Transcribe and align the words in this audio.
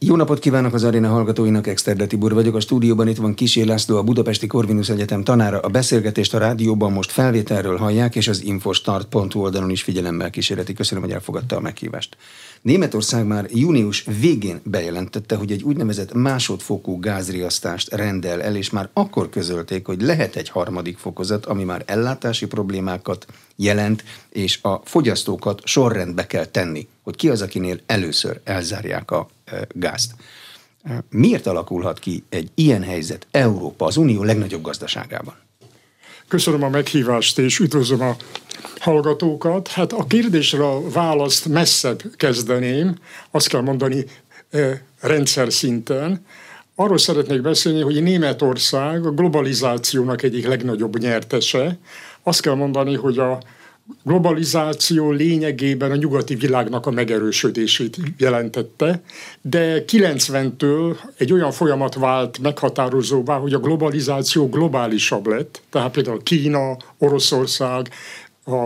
Jó 0.00 0.16
napot 0.16 0.38
kívánok 0.38 0.74
az 0.74 0.84
aréna 0.84 1.08
hallgatóinak, 1.08 1.66
Exterde 1.66 2.06
Tibor 2.06 2.34
vagyok. 2.34 2.54
A 2.54 2.60
stúdióban 2.60 3.08
itt 3.08 3.16
van 3.16 3.34
Kisé 3.34 3.62
László, 3.62 3.96
a 3.96 4.02
Budapesti 4.02 4.46
Corvinus 4.46 4.88
Egyetem 4.88 5.24
tanára. 5.24 5.60
A 5.60 5.68
beszélgetést 5.68 6.34
a 6.34 6.38
rádióban 6.38 6.92
most 6.92 7.10
felvételről 7.10 7.76
hallják, 7.76 8.16
és 8.16 8.28
az 8.28 8.44
infostart.hu 8.44 9.40
oldalon 9.40 9.70
is 9.70 9.82
figyelemmel 9.82 10.30
kísérleti. 10.30 10.72
Köszönöm, 10.72 11.04
hogy 11.04 11.12
elfogadta 11.12 11.56
a 11.56 11.60
meghívást. 11.60 12.16
Németország 12.62 13.26
már 13.26 13.46
június 13.52 14.04
végén 14.20 14.60
bejelentette, 14.64 15.36
hogy 15.36 15.52
egy 15.52 15.62
úgynevezett 15.62 16.12
másodfokú 16.12 16.98
gázriasztást 16.98 17.94
rendel 17.94 18.42
el, 18.42 18.56
és 18.56 18.70
már 18.70 18.88
akkor 18.92 19.28
közölték, 19.28 19.86
hogy 19.86 20.02
lehet 20.02 20.36
egy 20.36 20.48
harmadik 20.48 20.98
fokozat, 20.98 21.46
ami 21.46 21.64
már 21.64 21.82
ellátási 21.86 22.46
problémákat 22.46 23.26
jelent, 23.56 24.04
és 24.28 24.58
a 24.62 24.80
fogyasztókat 24.84 25.60
sorrendbe 25.64 26.26
kell 26.26 26.44
tenni, 26.44 26.88
hogy 27.02 27.16
ki 27.16 27.28
az, 27.28 27.42
akinél 27.42 27.80
először 27.86 28.40
elzárják 28.44 29.10
a 29.10 29.28
gázt. 29.68 30.14
Miért 31.10 31.46
alakulhat 31.46 31.98
ki 31.98 32.24
egy 32.28 32.50
ilyen 32.54 32.82
helyzet 32.82 33.26
Európa, 33.30 33.86
az 33.86 33.96
Unió 33.96 34.22
legnagyobb 34.22 34.62
gazdaságában? 34.62 35.34
Köszönöm 36.28 36.62
a 36.62 36.68
meghívást, 36.68 37.38
és 37.38 37.58
üdvözlöm 37.58 38.00
a 38.00 38.16
hallgatókat. 38.78 39.68
Hát 39.68 39.92
a 39.92 40.06
kérdésre 40.06 40.66
a 40.66 40.90
választ 40.90 41.46
messzebb 41.46 42.02
kezdeném, 42.16 42.98
azt 43.30 43.48
kell 43.48 43.60
mondani 43.60 44.04
rendszer 45.00 45.52
szinten. 45.52 46.24
Arról 46.74 46.98
szeretnék 46.98 47.40
beszélni, 47.40 47.80
hogy 47.80 48.02
Németország 48.02 49.06
a 49.06 49.10
globalizációnak 49.10 50.22
egyik 50.22 50.46
legnagyobb 50.46 50.98
nyertese. 50.98 51.78
Azt 52.22 52.40
kell 52.40 52.54
mondani, 52.54 52.94
hogy 52.94 53.18
a 53.18 53.38
globalizáció 54.04 55.10
lényegében 55.10 55.90
a 55.90 55.96
nyugati 55.96 56.34
világnak 56.34 56.86
a 56.86 56.90
megerősödését 56.90 57.96
jelentette, 58.18 59.02
de 59.42 59.84
90-től 59.86 60.96
egy 61.16 61.32
olyan 61.32 61.52
folyamat 61.52 61.94
vált 61.94 62.38
meghatározóvá, 62.38 63.36
hogy 63.36 63.52
a 63.52 63.58
globalizáció 63.58 64.48
globálisabb 64.48 65.26
lett, 65.26 65.62
tehát 65.70 65.90
például 65.90 66.22
Kína, 66.22 66.76
Oroszország 66.98 67.88
a 68.44 68.64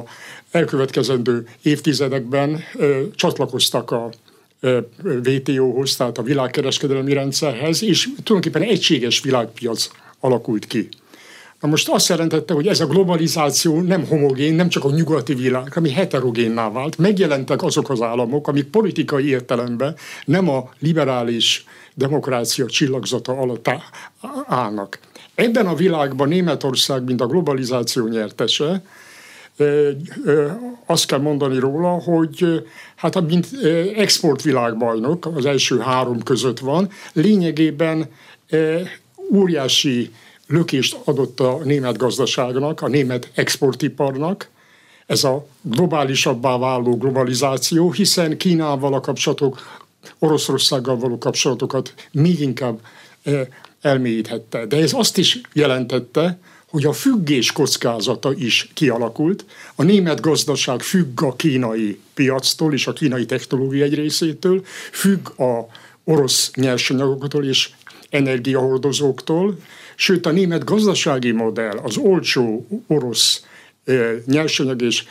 elkövetkezendő 0.51 1.47
évtizedekben 1.63 2.61
ö, 2.75 3.03
csatlakoztak 3.15 3.91
a 3.91 4.11
WTO-hoz, 5.03 5.97
tehát 5.97 6.19
a 6.19 6.23
világkereskedelmi 6.23 7.13
rendszerhez, 7.13 7.83
és 7.83 8.09
tulajdonképpen 8.23 8.69
egységes 8.69 9.21
világpiac 9.21 9.89
alakult 10.21 10.67
ki. 10.67 10.89
Na 11.63 11.69
most 11.69 11.89
azt 11.89 12.09
jelentette, 12.09 12.55
hogy 12.55 12.67
ez 12.67 12.81
a 12.81 12.87
globalizáció 12.87 13.81
nem 13.81 14.07
homogén, 14.07 14.55
nem 14.55 14.69
csak 14.69 14.85
a 14.85 14.91
nyugati 14.91 15.35
világ, 15.35 15.73
ami 15.75 15.91
heterogénná 15.91 16.71
vált. 16.71 16.99
Megjelentek 16.99 17.63
azok 17.63 17.91
az 17.91 18.01
államok, 18.01 18.49
amik 18.49 18.65
politikai 18.65 19.29
értelemben 19.29 19.97
nem 20.25 20.49
a 20.49 20.71
liberális 20.79 21.65
demokrácia 21.95 22.67
csillagzata 22.67 23.33
alatt 23.33 23.71
állnak. 24.47 24.99
Ebben 25.35 25.67
a 25.67 25.75
világban 25.75 26.29
Németország, 26.29 27.05
mint 27.05 27.21
a 27.21 27.27
globalizáció 27.27 28.07
nyertese, 28.07 28.83
azt 30.87 31.07
kell 31.07 31.19
mondani 31.19 31.59
róla, 31.59 31.89
hogy 31.89 32.65
hát 32.97 33.27
mint 33.27 33.49
exportvilágbajnok 33.97 35.27
az 35.27 35.47
első 35.47 35.79
három 35.79 36.23
között 36.23 36.59
van, 36.59 36.89
lényegében 37.13 38.09
óriási 39.35 40.11
lökést 40.47 40.97
adott 41.05 41.41
a 41.41 41.61
német 41.65 41.97
gazdaságnak, 41.97 42.81
a 42.83 42.89
német 42.89 43.31
exportiparnak, 43.35 44.51
ez 45.07 45.25
a 45.25 45.47
globálisabbá 45.61 46.59
váló 46.59 46.97
globalizáció, 46.97 47.91
hiszen 47.91 48.37
Kínával 48.37 48.95
a 48.95 49.01
kapcsolatok, 49.01 49.81
Oroszországgal 50.19 50.97
való 50.97 51.19
kapcsolatokat 51.19 51.95
még 52.13 52.41
inkább 52.41 52.81
eh, 53.23 53.47
elmélyíthette. 53.81 54.67
De 54.67 54.77
ez 54.77 54.93
azt 54.93 55.19
is 55.19 55.41
jelentette, 55.53 56.39
hogy 56.69 56.85
a 56.85 56.93
függés 56.93 57.53
kockázata 57.53 58.33
is 58.35 58.71
kialakult. 58.75 59.45
A 59.75 59.83
német 59.83 60.21
gazdaság 60.21 60.81
függ 60.81 61.23
a 61.23 61.37
kínai 61.37 62.01
piactól 62.15 62.73
és 62.73 62.87
a 62.87 62.93
kínai 62.93 63.27
technológia 63.27 63.85
egy 63.85 63.95
részétől, 63.95 64.63
függ 64.93 65.41
a 65.41 65.67
orosz 66.05 66.51
nyersanyagoktól 66.55 67.45
és 67.45 67.71
energiahordozóktól, 68.11 69.59
Sőt, 70.03 70.27
a 70.27 70.31
német 70.31 70.65
gazdasági 70.65 71.31
modell, 71.31 71.79
az 71.83 71.97
olcsó 71.97 72.67
orosz 72.87 73.45
nyersanyag 74.27 74.83
és 74.83 75.05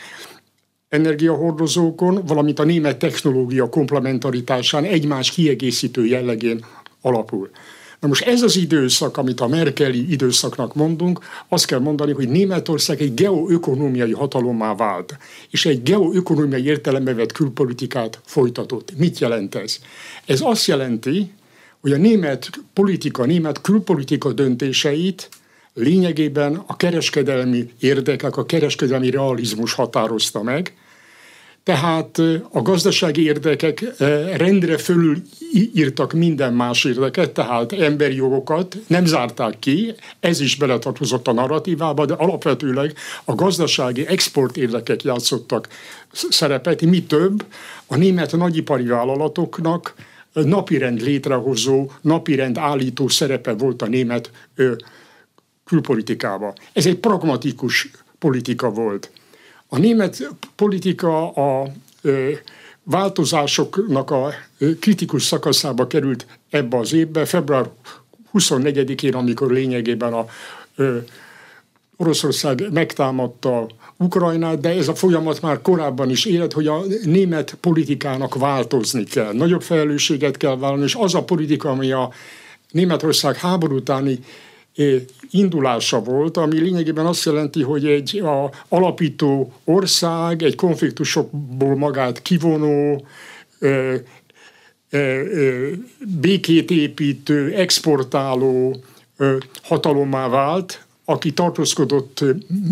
energiahordozókon, 0.89 2.25
valamint 2.25 2.59
a 2.59 2.63
német 2.63 2.97
technológia 2.97 3.69
komplementaritásán 3.69 4.83
egymás 4.83 5.31
kiegészítő 5.31 6.05
jellegén 6.05 6.65
alapul. 7.01 7.49
Na 7.99 8.07
most 8.07 8.23
ez 8.23 8.41
az 8.41 8.55
időszak, 8.55 9.17
amit 9.17 9.39
a 9.39 9.47
Merkeli 9.47 10.11
időszaknak 10.11 10.75
mondunk, 10.75 11.19
azt 11.47 11.65
kell 11.65 11.79
mondani, 11.79 12.11
hogy 12.11 12.29
Németország 12.29 13.01
egy 13.01 13.13
geoökonomiai 13.13 14.11
hatalommá 14.11 14.75
vált, 14.75 15.17
és 15.49 15.65
egy 15.65 15.83
geoökonomiai 15.83 16.65
értelembe 16.65 17.13
vett 17.13 17.31
külpolitikát 17.31 18.19
folytatott. 18.25 18.97
Mit 18.97 19.19
jelent 19.19 19.55
ez? 19.55 19.77
Ez 20.25 20.41
azt 20.41 20.65
jelenti, 20.65 21.31
hogy 21.81 21.91
a 21.91 21.97
német 21.97 22.49
politika, 22.73 23.25
német 23.25 23.61
külpolitika 23.61 24.31
döntéseit 24.33 25.29
lényegében 25.73 26.63
a 26.67 26.75
kereskedelmi 26.75 27.71
érdekek, 27.79 28.37
a 28.37 28.45
kereskedelmi 28.45 29.09
realizmus 29.09 29.73
határozta 29.73 30.43
meg, 30.43 30.73
tehát 31.63 32.21
a 32.51 32.61
gazdasági 32.61 33.23
érdekek 33.23 33.83
rendre 34.37 34.77
fölül 34.77 35.21
írtak 35.73 36.13
minden 36.13 36.53
más 36.53 36.83
érdeket, 36.83 37.31
tehát 37.31 37.71
emberi 37.71 38.15
jogokat 38.15 38.77
nem 38.87 39.05
zárták 39.05 39.59
ki, 39.59 39.93
ez 40.19 40.39
is 40.39 40.55
beletartozott 40.55 41.27
a 41.27 41.33
narratívába, 41.33 42.05
de 42.05 42.13
alapvetőleg 42.13 42.93
a 43.23 43.35
gazdasági 43.35 44.07
export 44.07 44.57
érdekek 44.57 45.03
játszottak 45.03 45.67
szerepet. 46.11 46.81
Mi 46.81 47.03
több, 47.03 47.45
a 47.87 47.95
német 47.95 48.31
nagyipari 48.31 48.85
vállalatoknak 48.85 49.93
napirend 50.33 51.01
létrehozó, 51.01 51.91
napirend 52.01 52.57
állító 52.57 53.07
szerepe 53.07 53.53
volt 53.53 53.81
a 53.81 53.87
német 53.87 54.31
ö, 54.55 54.73
külpolitikában. 55.63 56.53
Ez 56.73 56.85
egy 56.85 56.97
pragmatikus 56.97 57.91
politika 58.19 58.69
volt. 58.69 59.11
A 59.67 59.77
német 59.77 60.29
politika 60.55 61.31
a 61.31 61.71
változásoknak 62.83 64.11
a 64.11 64.33
kritikus 64.79 65.23
szakaszába 65.23 65.87
került 65.87 66.25
ebbe 66.49 66.77
az 66.77 66.93
évbe, 66.93 67.25
február 67.25 67.69
24-én, 68.33 69.13
amikor 69.13 69.51
lényegében 69.51 70.13
a 70.13 70.25
ö, 70.75 70.97
Oroszország 71.97 72.71
megtámadta 72.71 73.69
Ukrajnát, 74.01 74.59
de 74.59 74.69
ez 74.69 74.87
a 74.87 74.95
folyamat 74.95 75.41
már 75.41 75.61
korábban 75.61 76.09
is 76.09 76.25
élet, 76.25 76.53
hogy 76.53 76.67
a 76.67 76.81
német 77.03 77.57
politikának 77.59 78.35
változni 78.35 79.03
kell. 79.03 79.33
Nagyobb 79.33 79.61
felelősséget 79.61 80.37
kell 80.37 80.57
vállalni, 80.57 80.83
és 80.83 80.95
az 80.95 81.15
a 81.15 81.23
politika, 81.23 81.69
ami 81.69 81.91
a 81.91 82.11
Németország 82.71 83.35
háború 83.35 83.75
utáni 83.75 84.19
eh, 84.75 85.01
indulása 85.29 86.01
volt, 86.01 86.37
ami 86.37 86.59
lényegében 86.59 87.05
azt 87.05 87.25
jelenti, 87.25 87.63
hogy 87.63 87.85
egy 87.85 88.17
a 88.19 88.51
alapító 88.67 89.53
ország, 89.63 90.43
egy 90.43 90.55
konfliktusokból 90.55 91.75
magát 91.75 92.21
kivonó, 92.21 93.05
ö, 93.59 93.95
ö, 94.89 94.97
ö, 94.99 95.69
békét 96.19 96.71
építő, 96.71 97.53
exportáló 97.53 98.83
hatalommá 99.63 100.27
vált, 100.27 100.85
aki 101.11 101.33
tartózkodott 101.33 102.23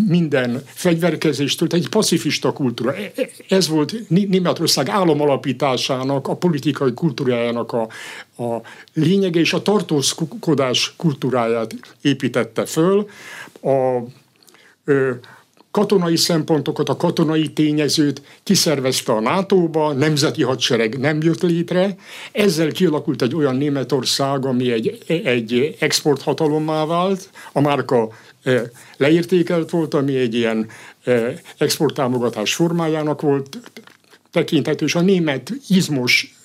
minden 0.08 0.62
fegyverkezéstől, 0.66 1.68
egy 1.70 1.88
pacifista 1.88 2.52
kultúra. 2.52 2.94
E, 2.94 3.12
e, 3.16 3.28
ez 3.48 3.68
volt 3.68 4.08
Németország 4.08 4.88
államalapításának, 4.88 6.28
a 6.28 6.36
politikai 6.36 6.94
kultúrájának 6.94 7.72
a, 7.72 7.88
a 8.42 8.62
lényege, 8.92 9.40
és 9.40 9.52
a 9.52 9.62
tartózkodás 9.62 10.94
kultúráját 10.96 11.74
építette 12.00 12.66
föl. 12.66 13.06
A, 13.62 13.98
ö, 14.84 15.10
katonai 15.70 16.16
szempontokat, 16.16 16.88
a 16.88 16.96
katonai 16.96 17.48
tényezőt 17.48 18.22
kiszervezte 18.42 19.12
a 19.12 19.20
NATO-ba, 19.20 19.92
nemzeti 19.92 20.42
hadsereg 20.42 20.98
nem 20.98 21.22
jött 21.22 21.42
létre. 21.42 21.96
Ezzel 22.32 22.72
kialakult 22.72 23.22
egy 23.22 23.34
olyan 23.34 23.56
Németország, 23.56 24.46
ami 24.46 24.72
egy, 24.72 24.98
egy 25.06 25.76
exporthatalommá 25.78 26.84
vált. 26.84 27.30
A 27.52 27.60
márka 27.60 28.08
leértékelt 28.96 29.70
volt, 29.70 29.94
ami 29.94 30.16
egy 30.16 30.34
ilyen 30.34 30.68
exporttámogatás 31.58 32.54
formájának 32.54 33.20
volt 33.20 33.58
tekinthető, 34.30 34.84
és 34.84 34.94
a 34.94 35.00
német 35.00 35.52
izmos 35.68 36.40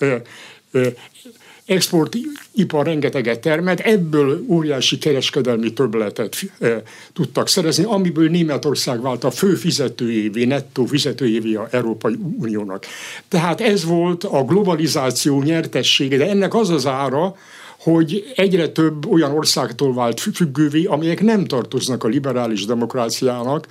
exportipar 1.65 2.85
rengeteget 2.85 3.39
termelt, 3.39 3.79
ebből 3.79 4.45
óriási 4.47 4.97
kereskedelmi 4.97 5.73
többletet 5.73 6.35
e, 6.59 6.81
tudtak 7.13 7.47
szerezni, 7.47 7.83
amiből 7.83 8.29
Németország 8.29 9.01
vált 9.01 9.23
a 9.23 9.31
fő 9.31 9.55
fizetőjévé, 9.55 10.45
nettó 10.45 10.85
fizetőjévé 10.85 11.53
a 11.53 11.67
Európai 11.71 12.17
Uniónak. 12.39 12.85
Tehát 13.27 13.61
ez 13.61 13.83
volt 13.83 14.23
a 14.23 14.43
globalizáció 14.43 15.41
nyertessége, 15.41 16.17
de 16.17 16.29
ennek 16.29 16.53
az 16.53 16.69
az 16.69 16.85
ára, 16.85 17.35
hogy 17.85 18.33
egyre 18.35 18.67
több 18.67 19.11
olyan 19.11 19.31
országtól 19.31 19.93
vált 19.93 20.19
függővé, 20.19 20.83
amelyek 20.83 21.21
nem 21.21 21.45
tartoznak 21.45 22.03
a 22.03 22.07
liberális 22.07 22.65
demokráciának 22.65 23.67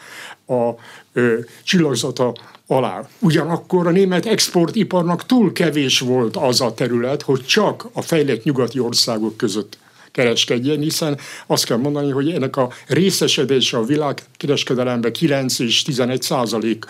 a 0.46 0.70
ö, 1.12 1.38
csillagzata 1.64 2.34
alá. 2.66 3.08
Ugyanakkor 3.18 3.86
a 3.86 3.90
német 3.90 4.26
exportiparnak 4.26 5.26
túl 5.26 5.52
kevés 5.52 6.00
volt 6.00 6.36
az 6.36 6.60
a 6.60 6.74
terület, 6.74 7.22
hogy 7.22 7.44
csak 7.44 7.88
a 7.92 8.02
fejlett 8.02 8.44
nyugati 8.44 8.78
országok 8.78 9.36
között 9.36 9.78
kereskedjen, 10.12 10.80
hiszen 10.80 11.18
azt 11.46 11.64
kell 11.64 11.76
mondani, 11.76 12.10
hogy 12.10 12.30
ennek 12.30 12.56
a 12.56 12.70
részesedése 12.86 13.76
a 13.76 13.84
világkereskedelemben 13.84 15.12
9 15.12 15.58
és 15.58 15.82
11 15.82 16.22
százalék 16.22 16.84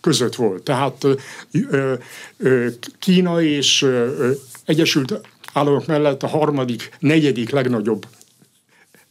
között 0.00 0.34
volt. 0.34 0.62
Tehát 0.62 1.04
ö, 1.70 1.94
ö, 2.38 2.66
Kína 2.98 3.42
és 3.42 3.82
ö, 3.82 4.30
Egyesült 4.64 5.20
Államok 5.52 5.86
mellett 5.86 6.22
a 6.22 6.26
harmadik, 6.26 6.96
negyedik 6.98 7.50
legnagyobb 7.50 8.06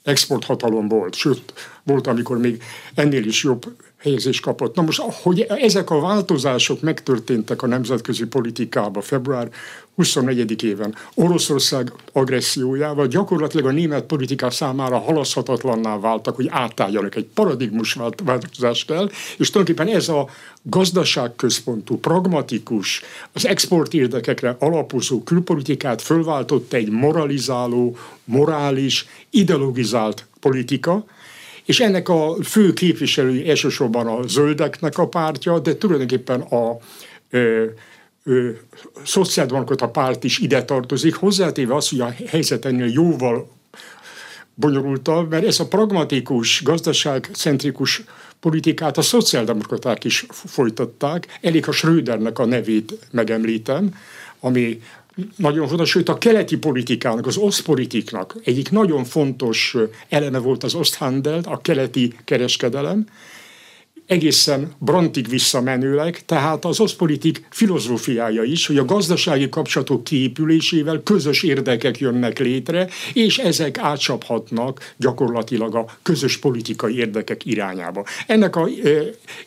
exporthatalom 0.04 0.88
volt, 0.88 1.16
sőt, 1.16 1.54
volt, 1.84 2.08
amikor 2.08 2.38
még 2.38 2.64
ennél 2.96 3.26
is 3.26 3.44
jobb 3.44 3.76
helyezést 4.00 4.42
kapott. 4.42 4.76
Na 4.76 4.82
most, 4.82 5.02
hogy 5.02 5.42
ezek 5.42 5.90
a 5.90 6.00
változások 6.00 6.82
megtörténtek 6.82 7.62
a 7.62 7.68
nemzetközi 7.68 8.26
politikában 8.26 9.04
február 9.04 9.50
24-éven 9.98 10.94
Oroszország 11.14 11.94
agressziójával 12.14 13.08
gyakorlatilag 13.08 13.66
a 13.66 13.72
német 13.72 14.04
politika 14.04 14.50
számára 14.50 14.98
halaszthatatlanná 14.98 16.00
váltak, 16.00 16.36
hogy 16.36 16.48
átálljanak. 16.50 17.16
Egy 17.16 17.28
paradigmus 17.34 17.98
változást 18.24 18.88
kell, 18.88 19.10
és 19.38 19.50
tulajdonképpen 19.50 19.96
ez 19.96 20.10
a 20.10 20.30
gazdaságközpontú, 20.62 21.98
pragmatikus, 21.98 23.02
az 23.34 23.48
export 23.48 23.94
érdekekre 23.94 24.56
alapozó 24.60 25.24
külpolitikát 25.24 26.02
fölváltott 26.02 26.74
egy 26.74 26.90
moralizáló, 26.90 27.98
morális, 28.24 29.08
ideologizált 29.30 30.26
politika, 30.40 31.06
és 31.70 31.80
ennek 31.80 32.10
a 32.10 32.36
fő 32.44 32.74
képviselői 32.74 33.50
elsősorban 33.50 34.08
a 34.08 34.28
zöldeknek 34.28 34.98
a 34.98 35.08
pártja, 35.08 35.60
de 35.60 35.76
tulajdonképpen 35.76 36.42
a 36.42 36.78
ö, 37.30 37.66
szociáldemokrata 39.04 39.90
párt 39.90 40.24
is 40.24 40.40
ide 40.40 40.64
tartozik, 40.64 41.16
hozzátéve 41.16 41.76
az, 41.76 41.90
hogy 41.90 42.00
a 42.00 42.14
helyzet 42.28 42.66
ennél 42.66 42.92
jóval 42.92 43.50
bonyolultabb, 44.54 45.30
mert 45.30 45.46
ez 45.46 45.60
a 45.60 45.68
pragmatikus, 45.68 46.64
gazdaságcentrikus 46.64 48.04
politikát 48.40 48.98
a 48.98 49.02
szociáldemokraták 49.02 50.04
is 50.04 50.26
folytatták. 50.30 51.40
Elég 51.42 51.68
a 51.68 51.72
Schrödernek 51.72 52.40
a 52.40 52.46
nevét 52.46 52.94
megemlítem, 53.12 53.96
ami 54.40 54.82
nagyon 55.36 55.68
fontos, 55.68 55.90
sőt 55.90 56.10
a 56.10 56.18
keleti 56.18 56.58
politikának, 56.58 57.28
az 57.28 57.38
osztpolitiknak 57.38 58.36
egyik 58.44 58.72
nagyon 58.72 59.04
fontos 59.04 59.76
eleme 60.10 60.38
volt 60.38 60.64
az 60.64 60.74
oszthandel, 60.74 61.42
a 61.46 61.62
keleti 61.62 62.14
kereskedelem, 62.26 63.06
egészen 64.10 64.72
Brantig 64.80 65.30
visszamenőleg, 65.30 66.26
tehát 66.26 66.66
az 66.66 66.80
oszpolitik 66.80 67.46
filozófiája 67.50 68.44
is, 68.44 68.68
hogy 68.68 68.78
a 68.78 68.86
gazdasági 68.86 69.50
kapcsolatok 69.50 70.04
kiépülésével 70.04 71.02
közös 71.04 71.44
érdekek 71.44 72.00
jönnek 72.00 72.40
létre, 72.40 72.88
és 73.14 73.38
ezek 73.38 73.78
átcsaphatnak 73.78 74.94
gyakorlatilag 74.98 75.76
a 75.76 75.86
közös 76.02 76.38
politikai 76.38 76.98
érdekek 76.98 77.46
irányába. 77.46 78.06
Ennek 78.28 78.56
a 78.56 78.68
e, 78.84 78.90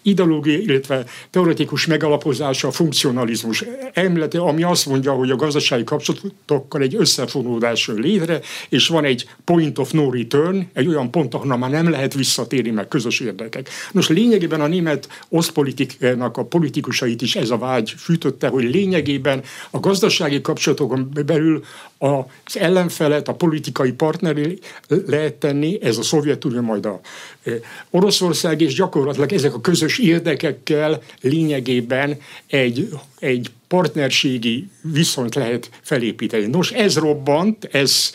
ideológiai, 0.03 0.63
illetve 0.63 1.05
teoretikus 1.31 1.87
megalapozása 1.87 2.69
a 2.69 2.73
funkcionalizmus 2.73 3.65
emlete, 3.93 4.41
ami 4.41 4.63
azt 4.63 4.87
mondja, 4.87 5.13
hogy 5.13 5.31
a 5.31 5.37
gazdasági 5.37 5.85
kapcsolatokkal 5.85 6.83
egy 6.83 6.95
összefonódás 6.95 7.87
jön 7.87 8.01
létre, 8.01 8.41
és 8.69 8.89
van 8.89 9.05
egy 9.05 9.29
point 9.45 9.79
of 9.79 9.91
no 9.91 10.11
return, 10.11 10.69
egy 10.73 10.87
olyan 10.87 11.11
pont, 11.11 11.35
ahonnan 11.35 11.59
már 11.59 11.71
nem 11.71 11.91
lehet 11.91 12.15
visszatérni, 12.15 12.71
meg 12.71 12.89
közös 12.89 13.21
érdekek. 13.21 13.69
Nos, 13.93 14.09
lényegében 14.09 14.52
lényegében 14.53 14.61
a 14.61 14.67
német 14.67 15.09
osztpolitiknak 15.29 16.37
a 16.37 16.45
politikusait 16.45 17.23
is 17.23 17.37
ez 17.37 17.51
a 17.51 17.59
vágy 17.59 17.95
fűtötte, 17.97 18.49
hogy 18.49 18.65
lényegében 18.65 19.43
a 19.71 19.81
gazdasági 19.81 20.41
kapcsolatokon 20.41 21.11
belül 21.27 21.65
az 21.99 22.57
ellenfelet, 22.57 23.29
a 23.29 23.35
politikai 23.35 23.93
partneri 23.93 24.59
lehet 25.07 25.35
tenni, 25.35 25.79
ez 25.83 25.99
a 25.99 26.03
Szovjetunió, 26.03 26.61
majd 26.61 26.87
a 26.87 27.01
e, 27.45 27.51
Oroszország, 27.91 28.61
és 28.61 28.75
gyakorlatilag 28.75 29.33
ezek 29.33 29.55
a 29.55 29.61
közös 29.61 29.99
érdekekkel 29.99 31.03
lényegében 31.21 32.19
egy, 32.47 32.89
egy 33.19 33.51
partnerségi 33.69 34.69
viszonyt 34.81 35.35
lehet 35.35 35.71
felépíteni. 35.83 36.47
Nos, 36.47 36.71
ez 36.71 36.97
robbant, 36.97 37.69
ez 37.73 38.13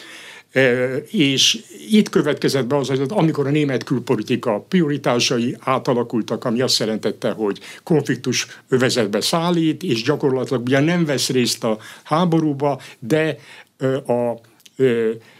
és 1.11 1.63
itt 1.89 2.09
következett 2.09 2.65
be 2.65 2.77
az, 2.77 2.87
hogy 2.87 3.01
amikor 3.07 3.47
a 3.47 3.49
német 3.49 3.83
külpolitika 3.83 4.59
prioritásai 4.59 5.57
átalakultak, 5.59 6.45
ami 6.45 6.61
azt 6.61 6.79
jelentette, 6.79 7.31
hogy 7.31 7.59
konfliktus 7.83 8.47
övezetbe 8.69 9.21
szállít, 9.21 9.83
és 9.83 10.03
gyakorlatilag 10.03 10.61
ugye 10.61 10.79
nem 10.79 11.05
vesz 11.05 11.29
részt 11.29 11.63
a 11.63 11.77
háborúba, 12.03 12.81
de 12.99 13.37
a 14.07 14.33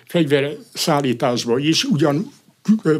fegyverszállításba 0.07 1.59
is 1.59 1.83
ugyan 1.83 2.31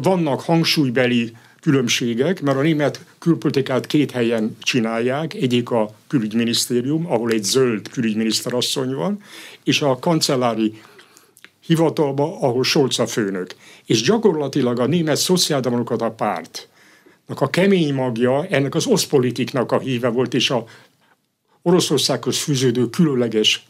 vannak 0.02 0.40
hangsúlybeli 0.40 1.32
különbségek, 1.60 2.42
mert 2.42 2.58
a 2.58 2.62
német 2.62 3.04
külpolitikát 3.18 3.86
két 3.86 4.10
helyen 4.10 4.56
csinálják, 4.60 5.34
egyik 5.34 5.70
a 5.70 5.90
külügyminisztérium, 6.06 7.06
ahol 7.06 7.30
egy 7.30 7.42
zöld 7.42 7.88
külügyminiszterasszony 7.88 8.94
van, 8.94 9.22
és 9.64 9.80
a 9.80 9.98
kancellári 9.98 10.80
hivatalba, 11.68 12.40
ahol 12.40 12.64
Scholz 12.64 12.98
a 12.98 13.06
főnök. 13.06 13.54
És 13.84 14.02
gyakorlatilag 14.02 14.78
a 14.78 14.86
német 14.86 15.16
szociáldemokrata 15.16 16.10
párt 16.10 16.68
a 17.34 17.50
kemény 17.50 17.94
magja 17.94 18.46
ennek 18.46 18.74
az 18.74 18.86
oszpolitiknak 18.86 19.72
a 19.72 19.78
híve 19.78 20.08
volt, 20.08 20.34
és 20.34 20.50
a 20.50 20.64
Oroszországhoz 21.62 22.38
fűződő 22.38 22.90
különleges 22.90 23.66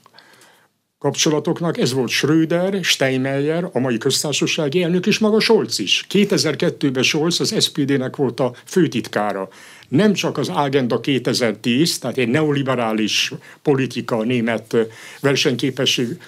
kapcsolatoknak, 0.98 1.78
ez 1.78 1.92
volt 1.92 2.08
Schröder, 2.08 2.84
Steinmeier, 2.84 3.70
a 3.72 3.78
mai 3.78 3.98
köztársasági 3.98 4.82
elnök, 4.82 5.06
és 5.06 5.18
maga 5.18 5.40
Scholz 5.40 5.78
is. 5.78 6.06
2002-ben 6.10 7.02
Scholz 7.02 7.40
az 7.40 7.54
SPD-nek 7.64 8.16
volt 8.16 8.40
a 8.40 8.54
főtitkára 8.64 9.48
nem 9.88 10.12
csak 10.12 10.38
az 10.38 10.48
Agenda 10.48 11.00
2010, 11.00 11.98
tehát 11.98 12.18
egy 12.18 12.28
neoliberális 12.28 13.32
politika 13.62 14.22
német 14.22 14.76
versenyképesség 15.20 16.20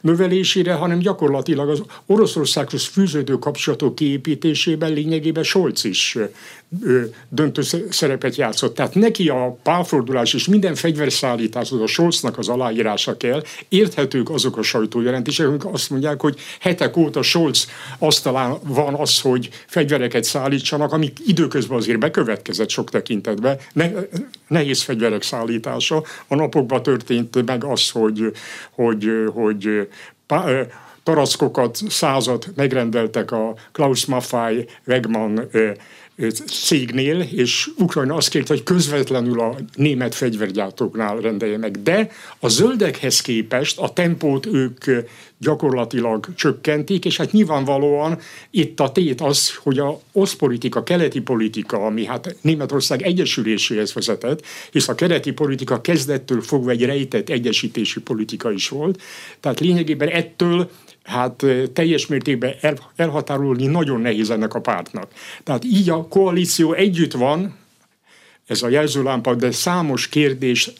növelésére, 0.00 0.72
hanem 0.72 0.98
gyakorlatilag 0.98 1.68
az 1.68 1.82
Oroszországhoz 2.06 2.84
fűződő 2.84 3.38
kapcsolatok 3.38 3.94
kiépítésében 3.94 4.92
lényegében 4.92 5.42
Scholz 5.42 5.84
is 5.84 6.18
döntő 7.28 7.62
szerepet 7.90 8.36
játszott. 8.36 8.74
Tehát 8.74 8.94
neki 8.94 9.28
a 9.28 9.58
pálfordulás 9.62 10.34
és 10.34 10.48
minden 10.48 10.74
fegyverszállítás 10.74 11.72
a 11.72 11.86
Scholznak 11.86 12.38
az 12.38 12.48
aláírása 12.48 13.16
kell. 13.16 13.42
Érthetők 13.68 14.30
azok 14.30 14.56
a 14.56 14.62
sajtójelentések, 14.62 15.46
amik 15.46 15.64
azt 15.64 15.90
mondják, 15.90 16.20
hogy 16.20 16.38
hetek 16.60 16.96
óta 16.96 17.22
Scholz 17.22 17.66
asztalán 17.98 18.58
van 18.62 18.94
az, 18.94 19.20
hogy 19.20 19.48
fegyvereket 19.66 20.24
szállítsanak, 20.24 20.92
amik 20.92 21.18
időközben 21.26 21.76
azért 21.76 21.98
bekövetkezett 21.98 22.68
sok 22.68 22.90
tekintetben. 22.90 23.58
Ne, 23.72 23.90
nehéz 24.48 24.82
fegyverek 24.82 25.22
szállítása. 25.22 26.02
A 26.26 26.34
napokban 26.34 26.82
történt 26.82 27.44
meg 27.44 27.64
az, 27.64 27.90
hogy, 27.90 28.32
hogy, 28.70 29.10
hogy 29.32 29.47
pá, 30.26 30.66
tarackokat, 31.02 31.76
százat 31.88 32.48
megrendeltek 32.56 33.30
a 33.30 33.54
Klaus 33.72 34.06
Maffei 34.06 34.66
Wegmann 34.86 35.40
cégnél, 36.46 37.20
és 37.20 37.70
Ukrajna 37.76 38.14
azt 38.14 38.28
kérte, 38.28 38.52
hogy 38.54 38.62
közvetlenül 38.62 39.40
a 39.40 39.56
német 39.74 40.14
fegyvergyártóknál 40.14 41.16
rendelje 41.16 41.58
meg. 41.58 41.82
De 41.82 42.10
a 42.38 42.48
zöldekhez 42.48 43.20
képest 43.20 43.78
a 43.78 43.92
tempót 43.92 44.46
ők 44.46 44.84
gyakorlatilag 45.38 46.34
csökkentik, 46.34 47.04
és 47.04 47.16
hát 47.16 47.32
nyilvánvalóan 47.32 48.18
itt 48.50 48.80
a 48.80 48.92
tét 48.92 49.20
az, 49.20 49.54
hogy 49.54 49.78
a 49.78 50.00
oszpolitika, 50.12 50.82
keleti 50.82 51.20
politika, 51.20 51.86
ami 51.86 52.04
hát 52.04 52.36
Németország 52.40 53.02
egyesüléséhez 53.02 53.92
vezetett, 53.92 54.44
hisz 54.70 54.88
a 54.88 54.94
keleti 54.94 55.32
politika 55.32 55.80
kezdettől 55.80 56.40
fogva 56.40 56.70
egy 56.70 56.84
rejtett 56.84 57.28
egyesítési 57.28 58.00
politika 58.00 58.52
is 58.52 58.68
volt, 58.68 59.02
tehát 59.40 59.60
lényegében 59.60 60.08
ettől 60.08 60.70
hát 61.08 61.44
teljes 61.72 62.06
mértékben 62.06 62.54
elhatárolni 62.96 63.66
nagyon 63.66 64.00
nehéz 64.00 64.30
ennek 64.30 64.54
a 64.54 64.60
pártnak. 64.60 65.10
Tehát 65.44 65.64
így 65.64 65.90
a 65.90 66.08
koalíció 66.08 66.72
együtt 66.72 67.12
van, 67.12 67.56
ez 68.46 68.62
a 68.62 68.68
jelzőlámpa, 68.68 69.34
de 69.34 69.50
számos 69.50 70.08
kérdés 70.08 70.72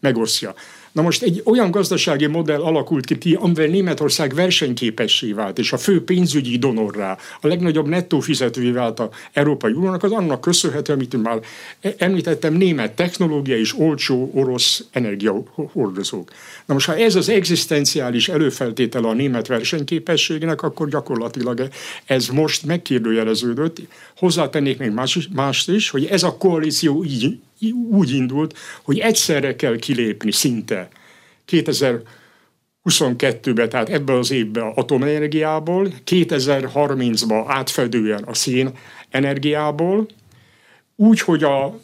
megosztja. 0.00 0.54
Na 0.94 1.02
most 1.02 1.22
egy 1.22 1.42
olyan 1.44 1.70
gazdasági 1.70 2.26
modell 2.26 2.60
alakult 2.60 3.18
ki, 3.18 3.34
amivel 3.40 3.66
Németország 3.66 4.34
versenyképessé 4.34 5.32
vált, 5.32 5.58
és 5.58 5.72
a 5.72 5.76
fő 5.76 6.04
pénzügyi 6.04 6.58
donorrá, 6.58 7.18
a 7.40 7.46
legnagyobb 7.46 7.86
nettó 7.86 8.20
fizetővé 8.20 8.70
vált 8.70 9.00
a 9.00 9.10
Európai 9.32 9.72
Uniónak, 9.72 10.02
az 10.02 10.12
annak 10.12 10.40
köszönhető, 10.40 10.92
amit 10.92 11.22
már 11.22 11.40
említettem, 11.96 12.54
német 12.54 12.92
technológia 12.92 13.56
és 13.56 13.78
olcsó 13.78 14.30
orosz 14.34 14.84
energiahordozók. 14.90 16.30
Na 16.66 16.74
most, 16.74 16.86
ha 16.86 16.96
ez 16.96 17.14
az 17.14 17.28
egzisztenciális 17.28 18.28
előfeltétele 18.28 19.08
a 19.08 19.12
német 19.12 19.46
versenyképességnek, 19.46 20.62
akkor 20.62 20.88
gyakorlatilag 20.88 21.68
ez 22.04 22.28
most 22.28 22.64
megkérdőjeleződött. 22.66 23.80
Hozzátennék 24.16 24.78
még 24.78 24.90
más, 24.90 25.28
mást 25.32 25.68
is, 25.68 25.90
hogy 25.90 26.04
ez 26.04 26.22
a 26.22 26.36
koalíció 26.36 27.04
így, 27.04 27.38
úgy 27.72 28.10
indult, 28.10 28.58
hogy 28.82 28.98
egyszerre 28.98 29.56
kell 29.56 29.76
kilépni 29.76 30.32
szinte. 30.32 30.88
2022-ben, 31.48 33.68
tehát 33.68 33.88
ebben 33.88 34.16
az 34.16 34.30
évben 34.30 34.72
atomenergiából, 34.74 35.88
2030-ban 36.06 37.44
átfedően 37.46 38.22
a 38.22 38.34
szén 38.34 38.70
energiából, 39.10 40.08
úgy, 40.96 41.20
hogy 41.20 41.44
a 41.44 41.80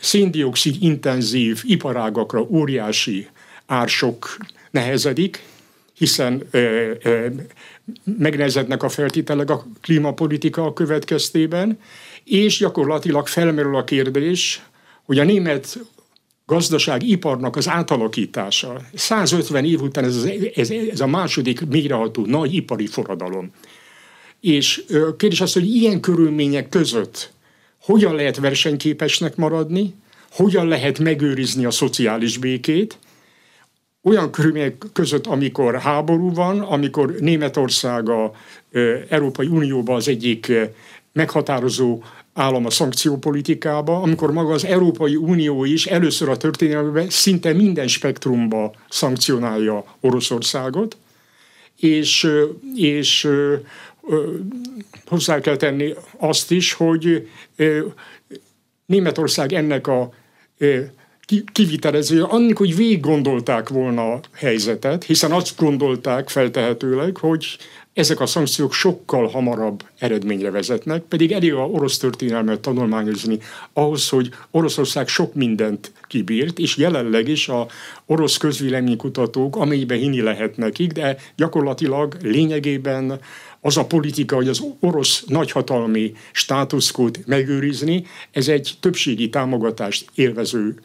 széndiokszid 0.00 0.76
intenzív 0.80 1.62
iparágakra 1.64 2.40
óriási 2.40 3.28
ársok 3.66 4.36
nehezedik, 4.70 5.42
hiszen 5.94 6.42
ö, 6.50 6.90
ö, 7.02 7.26
megnehezednek 8.18 8.82
a 8.82 8.88
feltételek 8.88 9.50
a 9.50 9.66
klímapolitika 9.80 10.72
következtében, 10.72 11.78
és 12.24 12.58
gyakorlatilag 12.58 13.26
felmerül 13.26 13.76
a 13.76 13.84
kérdés, 13.84 14.62
hogy 15.04 15.18
a 15.18 15.24
német 15.24 15.78
gazdaság 16.46 17.02
iparnak 17.02 17.56
az 17.56 17.68
átalakítása, 17.68 18.80
150 18.94 19.64
év 19.64 19.80
után 19.82 20.04
ez, 20.04 20.28
ez, 20.54 20.70
ez 20.70 21.00
a 21.00 21.06
második 21.06 21.66
mélyreható 21.66 22.26
nagy 22.26 22.54
ipari 22.54 22.86
forradalom. 22.86 23.52
És 24.40 24.84
kérdés 25.16 25.40
az, 25.40 25.52
hogy 25.52 25.74
ilyen 25.74 26.00
körülmények 26.00 26.68
között 26.68 27.32
hogyan 27.80 28.14
lehet 28.14 28.36
versenyképesnek 28.36 29.36
maradni, 29.36 29.94
hogyan 30.30 30.68
lehet 30.68 30.98
megőrizni 30.98 31.64
a 31.64 31.70
szociális 31.70 32.38
békét, 32.38 32.98
olyan 34.02 34.30
körülmények 34.30 34.84
között, 34.92 35.26
amikor 35.26 35.78
háború 35.78 36.34
van, 36.34 36.60
amikor 36.60 37.14
Németország 37.18 38.08
a 38.08 38.32
Európai 39.08 39.46
Unióban 39.46 39.96
az 39.96 40.08
egyik 40.08 40.52
meghatározó 41.12 42.02
állam 42.34 42.66
a 42.66 42.70
szankciópolitikába, 42.70 44.02
amikor 44.02 44.32
maga 44.32 44.52
az 44.52 44.64
Európai 44.64 45.16
Unió 45.16 45.64
is 45.64 45.86
először 45.86 46.28
a 46.28 46.36
történelemben 46.36 47.10
szinte 47.10 47.52
minden 47.52 47.88
spektrumba 47.88 48.72
szankcionálja 48.88 49.84
Oroszországot, 50.00 50.96
és, 51.76 52.28
és 52.74 53.28
hozzá 55.06 55.40
kell 55.40 55.56
tenni 55.56 55.94
azt 56.18 56.50
is, 56.50 56.72
hogy 56.72 57.28
Németország 58.86 59.52
ennek 59.52 59.86
a 59.86 60.12
kivitelező, 61.52 62.22
annak, 62.22 62.56
hogy 62.56 62.76
végig 62.76 63.00
gondolták 63.00 63.68
volna 63.68 64.12
a 64.12 64.20
helyzetet, 64.32 65.04
hiszen 65.04 65.32
azt 65.32 65.56
gondolták 65.56 66.28
feltehetőleg, 66.28 67.16
hogy 67.16 67.46
ezek 67.94 68.20
a 68.20 68.26
szankciók 68.26 68.72
sokkal 68.72 69.28
hamarabb 69.28 69.82
eredményre 69.98 70.50
vezetnek, 70.50 71.02
pedig 71.02 71.32
elég 71.32 71.52
a 71.54 71.66
orosz 71.66 71.98
történelmet 71.98 72.60
tanulmányozni 72.60 73.38
ahhoz, 73.72 74.08
hogy 74.08 74.28
Oroszország 74.50 75.08
sok 75.08 75.34
mindent 75.34 75.92
kibírt, 76.06 76.58
és 76.58 76.76
jelenleg 76.76 77.28
is 77.28 77.48
a 77.48 77.66
orosz 78.06 78.36
közvéleménykutatók, 78.36 79.56
amelyben 79.56 79.98
hinni 79.98 80.20
lehet 80.20 80.56
nekik, 80.56 80.92
de 80.92 81.16
gyakorlatilag 81.36 82.16
lényegében 82.22 83.20
az 83.60 83.76
a 83.76 83.86
politika, 83.86 84.36
hogy 84.36 84.48
az 84.48 84.62
orosz 84.80 85.24
nagyhatalmi 85.26 86.12
státuszkót 86.32 87.26
megőrizni, 87.26 88.06
ez 88.30 88.48
egy 88.48 88.72
többségi 88.80 89.28
támogatást 89.28 90.10
élvező 90.14 90.80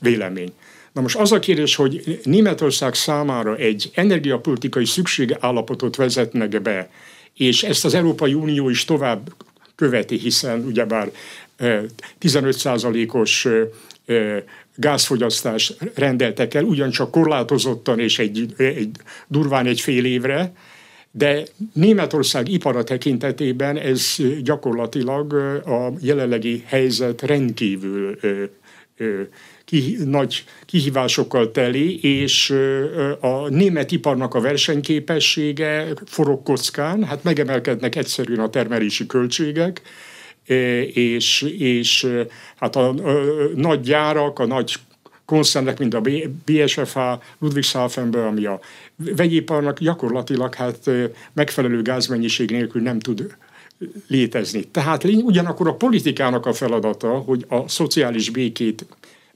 vélemény. 0.00 0.52
Na 0.98 1.04
most 1.04 1.16
az 1.16 1.32
a 1.32 1.38
kérdés, 1.38 1.74
hogy 1.74 2.20
Németország 2.24 2.94
számára 2.94 3.56
egy 3.56 3.90
energiapolitikai 3.94 4.84
szükségállapotot 4.84 5.96
vezetnek 5.96 6.62
be, 6.62 6.90
és 7.34 7.62
ezt 7.62 7.84
az 7.84 7.94
Európai 7.94 8.34
Unió 8.34 8.68
is 8.68 8.84
tovább 8.84 9.32
követi, 9.74 10.18
hiszen 10.18 10.64
ugyebár 10.64 11.10
15%-os 12.20 13.48
gázfogyasztás 14.74 15.72
rendeltek 15.94 16.54
el, 16.54 16.64
ugyancsak 16.64 17.10
korlátozottan 17.10 17.98
és 18.00 18.18
egy, 18.18 18.54
egy 18.56 18.90
durván 19.26 19.66
egy 19.66 19.80
fél 19.80 20.04
évre, 20.04 20.52
de 21.10 21.42
Németország 21.72 22.48
ipara 22.48 22.84
tekintetében 22.84 23.76
ez 23.76 24.16
gyakorlatilag 24.42 25.32
a 25.66 25.92
jelenlegi 26.00 26.62
helyzet 26.66 27.22
rendkívül 27.22 28.18
ki, 29.68 29.96
nagy 30.04 30.44
kihívásokkal 30.66 31.50
teli, 31.50 32.00
és 32.00 32.50
a 33.20 33.48
német 33.48 33.92
iparnak 33.92 34.34
a 34.34 34.40
versenyképessége 34.40 35.86
forog 36.06 36.42
kockán, 36.42 37.04
hát 37.04 37.22
megemelkednek 37.22 37.96
egyszerűen 37.96 38.40
a 38.40 38.50
termelési 38.50 39.06
költségek, 39.06 39.82
és, 40.92 41.42
és 41.58 42.06
hát 42.56 42.76
a, 42.76 42.88
a, 42.88 43.08
a 43.08 43.14
nagy 43.54 43.80
gyárak, 43.80 44.38
a 44.38 44.46
nagy 44.46 44.74
koncernek, 45.24 45.78
mint 45.78 45.94
a 45.94 46.02
BSFH 46.44 46.98
Ludwigshafenben, 47.38 48.26
ami 48.26 48.44
a 48.44 48.60
vegyiparnak 48.96 49.78
gyakorlatilag 49.78 50.54
hát 50.54 50.90
megfelelő 51.32 51.82
gázmennyiség 51.82 52.50
nélkül 52.50 52.82
nem 52.82 52.98
tud 52.98 53.36
létezni. 54.06 54.64
Tehát 54.64 55.04
ugyanakkor 55.04 55.68
a 55.68 55.74
politikának 55.74 56.46
a 56.46 56.52
feladata, 56.52 57.08
hogy 57.08 57.44
a 57.48 57.68
szociális 57.68 58.30
békét 58.30 58.86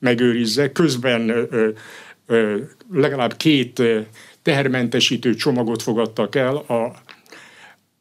megőrizze, 0.02 0.72
közben 0.72 1.48
legalább 2.92 3.36
két 3.36 3.82
tehermentesítő 4.42 5.34
csomagot 5.34 5.82
fogadtak 5.82 6.34
el 6.34 6.56
a 6.56 6.92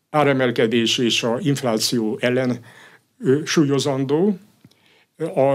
áremelkedés 0.09 0.97
és 0.97 1.23
a 1.23 1.37
infláció 1.41 2.17
ellen 2.21 2.59
súlyozandó, 3.45 4.37
a, 5.35 5.51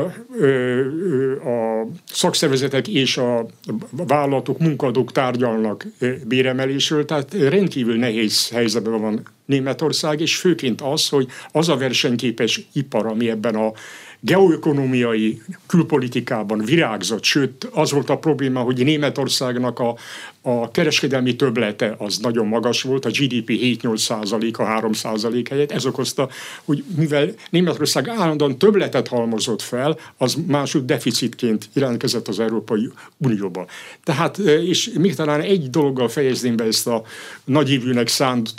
a 1.48 1.86
szakszervezetek 2.04 2.88
és 2.88 3.16
a 3.16 3.46
vállalatok, 3.90 4.58
munkadók 4.58 5.12
tárgyalnak 5.12 5.86
béremelésről, 6.26 7.04
tehát 7.04 7.34
rendkívül 7.34 7.96
nehéz 7.96 8.48
helyzetben 8.48 9.00
van 9.00 9.22
Németország, 9.46 10.20
és 10.20 10.36
főként 10.36 10.80
az, 10.80 11.08
hogy 11.08 11.26
az 11.52 11.68
a 11.68 11.76
versenyképes 11.76 12.60
ipar, 12.72 13.06
ami 13.06 13.30
ebben 13.30 13.54
a 13.54 13.72
geoökonomiai 14.20 15.42
külpolitikában 15.66 16.64
virágzott, 16.64 17.24
sőt 17.24 17.68
az 17.72 17.90
volt 17.90 18.10
a 18.10 18.18
probléma, 18.18 18.60
hogy 18.60 18.84
Németországnak 18.84 19.78
a, 19.78 19.96
a 20.42 20.70
kereskedelmi 20.70 21.36
töblete 21.36 21.94
az 21.98 22.18
nagyon 22.18 22.46
magas 22.46 22.82
volt, 22.82 23.04
a 23.04 23.08
GDP 23.08 23.50
7-8 23.82 23.96
százalék, 23.96 24.58
a 24.58 24.64
3 24.64 24.92
százalék 24.92 25.48
helyett. 25.48 25.72
Ez 25.72 25.86
okozta, 25.86 26.28
hogy 26.64 26.84
mivel 26.96 27.28
Németország 27.50 28.08
állandóan 28.08 28.58
töbletet 28.58 29.08
halmozott 29.08 29.62
fel, 29.62 29.98
az 30.16 30.36
másod 30.46 30.84
deficitként 30.84 31.68
jelentkezett 31.72 32.28
az 32.28 32.40
Európai 32.40 32.90
Unióba. 33.16 33.66
Tehát, 34.04 34.38
és 34.38 34.90
még 34.98 35.14
talán 35.14 35.40
egy 35.40 35.70
dologgal 35.70 36.08
fejezném 36.08 36.56
be 36.56 36.64
ezt 36.64 36.86
a 36.86 37.02
nagyívűnek 37.44 38.08
szánt 38.08 38.54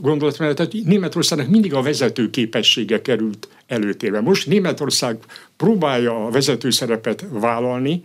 gondolatmenetet, 0.00 0.72
Németországnak 0.84 1.48
mindig 1.48 1.74
a 1.74 1.82
vezető 1.82 2.30
képessége 2.30 3.02
került 3.02 3.48
előtérbe. 3.66 4.20
Most 4.20 4.46
Németország 4.46 5.16
próbálja 5.56 6.26
a 6.26 6.30
vezető 6.30 6.70
szerepet 6.70 7.24
vállalni, 7.30 8.04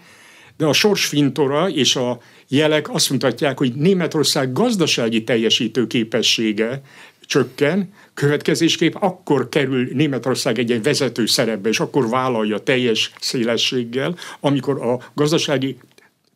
de 0.58 0.66
a 0.66 0.74
sorsfintora 0.74 1.70
és 1.70 1.96
a 1.96 2.20
jelek 2.48 2.94
azt 2.94 3.10
mutatják, 3.10 3.58
hogy 3.58 3.74
Németország 3.74 4.54
gazdasági 4.54 5.24
teljesítő 5.24 5.88
képessége 5.88 6.82
csökken, 7.22 7.94
következésképp 8.14 8.94
akkor 9.00 9.50
kerül 9.50 9.88
Németország 9.94 10.60
egy, 10.60 10.72
egy 10.72 10.84
vezető 10.84 11.26
szerepbe, 11.26 11.70
és 11.70 11.80
akkor 11.80 12.10
vállalja 12.10 12.58
teljes 12.58 13.12
szélességgel, 13.20 14.16
amikor 14.40 14.82
a 14.82 15.12
gazdasági 15.14 15.78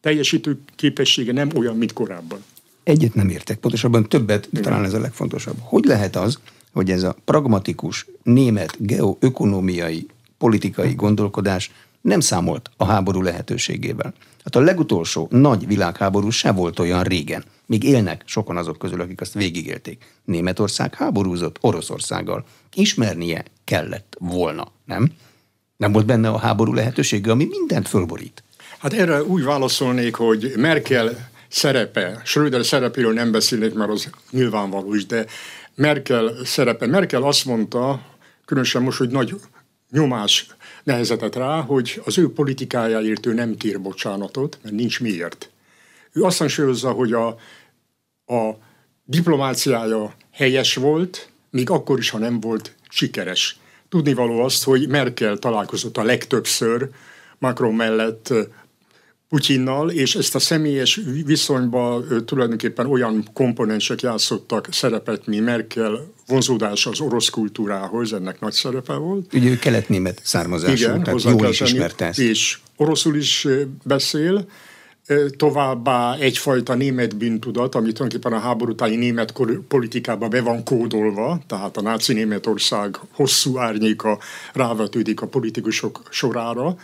teljesítő 0.01 0.60
képessége 0.75 1.33
nem 1.33 1.50
olyan, 1.55 1.77
mint 1.77 1.93
korábban. 1.93 2.43
Egyet 2.84 3.13
nem 3.13 3.30
értek, 3.30 3.58
pontosabban 3.58 4.10
többet, 4.10 4.48
de 4.52 4.60
talán 4.60 4.84
ez 4.84 4.94
a 4.94 5.00
legfontosabb. 5.00 5.58
Hogy 5.60 5.86
lehet 5.86 6.16
az, 6.16 6.40
hogy 6.74 6.92
ez 6.92 7.04
a 7.04 7.16
pragmatikus 7.25 8.06
német 8.24 8.75
geoökonomiai 8.80 10.08
politikai 10.38 10.94
gondolkodás 10.94 11.72
nem 12.02 12.20
számolt 12.20 12.70
a 12.78 12.86
háború 12.86 13.22
lehetőségével. 13.22 14.13
Hát 14.44 14.56
a 14.56 14.60
legutolsó 14.60 15.28
nagy 15.32 15.68
világháború 15.68 16.30
se 16.30 16.52
volt 16.52 16.80
olyan 16.80 17.04
régen. 17.04 17.44
Még 17.66 17.84
élnek 17.84 18.24
sokan 18.25 18.58
azok 18.58 18.78
közül, 18.78 19.02
akik 19.02 19.22
azt 19.22 19.34
végigélték. 19.34 20.06
Németország 20.25 20.96
háborúzott 20.96 21.58
Oroszországgal. 21.62 22.46
Ismernie 22.74 23.44
kellett 23.63 24.16
volna, 24.20 24.72
nem? 24.86 25.12
Nem 25.78 25.92
volt 25.92 26.06
benne 26.06 26.30
a 26.30 26.38
háború 26.38 26.74
lehetősége, 26.74 27.32
ami 27.32 27.48
mindent 27.50 27.88
fölborít. 27.88 28.44
Hát 28.80 28.94
erre 28.94 29.24
úgy 29.24 29.44
válaszolnék, 29.44 30.16
hogy 30.16 30.54
Merkel 30.58 31.32
szerepe, 31.53 32.22
Schröder 32.25 32.65
szerepéről 32.65 33.13
nem 33.13 33.31
beszélnék, 33.31 33.74
mert 33.74 33.91
az 33.91 34.10
nyilvánvaló 34.31 34.93
is, 34.93 35.05
de 35.05 35.25
Merkel 35.75 36.45
szerepe. 36.45 36.86
Merkel 36.86 37.24
azt 37.24 37.45
mondta, 37.45 38.05
különösen 38.45 38.81
most, 38.81 38.98
hogy 38.98 39.10
nagy 39.10 39.36
nyomás 39.91 40.48
nehezetett 40.83 41.36
rá, 41.36 41.62
hogy 41.62 42.01
az 42.05 42.17
ő 42.17 42.33
politikájáért 42.33 43.25
ő 43.25 43.33
nem 43.33 43.55
kér 43.55 43.81
bocsánatot, 43.81 44.60
mert 44.63 44.75
nincs 44.75 45.00
miért. 45.00 45.50
Ő 46.12 46.22
azt 46.22 46.38
hangsúlyozza, 46.38 46.91
hogy 46.91 47.13
a, 47.13 47.27
a 48.25 48.57
diplomáciája 49.03 50.13
helyes 50.31 50.75
volt, 50.75 51.29
még 51.50 51.69
akkor 51.69 52.00
is, 52.00 52.10
ha 52.10 52.17
nem 52.17 52.39
volt 52.39 52.75
sikeres. 52.89 53.57
Tudnivaló 53.89 54.43
azt, 54.43 54.63
hogy 54.63 54.88
Merkel 54.88 55.38
találkozott 55.38 55.98
a 55.98 56.03
legtöbbször 56.03 56.89
Macron 57.39 57.74
mellett 57.74 58.33
Putyinnal, 59.34 59.90
és 59.90 60.16
ezt 60.16 60.36
a 60.36 60.40
személyes 60.40 61.00
viszonyban 61.25 62.24
tulajdonképpen 62.25 62.86
olyan 62.86 63.30
komponensek 63.34 64.02
játszottak 64.02 64.68
szerepet, 64.72 65.28
mint 65.28 65.46
Merkel 65.46 66.08
vonzódása 66.28 66.90
az 66.90 67.00
orosz 67.00 67.30
kultúrához, 67.30 68.13
ennek 68.13 68.40
nagy 68.40 68.54
szerepe 68.54 68.94
volt. 68.94 69.34
Ugye 69.34 69.50
ő 69.50 69.60
kelet-német 69.60 70.22
származású, 70.24 70.74
Igen, 70.74 71.04
tehát 71.04 71.24
jól 71.24 71.48
is 71.48 71.62
ismerte 71.62 72.06
ezt. 72.06 72.20
És 72.20 72.60
oroszul 72.75 73.16
is 73.16 73.48
beszél, 73.84 74.46
továbbá 75.38 76.16
egyfajta 76.16 76.75
német 76.75 77.18
bűntudat, 77.18 77.75
ami 77.75 77.92
tulajdonképpen 77.92 78.40
a 78.40 78.42
háború 78.44 78.72
utáni 78.72 78.96
német 78.96 79.34
politikába 79.68 80.28
be 80.28 80.42
van 80.42 80.63
kódolva, 80.63 81.42
tehát 81.48 81.78
a 81.78 81.82
náci 81.82 82.13
Németország 82.13 83.00
hosszú 83.12 83.58
árnyéka 83.58 84.20
rávetődik 84.54 85.22
a 85.22 85.28
politikusok 85.28 86.02
sorára, 86.10 86.75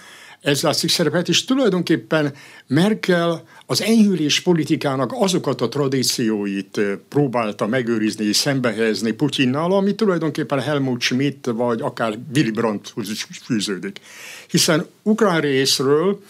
ez 0.42 0.62
látszik 0.62 0.90
szerepet, 0.90 1.28
és 1.28 1.46
tulajdonképpen 1.46 2.34
Merkel 2.68 3.44
az 3.66 3.82
enyhülés 3.82 4.42
politikának 4.42 5.12
azokat 5.16 5.62
a 5.62 5.70
tradícióit 5.70 6.82
próbálta 7.10 7.68
megőrizni 7.68 8.26
és 8.26 8.36
szembehelyezni 8.36 9.12
Putyinnal, 9.12 9.74
ami 9.74 9.96
tulajdonképpen 9.96 10.60
Helmut 10.60 11.02
Schmidt 11.02 11.46
vagy 11.46 11.82
akár 11.82 12.18
Willy 12.36 12.52
Brandthoz 12.52 13.26
fűződik. 13.44 14.00
Hiszen 14.48 14.86
ukrán 15.04 15.42
részről 15.42 16.22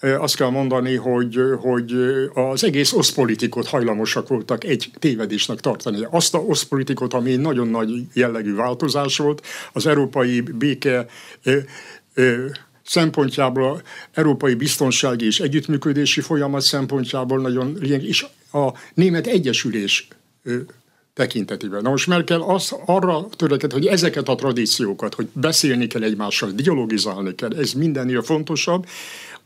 azt 0.00 0.36
kell 0.36 0.50
mondani, 0.50 0.94
hogy, 0.94 1.38
hogy 1.60 1.92
az 2.34 2.64
egész 2.64 2.92
oszpolitikot 2.92 3.66
hajlamosak 3.66 4.28
voltak 4.28 4.64
egy 4.64 4.90
tévedésnek 4.98 5.60
tartani. 5.60 6.06
Azt 6.10 6.34
a 6.34 6.38
oszpolitikot, 6.38 7.14
ami 7.14 7.36
nagyon 7.36 7.68
nagy 7.68 7.90
jellegű 8.12 8.54
változás 8.54 9.16
volt, 9.16 9.46
az 9.72 9.86
európai 9.86 10.40
béke 10.40 11.06
szempontjából, 12.86 13.82
európai 14.12 14.54
biztonsági 14.54 15.26
és 15.26 15.40
együttműködési 15.40 16.20
folyamat 16.20 16.62
szempontjából 16.62 17.40
nagyon 17.40 17.76
lényeges, 17.80 18.06
és 18.08 18.26
a 18.52 18.72
német 18.94 19.26
egyesülés 19.26 20.08
tekintetében. 21.14 21.82
Na 21.82 21.90
most 21.90 22.06
Merkel 22.06 22.40
az, 22.40 22.76
arra 22.86 23.28
törekedett, 23.30 23.72
hogy 23.72 23.86
ezeket 23.86 24.28
a 24.28 24.34
tradíciókat, 24.34 25.14
hogy 25.14 25.28
beszélni 25.32 25.86
kell 25.86 26.02
egymással, 26.02 26.50
dialogizálni 26.50 27.34
kell, 27.34 27.56
ez 27.56 27.72
mindennél 27.72 28.22
fontosabb, 28.22 28.86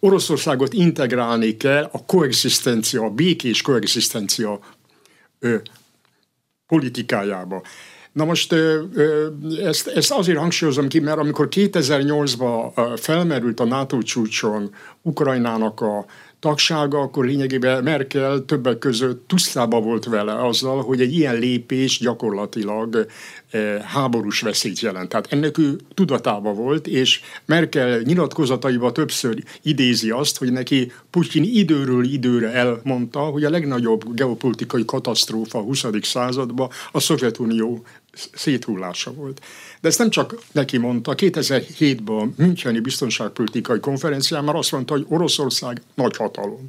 Oroszországot 0.01 0.73
integrálni 0.73 1.57
kell 1.57 1.89
a 1.93 2.05
koexisztencia, 2.05 3.03
a 3.03 3.11
békés 3.11 3.63
koexisztencia 3.63 4.61
politikájába. 6.67 7.63
Na 8.13 8.25
most 8.25 8.55
ezt, 9.65 9.87
ezt 9.87 10.13
azért 10.13 10.39
hangsúlyozom 10.39 10.89
ki, 10.89 11.01
mert 11.01 11.19
amikor 11.19 11.49
2008-ban 11.51 12.97
felmerült 12.97 13.61
a 13.61 13.65
NATO 13.65 14.03
csúcson 14.03 14.71
Ukrajnának 15.03 15.81
a 15.81 16.05
tagsága, 16.41 16.99
akkor 16.99 17.25
lényegében 17.25 17.83
Merkel 17.83 18.45
többek 18.45 18.79
között 18.79 19.29
tisztában 19.29 19.83
volt 19.83 20.05
vele 20.05 20.47
azzal, 20.47 20.83
hogy 20.83 21.01
egy 21.01 21.13
ilyen 21.13 21.39
lépés 21.39 21.99
gyakorlatilag 21.99 23.07
háborús 23.85 24.41
veszélyt 24.41 24.81
jelent. 24.81 25.09
Tehát 25.09 25.33
ennek 25.33 25.59
ő 25.59 25.79
tudatában 25.95 26.55
volt, 26.55 26.87
és 26.87 27.21
Merkel 27.45 28.01
nyilatkozataiba 28.01 28.93
többször 28.93 29.43
idézi 29.63 30.11
azt, 30.11 30.39
hogy 30.39 30.53
neki 30.53 30.93
Putyin 31.11 31.45
időről 31.45 32.05
időre 32.05 32.53
elmondta, 32.53 33.21
hogy 33.21 33.45
a 33.45 33.51
legnagyobb 33.51 34.15
geopolitikai 34.15 34.85
katasztrófa 34.85 35.59
a 35.59 35.63
20. 35.63 35.85
században 36.03 36.69
a 36.93 37.01
Szovjetunió 37.01 37.85
széthullása 38.35 39.13
volt. 39.13 39.41
De 39.81 39.89
ezt 39.89 39.99
nem 39.99 40.11
csak 40.11 40.35
neki 40.53 40.79
mondta, 40.79 41.15
2007-ben 41.17 42.17
a 42.17 42.43
Müncheni 42.43 42.81
Biztonságpolitikai 42.81 43.81
Konferencián 43.81 44.45
már 44.45 44.55
azt 44.55 44.73
mondta, 44.73 44.93
hogy 44.93 45.07
Oroszország 45.09 45.83
nagy 45.95 46.17
hatalom. 46.17 46.65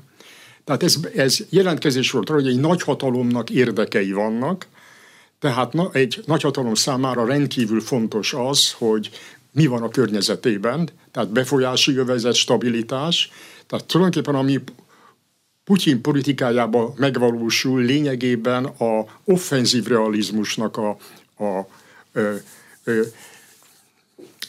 Tehát 0.64 0.84
ez, 0.84 0.96
ez 1.16 1.40
jelentkezés 1.50 2.12
volt 2.12 2.30
hogy 2.30 2.48
egy 2.48 2.60
nagy 2.60 2.82
hatalomnak 2.82 3.50
érdekei 3.50 4.12
vannak, 4.12 4.68
tehát 5.40 5.74
na, 5.74 5.90
egy 5.94 6.24
nagyhatalom 6.26 6.74
számára 6.74 7.26
rendkívül 7.26 7.82
fontos 7.82 8.34
az, 8.34 8.72
hogy 8.72 9.10
mi 9.52 9.66
van 9.66 9.82
a 9.84 9.90
környezetében, 9.90 10.90
tehát 11.12 11.32
befolyási 11.32 11.94
jövezet, 11.94 12.34
stabilitás. 12.34 13.32
Tehát 13.68 13.86
tulajdonképpen 13.86 14.36
ami 14.40 14.60
Putyin 15.64 16.02
politikájában 16.02 16.94
megvalósul, 16.98 17.82
lényegében 17.82 18.66
a 18.66 19.06
offenzív 19.24 19.88
realizmusnak 19.88 20.78
a, 20.78 20.98
a 21.42 21.68
ö, 22.14 22.36
ö, 22.84 23.02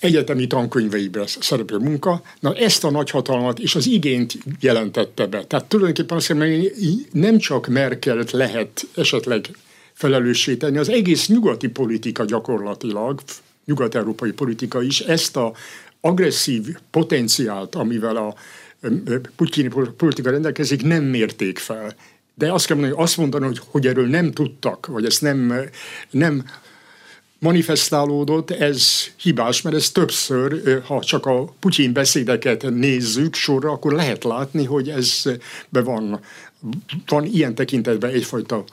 egyetemi 0.01 0.47
tankönyveiben 0.47 1.27
szereplő 1.27 1.79
munka, 1.79 2.23
na 2.41 2.55
ezt 2.55 2.85
a 2.85 2.91
nagyhatalmat 2.91 3.59
és 3.59 3.75
az 3.75 3.87
igényt 3.87 4.39
jelentette 4.61 5.27
be. 5.27 5.45
Tehát 5.45 5.65
tulajdonképpen 5.65 6.17
azt 6.17 6.29
mondom, 6.29 6.49
hogy 6.49 6.73
nem 7.13 7.39
csak 7.39 7.67
Merkelt 7.67 8.31
lehet 8.31 8.87
esetleg 8.97 9.49
felelőssé 9.93 10.57
tenni, 10.57 10.79
az 10.79 10.89
egész 10.89 11.29
nyugati 11.29 11.69
politika 11.69 12.25
gyakorlatilag, 12.25 13.21
nyugat-európai 13.65 14.33
politika 14.33 14.83
is 14.83 15.01
ezt 15.01 15.37
a 15.37 15.53
agresszív 16.01 16.77
potenciált, 16.91 17.75
amivel 17.75 18.17
a 18.17 18.35
putyini 19.37 19.71
politika 19.97 20.31
rendelkezik, 20.31 20.83
nem 20.83 21.05
mérték 21.05 21.59
fel. 21.59 21.95
De 22.35 22.53
azt 22.53 22.67
kell 22.67 22.77
mondani, 22.77 22.97
hogy 22.97 23.05
azt 23.05 23.17
mondani, 23.17 23.47
hogy, 23.47 23.61
hogy 23.71 23.87
erről 23.87 24.07
nem 24.07 24.33
tudtak, 24.33 24.87
vagy 24.87 25.05
ezt 25.05 25.23
nem, 25.23 25.55
nem 26.11 26.45
manifestálódott, 27.43 28.51
ez 28.51 29.07
hibás, 29.17 29.63
mert 29.63 29.77
ez 29.77 29.91
többször, 29.91 30.83
ha 30.87 31.01
csak 31.05 31.27
a 31.27 31.45
Putyin 31.61 31.93
beszédeket 31.93 32.71
nézzük 32.71 33.35
sorra, 33.35 33.71
akkor 33.71 33.93
lehet 33.93 34.25
látni, 34.25 34.65
hogy 34.65 34.89
ez 34.89 35.23
be 35.69 35.83
van, 35.83 36.21
van 37.07 37.25
ilyen 37.25 37.55
tekintetben 37.55 38.11
egyfajta 38.11 38.65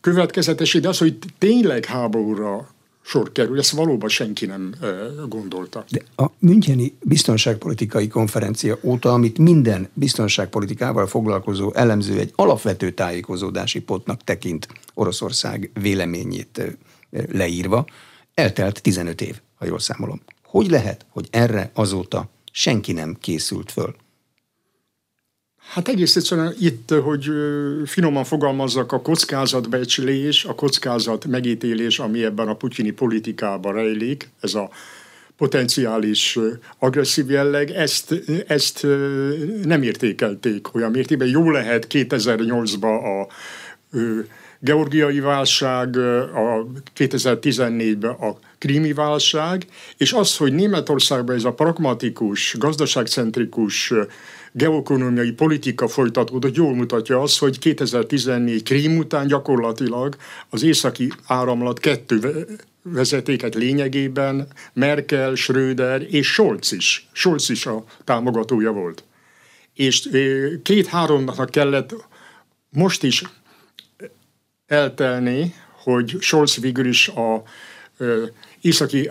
következetesség, 0.00 0.80
de 0.80 0.88
az, 0.88 0.98
hogy 0.98 1.18
tényleg 1.38 1.84
háborúra 1.84 2.68
sor 3.02 3.32
kerül, 3.32 3.58
ezt 3.58 3.70
valóban 3.70 4.08
senki 4.08 4.46
nem 4.46 4.74
gondolta. 5.28 5.84
De 5.90 6.02
a 6.16 6.30
Müncheni 6.38 6.96
biztonságpolitikai 7.02 8.08
konferencia 8.08 8.78
óta, 8.82 9.12
amit 9.12 9.38
minden 9.38 9.88
biztonságpolitikával 9.94 11.06
foglalkozó 11.06 11.72
elemző 11.74 12.18
egy 12.18 12.32
alapvető 12.34 12.90
tájékozódási 12.90 13.80
pontnak 13.80 14.24
tekint 14.24 14.68
Oroszország 14.94 15.70
véleményét 15.80 16.78
leírva, 17.10 17.86
eltelt 18.34 18.82
15 18.82 19.20
év, 19.20 19.40
ha 19.54 19.66
jól 19.66 19.78
számolom. 19.78 20.20
Hogy 20.44 20.70
lehet, 20.70 21.06
hogy 21.08 21.28
erre 21.30 21.70
azóta 21.74 22.28
senki 22.52 22.92
nem 22.92 23.16
készült 23.20 23.72
föl? 23.72 23.94
Hát 25.72 25.88
egész 25.88 26.16
egyszerűen 26.16 26.54
itt, 26.60 26.90
hogy 26.90 27.30
finoman 27.84 28.24
fogalmazzak, 28.24 28.92
a 28.92 29.00
kockázatbecslés, 29.00 30.44
a 30.44 30.54
kockázat 30.54 31.26
megítélés, 31.26 31.98
ami 31.98 32.24
ebben 32.24 32.48
a 32.48 32.54
putyini 32.54 32.90
politikában 32.90 33.72
rejlik, 33.72 34.30
ez 34.40 34.54
a 34.54 34.70
potenciális 35.36 36.38
agresszív 36.78 37.30
jelleg, 37.30 37.70
ezt, 37.70 38.14
ezt 38.46 38.86
nem 39.64 39.82
értékelték 39.82 40.74
olyan 40.74 40.90
mértékben. 40.90 41.28
Jó 41.28 41.50
lehet 41.50 41.86
2008-ban 41.90 43.00
a 43.02 43.32
georgiai 44.60 45.20
válság, 45.20 45.96
a 45.96 46.66
2014-ben 46.96 48.10
a 48.10 48.36
krími 48.58 48.92
válság, 48.92 49.66
és 49.96 50.12
az, 50.12 50.36
hogy 50.36 50.52
Németországban 50.52 51.36
ez 51.36 51.44
a 51.44 51.52
pragmatikus, 51.52 52.56
gazdaságcentrikus 52.58 53.92
geokonómiai 54.52 55.30
politika 55.30 55.88
folytatódott, 55.88 56.56
jól 56.56 56.74
mutatja 56.74 57.20
azt, 57.20 57.38
hogy 57.38 57.58
2014 57.58 58.62
Krím 58.62 58.98
után 58.98 59.26
gyakorlatilag 59.26 60.16
az 60.48 60.62
északi 60.62 61.12
áramlat 61.26 61.78
kettő 61.78 62.46
vezetéket 62.82 63.54
lényegében 63.54 64.48
Merkel, 64.72 65.34
Schröder 65.34 66.06
és 66.10 66.32
Scholz 66.32 66.72
is. 66.72 67.08
Scholz 67.12 67.50
is 67.50 67.66
a 67.66 67.84
támogatója 68.04 68.72
volt. 68.72 69.04
És 69.74 70.08
két-három 70.62 71.24
napnak 71.24 71.50
kellett 71.50 71.94
most 72.70 73.02
is 73.02 73.22
eltelni, 74.70 75.54
hogy 75.82 76.16
Scholz 76.20 76.56
végül 76.56 76.86
is 76.86 77.08
a 77.08 77.42
északi 78.60 79.10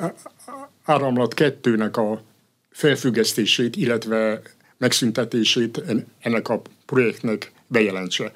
áramlat 0.84 1.34
kettőnek 1.34 1.98
a 1.98 2.22
felfüggesztését, 2.72 3.76
illetve 3.76 4.42
megszüntetését 4.78 5.84
ennek 6.20 6.50
a 6.50 6.62
projektnek 6.86 7.52
bejelentse. 7.68 8.32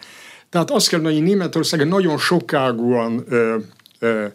Tehát 0.50 0.72
azt 0.72 0.90
kell 0.90 1.00
mondani, 1.00 1.22
hogy 1.22 1.30
Németország 1.30 1.88
nagyon 1.88 2.18
sokágúan 2.18 3.24
ö, 3.28 3.58
ö, 4.00 4.26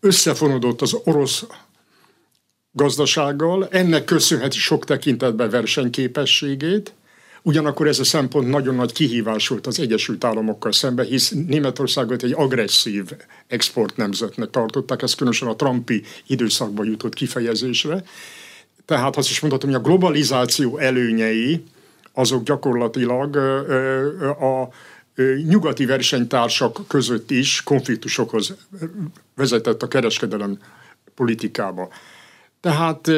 összefonódott 0.00 0.80
az 0.80 0.96
orosz 1.04 1.44
gazdasággal, 2.72 3.68
ennek 3.70 4.04
köszönheti 4.04 4.58
sok 4.58 4.84
tekintetben 4.84 5.50
versenyképességét, 5.50 6.94
Ugyanakkor 7.42 7.86
ez 7.86 7.98
a 7.98 8.04
szempont 8.04 8.48
nagyon 8.48 8.74
nagy 8.74 8.92
kihívás 8.92 9.48
volt 9.48 9.66
az 9.66 9.80
Egyesült 9.80 10.24
Államokkal 10.24 10.72
szemben, 10.72 11.06
hisz 11.06 11.30
Németországot 11.46 12.22
egy 12.22 12.32
agresszív 12.32 13.10
exportnemzetnek 13.46 14.50
tartották, 14.50 15.02
ez 15.02 15.14
különösen 15.14 15.48
a 15.48 15.56
Trumpi 15.56 16.02
időszakban 16.26 16.86
jutott 16.86 17.14
kifejezésre. 17.14 18.04
Tehát 18.84 19.16
azt 19.16 19.30
is 19.30 19.40
mondhatom, 19.40 19.70
hogy 19.70 19.78
a 19.78 19.82
globalizáció 19.82 20.78
előnyei 20.78 21.64
azok 22.12 22.42
gyakorlatilag 22.42 23.36
a 24.40 24.68
nyugati 25.46 25.86
versenytársak 25.86 26.78
között 26.88 27.30
is 27.30 27.62
konfliktusokhoz 27.62 28.54
vezetett 29.34 29.82
a 29.82 29.88
kereskedelem 29.88 30.58
politikába. 31.14 31.88
Tehát 32.62 33.08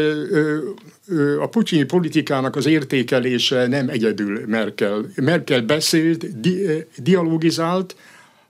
a 1.40 1.46
putyini 1.46 1.84
politikának 1.84 2.56
az 2.56 2.66
értékelése 2.66 3.66
nem 3.66 3.88
egyedül 3.88 4.46
Merkel. 4.46 5.04
Merkel 5.16 5.62
beszélt, 5.62 6.40
di- 6.40 6.86
dialogizált, 6.96 7.96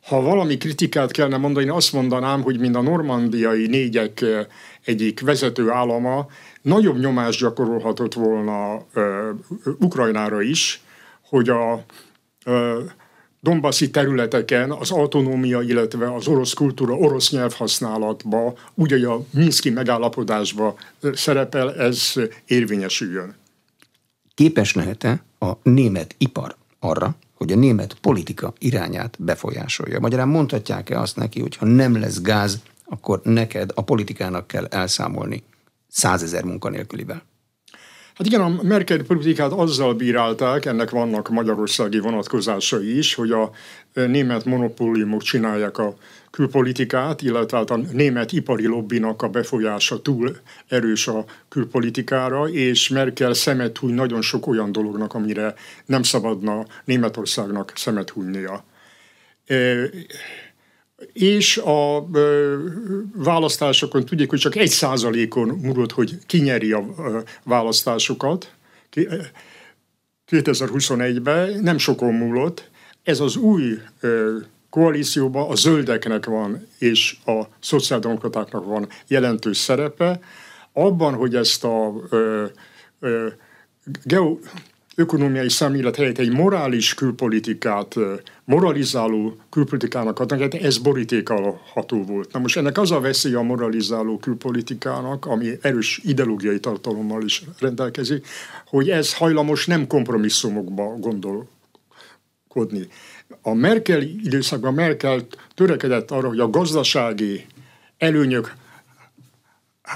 ha 0.02 0.20
valami 0.20 0.56
kritikát 0.56 1.10
kellene 1.10 1.36
mondani, 1.36 1.68
azt 1.68 1.92
mondanám, 1.92 2.42
hogy 2.42 2.60
mind 2.60 2.76
a 2.76 2.80
normandiai 2.80 3.66
négyek 3.66 4.24
egyik 4.84 5.20
vezető 5.20 5.70
állama 5.70 6.26
nagyobb 6.62 6.98
nyomást 6.98 7.40
gyakorolhatott 7.40 8.14
volna 8.14 8.86
Ukrajnára 9.78 10.42
is, 10.42 10.82
hogy 11.28 11.48
a 11.48 11.84
uh, 12.46 12.78
Dombaszi 13.44 13.90
területeken 13.90 14.70
az 14.70 14.90
autonómia, 14.90 15.60
illetve 15.60 16.14
az 16.14 16.26
orosz 16.26 16.52
kultúra, 16.52 16.94
orosz 16.94 17.30
nyelvhasználatba, 17.30 18.54
úgy, 18.74 18.90
hogy 18.90 19.04
a 19.04 19.24
Minszki 19.30 19.70
megállapodásba 19.70 20.76
szerepel, 21.12 21.74
ez 21.74 22.12
érvényesüljön. 22.46 23.34
Képes 24.34 24.74
lehet-e 24.74 25.22
a 25.38 25.52
német 25.62 26.14
ipar 26.18 26.56
arra, 26.78 27.16
hogy 27.34 27.52
a 27.52 27.56
német 27.56 27.94
politika 27.94 28.52
irányát 28.58 29.16
befolyásolja? 29.18 30.00
Magyarán 30.00 30.28
mondhatják-e 30.28 31.00
azt 31.00 31.16
neki, 31.16 31.40
hogy 31.40 31.56
ha 31.56 31.66
nem 31.66 32.00
lesz 32.00 32.20
gáz, 32.20 32.62
akkor 32.84 33.20
neked 33.22 33.70
a 33.74 33.82
politikának 33.82 34.46
kell 34.46 34.66
elszámolni 34.66 35.42
százezer 35.88 36.44
munkanélkülivel? 36.44 37.22
Hát 38.14 38.26
igen, 38.26 38.40
a 38.40 38.62
Merkel 38.62 39.02
politikát 39.02 39.52
azzal 39.52 39.94
bírálták, 39.94 40.64
ennek 40.64 40.90
vannak 40.90 41.28
magyarországi 41.28 41.98
vonatkozásai 41.98 42.96
is, 42.96 43.14
hogy 43.14 43.30
a 43.30 43.50
német 43.92 44.44
monopóliumok 44.44 45.22
csinálják 45.22 45.78
a 45.78 45.96
külpolitikát, 46.30 47.22
illetve 47.22 47.56
hát 47.56 47.70
a 47.70 47.76
német 47.76 48.32
ipari 48.32 48.66
lobbinak 48.66 49.22
a 49.22 49.28
befolyása 49.28 50.02
túl 50.02 50.36
erős 50.68 51.08
a 51.08 51.24
külpolitikára, 51.48 52.48
és 52.48 52.88
Merkel 52.88 53.32
szemet 53.32 53.78
húny 53.78 53.94
nagyon 53.94 54.22
sok 54.22 54.46
olyan 54.46 54.72
dolognak, 54.72 55.14
amire 55.14 55.54
nem 55.86 56.02
szabadna 56.02 56.66
Németországnak 56.84 57.72
szemet 57.74 58.10
hújnia 58.10 58.64
és 61.12 61.56
a 61.56 62.08
ö, 62.12 62.56
választásokon 63.14 64.04
tudjuk, 64.04 64.30
hogy 64.30 64.38
csak 64.38 64.56
egy 64.56 64.68
százalékon 64.68 65.48
múlott, 65.48 65.92
hogy 65.92 66.18
kinyeri 66.26 66.72
a 66.72 66.84
ö, 66.98 67.18
választásokat. 67.42 68.52
2021-ben 70.30 71.60
nem 71.60 71.78
sokon 71.78 72.14
múlott. 72.14 72.70
Ez 73.02 73.20
az 73.20 73.36
új 73.36 73.78
ö, 74.00 74.36
koalícióban 74.70 75.50
a 75.50 75.54
zöldeknek 75.54 76.26
van 76.26 76.66
és 76.78 77.16
a 77.26 77.42
szociáldemokratáknak 77.60 78.64
van 78.64 78.88
jelentős 79.06 79.56
szerepe. 79.56 80.20
Abban, 80.72 81.14
hogy 81.14 81.34
ezt 81.34 81.64
a 81.64 81.94
ö, 82.10 82.44
ö, 83.00 83.26
geo, 84.04 84.38
ökonomiai 84.96 85.48
szemlélet 85.48 85.96
helyett 85.96 86.18
egy 86.18 86.32
morális 86.32 86.94
külpolitikát, 86.94 87.94
moralizáló 88.44 89.36
külpolitikának 89.50 90.18
adnak, 90.18 90.40
hát 90.40 90.54
ez 90.54 90.78
borítékalható 90.78 92.04
volt. 92.04 92.32
Na 92.32 92.38
most 92.38 92.56
ennek 92.56 92.78
az 92.78 92.90
a 92.90 93.00
veszély 93.00 93.34
a 93.34 93.42
moralizáló 93.42 94.18
külpolitikának, 94.18 95.26
ami 95.26 95.50
erős 95.60 96.00
ideológiai 96.02 96.60
tartalommal 96.60 97.22
is 97.22 97.42
rendelkezik, 97.58 98.26
hogy 98.66 98.90
ez 98.90 99.14
hajlamos 99.14 99.66
nem 99.66 99.86
kompromisszumokba 99.86 100.96
gondolkodni. 100.98 102.88
A 103.42 103.54
Merkel 103.54 104.02
időszakban 104.02 104.74
Merkel 104.74 105.26
törekedett 105.54 106.10
arra, 106.10 106.28
hogy 106.28 106.40
a 106.40 106.50
gazdasági 106.50 107.46
előnyök 107.98 108.54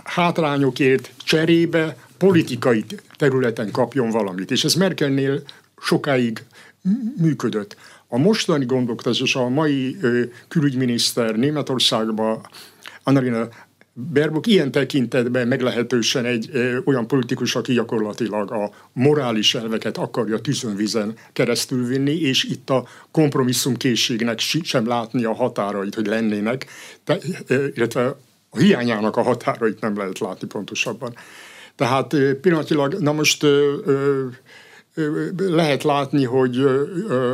hátrányokért 0.05 1.11
cserébe 1.25 1.97
politikai 2.19 2.85
területen 3.17 3.71
kapjon 3.71 4.11
valamit. 4.11 4.51
És 4.51 4.65
ez 4.65 4.75
Merkelnél 4.75 5.43
sokáig 5.81 6.45
működött. 7.17 7.77
A 8.09 8.19
mostani 8.19 8.65
gondoktatás 8.65 9.21
és 9.21 9.35
a 9.35 9.49
mai 9.49 9.97
ö, 10.01 10.23
külügyminiszter 10.49 11.37
Németországban, 11.37 12.47
Annalena 13.03 13.49
Berbuk 13.93 14.47
ilyen 14.47 14.71
tekintetben 14.71 15.49
meglehetősen 15.49 16.25
egy 16.25 16.49
ö, 16.53 16.79
olyan 16.85 17.07
politikus, 17.07 17.55
aki 17.55 17.73
gyakorlatilag 17.73 18.53
a 18.53 18.71
morális 18.93 19.55
elveket 19.55 19.97
akarja 19.97 20.39
tűzönvizen 20.39 21.15
keresztül 21.33 21.87
vinni, 21.87 22.21
és 22.21 22.45
itt 22.45 22.71
a 22.71 22.87
kompromisszumkészségnek 23.11 24.39
sem 24.39 24.87
látni 24.87 25.25
a 25.25 25.35
határait, 25.35 25.95
hogy 25.95 26.07
lennének, 26.07 26.67
te, 27.05 27.19
ö, 27.47 27.67
illetve 27.75 28.17
a 28.51 28.59
hiányának 28.59 29.17
a 29.17 29.23
határait 29.23 29.81
nem 29.81 29.97
lehet 29.97 30.19
látni 30.19 30.47
pontosabban. 30.47 31.15
Tehát 31.79 32.17
pillanatilag, 32.41 32.95
na 32.95 33.13
most 33.13 33.47
lehet 35.39 35.83
látni, 35.83 36.25
hogy 36.25 36.57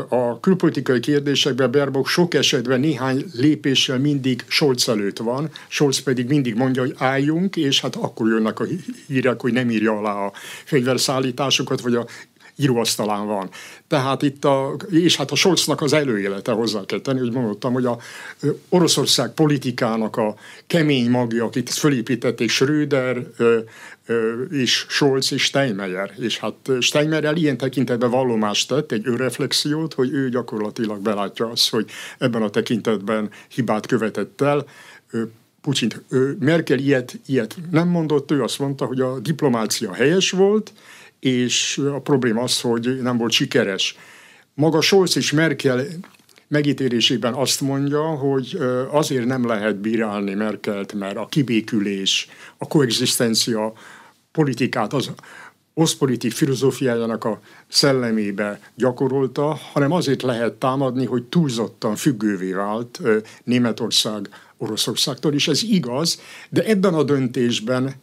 a 0.08 0.40
külpolitikai 0.40 1.00
kérdésekben 1.00 1.70
Berbok 1.70 2.08
sok 2.08 2.34
esetben 2.34 2.80
néhány 2.80 3.24
lépéssel 3.32 3.98
mindig 3.98 4.44
Scholz 4.48 4.88
előtt 4.88 5.18
van, 5.18 5.50
Scholz 5.68 5.98
pedig 5.98 6.28
mindig 6.28 6.54
mondja, 6.54 6.82
hogy 6.82 6.94
álljunk, 6.98 7.56
és 7.56 7.80
hát 7.80 7.96
akkor 7.96 8.28
jönnek 8.28 8.60
a 8.60 8.64
hírek, 9.06 9.40
hogy 9.40 9.52
nem 9.52 9.70
írja 9.70 9.92
alá 9.98 10.12
a 10.12 10.32
fegyverszállításokat, 10.64 11.80
vagy 11.80 11.94
a 11.94 12.06
íróasztalán 12.56 13.26
van. 13.26 13.50
Tehát 13.88 14.22
itt 14.22 14.44
a, 14.44 14.76
és 14.90 15.16
hát 15.16 15.30
a 15.30 15.34
Scholznak 15.34 15.80
az 15.80 15.92
előélete 15.92 16.52
hozzá 16.52 16.84
kell 16.86 17.00
tenni, 17.00 17.18
hogy 17.18 17.32
mondottam, 17.32 17.72
hogy 17.72 17.84
a 17.84 17.98
Oroszország 18.68 19.30
politikának 19.30 20.16
a 20.16 20.34
kemény 20.66 21.10
magja, 21.10 21.44
akit 21.44 21.70
fölépítették 21.70 22.50
Schröder, 22.50 23.26
és 24.50 24.86
Scholz 24.88 25.32
és 25.32 25.42
Steinmeier. 25.42 26.12
És 26.18 26.38
hát 26.38 26.54
Steinmeier 26.80 27.36
ilyen 27.36 27.56
tekintetben 27.56 28.10
vallomást 28.10 28.68
tett, 28.68 28.92
egy 28.92 29.08
önreflexiót, 29.08 29.94
hogy 29.94 30.12
ő 30.12 30.28
gyakorlatilag 30.28 31.00
belátja 31.00 31.50
azt, 31.50 31.70
hogy 31.70 31.90
ebben 32.18 32.42
a 32.42 32.50
tekintetben 32.50 33.30
hibát 33.48 33.86
követett 33.86 34.40
el. 34.40 34.64
Putin, 35.60 35.90
Merkel 36.38 36.78
ilyet, 36.78 37.18
ilyet 37.26 37.56
nem 37.70 37.88
mondott, 37.88 38.30
ő 38.30 38.42
azt 38.42 38.58
mondta, 38.58 38.84
hogy 38.84 39.00
a 39.00 39.18
diplomácia 39.18 39.92
helyes 39.92 40.30
volt, 40.30 40.72
és 41.24 41.80
a 41.94 42.00
probléma 42.00 42.42
az, 42.42 42.60
hogy 42.60 42.98
nem 43.02 43.16
volt 43.16 43.32
sikeres. 43.32 43.96
Maga 44.54 44.80
Scholz 44.80 45.16
és 45.16 45.32
Merkel 45.32 45.86
megítélésében 46.48 47.34
azt 47.34 47.60
mondja, 47.60 48.02
hogy 48.02 48.58
azért 48.90 49.26
nem 49.26 49.46
lehet 49.46 49.76
bírálni 49.76 50.34
Merkelt, 50.34 50.92
mert 50.92 51.16
a 51.16 51.26
kibékülés, 51.26 52.28
a 52.58 52.66
koexisztencia 52.66 53.72
politikát 54.32 54.92
az 54.92 55.10
oszpolitik 55.74 56.32
filozófiájának 56.32 57.24
a 57.24 57.40
szellemébe 57.68 58.60
gyakorolta, 58.74 59.58
hanem 59.72 59.92
azért 59.92 60.22
lehet 60.22 60.52
támadni, 60.52 61.06
hogy 61.06 61.22
túlzottan 61.22 61.96
függővé 61.96 62.52
vált 62.52 63.00
Németország 63.44 64.28
Oroszországtól, 64.56 65.32
és 65.32 65.48
ez 65.48 65.62
igaz, 65.62 66.20
de 66.50 66.64
ebben 66.64 66.94
a 66.94 67.02
döntésben 67.02 67.94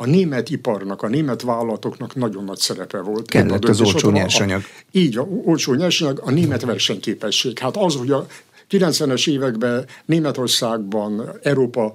a 0.00 0.06
német 0.06 0.50
iparnak, 0.50 1.02
a 1.02 1.08
német 1.08 1.42
vállalatoknak 1.42 2.14
nagyon 2.14 2.44
nagy 2.44 2.58
szerepe 2.58 3.00
volt. 3.00 3.28
Kellett 3.28 3.64
az 3.64 3.80
olcsó 3.80 4.10
nyersanyag. 4.10 4.60
A, 4.60 4.84
így, 4.90 5.18
a 5.18 5.26
olcsó 5.44 5.74
nyersanyag, 5.74 6.20
a 6.24 6.30
német 6.30 6.64
versenyképesség. 6.64 7.58
Hát 7.58 7.76
az, 7.76 7.94
hogy 7.94 8.10
a 8.10 8.26
90-es 8.70 9.28
években 9.28 9.86
Németországban 10.04 11.30
Európa 11.42 11.92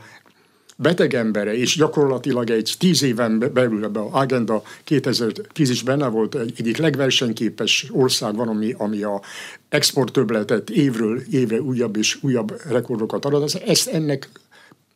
beteg 0.76 1.14
embere, 1.14 1.58
és 1.58 1.76
gyakorlatilag 1.76 2.50
egy 2.50 2.76
tíz 2.80 3.04
éven 3.04 3.52
belül 3.54 3.84
ebbe 3.84 4.00
a 4.00 4.20
Agenda 4.20 4.64
2010 4.84 5.70
is 5.70 5.84
benne 5.84 6.08
volt, 6.08 6.36
egy, 6.36 6.54
egyik 6.58 6.78
legversenyképes 6.78 7.88
ország 7.92 8.36
van, 8.36 8.48
ami, 8.48 8.76
ami 8.78 9.04
a 9.04 9.22
export 9.70 10.14
többletet 10.14 10.70
évről 10.70 11.22
évre 11.32 11.62
újabb 11.62 11.98
és 11.98 12.18
újabb 12.22 12.62
rekordokat 12.70 13.26
ad. 13.26 13.62
Ezt 13.66 13.88
ennek 13.88 14.30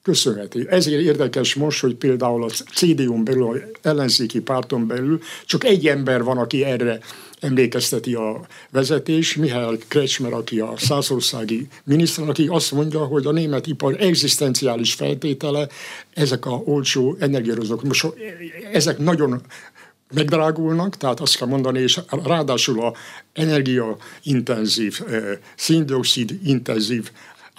köszönheti. 0.02 0.66
Ezért 0.70 1.02
érdekes 1.02 1.56
most, 1.56 1.80
hogy 1.80 1.96
például 1.96 2.44
a 2.44 2.50
CDU-n 2.50 3.24
belül, 3.24 3.44
a 3.48 3.88
ellenzéki 3.88 4.42
párton 4.42 4.88
belül 4.88 5.20
csak 5.46 5.64
egy 5.64 5.88
ember 5.88 6.24
van, 6.24 6.38
aki 6.38 6.64
erre 6.64 7.00
emlékezteti 7.40 8.14
a 8.14 8.48
vezetés, 8.72 9.36
Mihály 9.36 9.78
Kretschmer, 9.88 10.34
aki 10.34 10.60
a 10.60 10.74
százországi 10.78 11.68
miniszter, 11.84 12.30
aki 12.30 12.48
azt 12.48 12.72
mondja, 12.72 13.00
hogy 13.00 13.26
a 13.26 13.32
német 13.32 13.68
ipar 13.68 13.96
egzisztenciális 14.00 14.94
feltétele 14.94 15.68
ezek 16.14 16.46
a 16.46 16.62
olcsó 16.66 17.18
energiarozók. 17.20 17.84
Most 17.84 18.08
ezek 18.72 18.98
nagyon 18.98 19.42
megdrágulnak, 20.14 20.98
tehát 20.98 21.20
azt 21.20 21.38
kell 21.38 21.48
mondani, 21.48 21.80
és 21.80 22.00
ráadásul 22.24 22.82
a 22.82 22.94
energiaintenzív, 23.34 25.02
széndiokszid 25.56 26.40
intenzív 26.44 27.12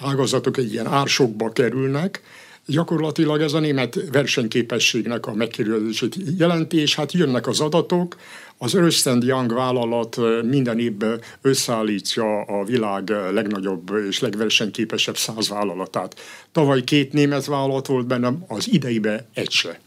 ágazatok 0.02 0.56
egy 0.56 0.72
ilyen 0.72 0.86
ársokba 0.86 1.52
kerülnek, 1.52 2.22
gyakorlatilag 2.66 3.40
ez 3.40 3.52
a 3.52 3.58
német 3.58 4.10
versenyképességnek 4.12 5.26
a 5.26 5.34
megkerülését 5.34 6.16
jelenti, 6.38 6.80
és 6.80 6.94
hát 6.94 7.12
jönnek 7.12 7.46
az 7.46 7.60
adatok, 7.60 8.16
az 8.58 8.74
Ernst 8.74 9.10
Young 9.20 9.54
vállalat 9.54 10.16
minden 10.42 10.78
évben 10.78 11.20
összeállítja 11.42 12.40
a 12.40 12.64
világ 12.64 13.08
legnagyobb 13.32 13.90
és 14.08 14.20
legversenyképesebb 14.20 15.16
száz 15.16 15.48
vállalatát. 15.48 16.20
Tavaly 16.52 16.84
két 16.84 17.12
német 17.12 17.44
vállalat 17.44 17.86
volt 17.86 18.06
benne, 18.06 18.32
az 18.48 18.68
ideibe 18.72 19.26
egy 19.34 19.50
se. 19.50 19.80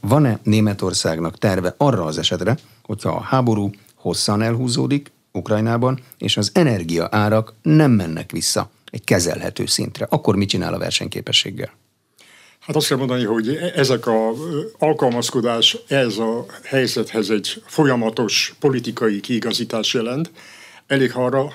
Van-e 0.00 0.38
Németországnak 0.42 1.38
terve 1.38 1.74
arra 1.76 2.04
az 2.04 2.18
esetre, 2.18 2.56
hogyha 2.82 3.10
a 3.10 3.20
háború 3.20 3.70
hosszan 3.94 4.42
elhúzódik 4.42 5.12
Ukrajnában, 5.32 6.00
és 6.18 6.36
az 6.36 6.50
energia 6.54 7.08
árak 7.10 7.54
nem 7.62 7.90
mennek 7.90 8.30
vissza 8.30 8.70
egy 8.94 9.04
kezelhető 9.04 9.66
szintre, 9.66 10.06
akkor 10.10 10.36
mit 10.36 10.48
csinál 10.48 10.74
a 10.74 10.78
versenyképességgel? 10.78 11.72
Hát 12.60 12.76
azt 12.76 12.88
kell 12.88 12.96
mondani, 12.96 13.24
hogy 13.24 13.56
ezek 13.74 14.06
a 14.06 14.32
alkalmazkodás 14.78 15.76
ez 15.88 16.18
a 16.18 16.46
helyzethez 16.64 17.30
egy 17.30 17.62
folyamatos 17.66 18.54
politikai 18.58 19.20
kiigazítás 19.20 19.94
jelent. 19.94 20.30
Elég 20.86 21.10
arra 21.14 21.52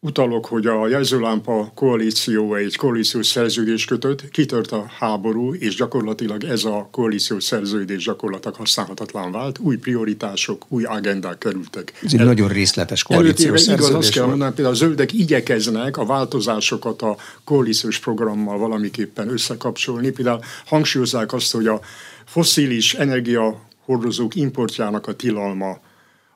utalok, 0.00 0.46
hogy 0.46 0.66
a 0.66 0.88
jelzőlámpa 0.88 1.72
koalíció 1.74 2.54
egy 2.54 2.76
koalíciós 2.76 3.26
szerződés 3.26 3.84
kötött, 3.84 4.30
kitört 4.30 4.72
a 4.72 4.86
háború, 4.98 5.54
és 5.54 5.74
gyakorlatilag 5.74 6.44
ez 6.44 6.64
a 6.64 6.88
koalíciós 6.92 7.44
szerződés 7.44 8.04
gyakorlatilag 8.04 8.56
használhatatlan 8.56 9.32
vált, 9.32 9.58
új 9.58 9.76
prioritások, 9.76 10.64
új 10.68 10.84
agendák 10.84 11.38
kerültek. 11.38 11.92
Ez 12.02 12.12
egy 12.12 12.20
El, 12.20 12.26
nagyon 12.26 12.48
részletes 12.48 13.02
koalíciós 13.02 13.60
szerződés. 13.60 13.88
Igaz, 13.88 14.04
azt 14.04 14.12
kell 14.12 14.26
mondani, 14.26 14.52
például 14.54 14.74
a 14.74 14.78
zöldek 14.78 15.12
igyekeznek 15.12 15.96
a 15.96 16.06
változásokat 16.06 17.02
a 17.02 17.16
koalíciós 17.44 17.98
programmal 17.98 18.58
valamiképpen 18.58 19.28
összekapcsolni. 19.28 20.10
Például 20.10 20.40
hangsúlyozzák 20.66 21.32
azt, 21.32 21.52
hogy 21.52 21.66
a 21.66 21.80
fosszilis 22.24 22.94
energiahordozók 22.94 24.34
importjának 24.34 25.06
a 25.06 25.12
tilalma 25.12 25.78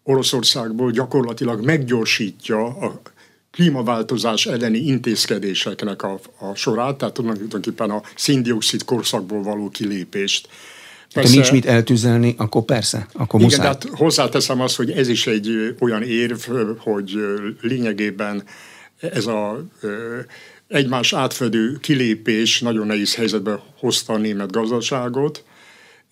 Oroszországból 0.05 0.91
gyakorlatilag 0.91 1.65
meggyorsítja 1.65 2.65
a 2.67 3.01
klímaváltozás 3.53 4.47
elleni 4.47 4.79
intézkedéseknek 4.79 6.03
a, 6.03 6.21
a 6.39 6.55
sorát, 6.55 6.99
tehát 6.99 7.15
tulajdonképpen 7.15 7.91
a 7.91 8.03
széndiokszid 8.15 8.85
korszakból 8.85 9.43
való 9.43 9.69
kilépést. 9.69 10.49
Persze, 11.15 11.29
ha 11.29 11.35
nincs 11.35 11.53
mit 11.53 11.67
eltűzelni, 11.67 12.35
akkor 12.39 12.63
persze, 12.63 13.07
akkor 13.13 13.41
igen, 13.41 13.53
muszáj. 13.53 13.67
hát 13.67 13.85
hozzáteszem 13.93 14.61
azt, 14.61 14.77
hogy 14.77 14.91
ez 14.91 15.09
is 15.09 15.27
egy 15.27 15.75
olyan 15.81 16.03
érv, 16.03 16.41
hogy 16.79 17.19
lényegében 17.61 18.43
ez 18.99 19.27
a 19.27 19.65
egymás 20.69 21.13
átfedő 21.13 21.79
kilépés 21.81 22.61
nagyon 22.61 22.87
nehéz 22.87 23.15
helyzetbe 23.15 23.63
hozta 23.79 24.13
a 24.13 24.17
német 24.19 24.51
gazdaságot, 24.51 25.45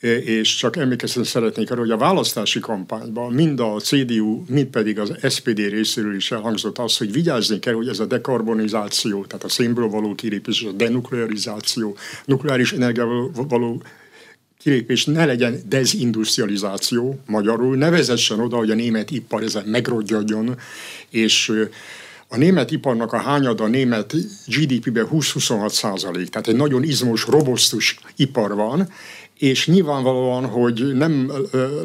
és 0.01 0.57
csak 0.57 0.77
emlékezni 0.77 1.25
szeretnék 1.25 1.71
arra, 1.71 1.81
hogy 1.81 1.91
a 1.91 1.97
választási 1.97 2.61
kampányban 2.61 3.33
mind 3.33 3.61
a 3.61 3.77
CDU, 3.81 4.45
mind 4.49 4.67
pedig 4.67 4.99
az 4.99 5.13
SPD 5.29 5.59
részéről 5.59 6.15
is 6.15 6.31
elhangzott 6.31 6.79
az, 6.79 6.97
hogy 6.97 7.13
vigyázni 7.13 7.59
kell, 7.59 7.75
hogy 7.75 7.89
ez 7.89 7.99
a 7.99 8.07
dekarbonizáció, 8.07 9.25
tehát 9.25 9.45
a 9.45 9.49
szénből 9.49 9.89
való 9.89 10.15
kilépés, 10.15 10.63
a 10.63 10.73
denuklearizáció, 10.73 11.97
nukleáris 12.25 12.73
energiával 12.73 13.31
való 13.49 13.83
kilépés 14.59 15.05
ne 15.05 15.25
legyen 15.25 15.63
dezindustrializáció 15.69 17.21
magyarul, 17.27 17.77
ne 17.77 17.91
vezessen 17.91 18.41
oda, 18.41 18.57
hogy 18.57 18.71
a 18.71 18.75
német 18.75 19.11
ipar 19.11 19.43
ezen 19.43 19.65
megrodjadjon, 19.67 20.57
és 21.11 21.53
a 22.29 22.37
német 22.37 22.71
iparnak 22.71 23.13
a 23.13 23.19
hányada 23.19 23.65
a 23.65 23.69
német 23.69 24.15
GDP-ben 24.47 25.09
20-26 25.13 25.69
százalék, 25.69 26.29
tehát 26.29 26.49
egy 26.49 26.57
nagyon 26.57 26.83
izmos, 26.83 27.27
robosztus 27.27 27.99
ipar 28.17 28.55
van, 28.55 28.89
és 29.41 29.67
nyilvánvalóan, 29.67 30.47
hogy 30.47 30.95
nem 30.95 31.33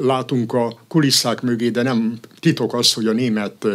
látunk 0.01 0.53
a 0.53 0.79
kulisszák 0.87 1.41
mögé, 1.41 1.69
de 1.69 1.81
nem 1.81 2.19
titok 2.39 2.73
az, 2.73 2.93
hogy 2.93 3.07
a 3.07 3.11
német 3.11 3.67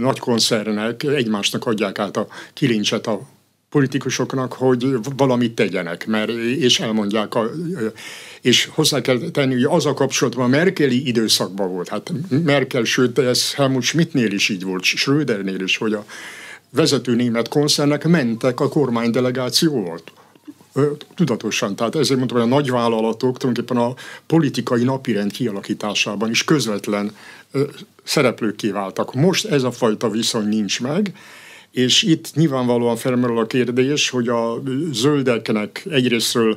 nagy 0.00 0.18
koncernek 0.18 1.02
egymásnak 1.02 1.66
adják 1.66 1.98
át 1.98 2.16
a 2.16 2.26
kilincset 2.54 3.06
a 3.06 3.20
politikusoknak, 3.70 4.52
hogy 4.52 4.86
valamit 5.16 5.54
tegyenek, 5.54 6.06
mert, 6.06 6.30
és 6.58 6.80
elmondják, 6.80 7.34
a, 7.34 7.50
és 8.40 8.68
hozzá 8.72 9.00
kell 9.00 9.18
tenni, 9.18 9.54
hogy 9.54 9.76
az 9.76 9.86
a 9.86 9.94
kapcsolatban 9.94 10.44
a 10.44 10.48
Merkeli 10.48 11.06
időszakban 11.06 11.68
volt. 11.72 11.88
Hát 11.88 12.12
Merkel, 12.44 12.84
sőt, 12.84 13.18
ez 13.18 13.54
Helmut 13.54 13.82
Schmidtnél 13.82 14.32
is 14.32 14.48
így 14.48 14.64
volt, 14.64 14.82
Schrödernél 14.82 15.60
is, 15.60 15.76
hogy 15.76 15.92
a 15.92 16.04
vezető 16.70 17.14
német 17.14 17.48
koncernek 17.48 18.08
mentek 18.08 18.60
a 18.60 18.68
kormánydelegációval 18.68 20.00
tudatosan. 21.14 21.76
Tehát 21.76 21.94
ezért 21.94 22.18
mondtam, 22.18 22.40
hogy 22.40 22.50
a 22.50 22.54
nagyvállalatok 22.54 23.38
tulajdonképpen 23.38 23.82
a 23.82 23.94
politikai 24.26 24.84
napirend 24.84 25.32
kialakításában 25.32 26.30
is 26.30 26.44
közvetlen 26.44 27.16
szereplők 28.04 28.60
váltak. 28.72 29.14
Most 29.14 29.46
ez 29.46 29.62
a 29.62 29.70
fajta 29.70 30.10
viszony 30.10 30.48
nincs 30.48 30.80
meg, 30.80 31.12
és 31.70 32.02
itt 32.02 32.34
nyilvánvalóan 32.34 32.96
felmerül 32.96 33.38
a 33.38 33.46
kérdés, 33.46 34.10
hogy 34.10 34.28
a 34.28 34.62
zöldeknek 34.92 35.86
egyrésztről 35.90 36.56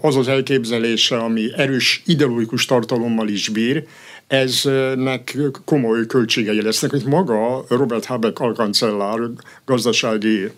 az 0.00 0.16
az 0.16 0.28
elképzelése, 0.28 1.16
ami 1.16 1.48
erős 1.56 2.02
ideológikus 2.06 2.64
tartalommal 2.64 3.28
is 3.28 3.48
bír, 3.48 3.86
eznek 4.26 5.36
komoly 5.64 6.06
költségei 6.06 6.62
lesznek, 6.62 6.90
hogy 6.90 7.04
maga 7.04 7.64
Robert 7.68 8.04
Habeck 8.04 8.40
alkancellár, 8.40 9.18
gazdasági 9.64 10.50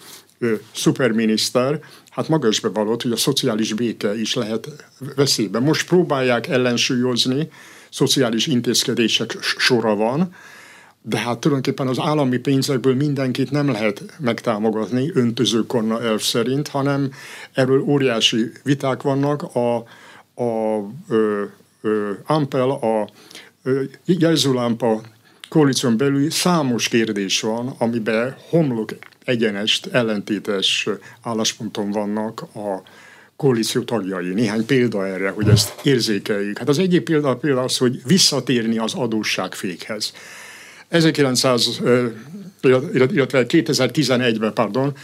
szuperminiszter, 0.74 1.80
hát 2.18 2.28
maga 2.28 2.48
is 2.48 2.60
bevallott, 2.60 3.02
hogy 3.02 3.12
a 3.12 3.16
szociális 3.16 3.72
béke 3.72 4.20
is 4.20 4.34
lehet 4.34 4.68
veszélyben. 5.16 5.62
Most 5.62 5.88
próbálják 5.88 6.46
ellensúlyozni, 6.46 7.50
szociális 7.90 8.46
intézkedések 8.46 9.36
sora 9.40 9.94
van, 9.94 10.34
de 11.02 11.18
hát 11.18 11.38
tulajdonképpen 11.38 11.86
az 11.86 11.98
állami 11.98 12.38
pénzekből 12.38 12.94
mindenkit 12.94 13.50
nem 13.50 13.70
lehet 13.70 14.02
megtámogatni 14.18 15.10
öntözőkonna 15.14 16.02
elv 16.02 16.20
szerint, 16.20 16.68
hanem 16.68 17.10
erről 17.52 17.80
óriási 17.80 18.50
viták 18.62 19.02
vannak. 19.02 19.42
A, 19.42 19.76
a 20.42 20.80
ö, 21.08 21.44
ö, 21.80 22.10
Ampel, 22.26 22.70
a 22.70 23.08
jelzőlámpa 24.04 25.00
koalíción 25.48 25.96
belül 25.96 26.30
számos 26.30 26.88
kérdés 26.88 27.40
van, 27.40 27.74
amiben 27.78 28.36
homlok 28.50 28.90
egyenest, 29.28 29.86
ellentétes 29.86 30.88
állásponton 31.22 31.90
vannak 31.90 32.40
a 32.40 32.82
koalíció 33.36 33.82
tagjai. 33.82 34.32
Néhány 34.32 34.66
példa 34.66 35.06
erre, 35.06 35.30
hogy 35.30 35.48
ezt 35.48 35.74
érzékeljük. 35.82 36.58
Hát 36.58 36.68
az 36.68 36.78
egyik 36.78 37.02
példa 37.02 37.36
például 37.36 37.64
az, 37.64 37.76
hogy 37.76 38.00
visszatérni 38.06 38.78
az 38.78 38.94
adósságfékhez. 38.94 40.12
1900 40.88 41.80
illetve 42.92 43.44
2011-ben, 43.48 44.52
pardon, 44.52 44.94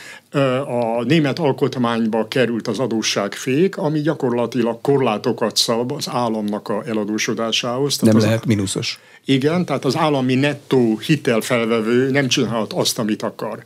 a 0.67 1.03
német 1.05 1.39
alkotmányba 1.39 2.29
került 2.29 2.69
az 2.69 2.79
adósságfék, 2.79 3.77
ami 3.77 4.01
gyakorlatilag 4.01 4.81
korlátokat 4.81 5.57
szab 5.57 5.93
az 5.93 6.09
államnak 6.09 6.69
a 6.69 6.83
eladósodásához. 6.87 7.99
Nem 7.99 8.19
lehet 8.19 8.41
az, 8.41 8.47
mínuszos. 8.47 9.01
Igen, 9.25 9.65
tehát 9.65 9.85
az 9.85 9.97
állami 9.97 10.35
nettó 10.35 10.99
hitelfelvevő 10.99 12.11
nem 12.11 12.29
csinálhat 12.29 12.73
azt, 12.73 12.99
amit 12.99 13.23
akar 13.23 13.63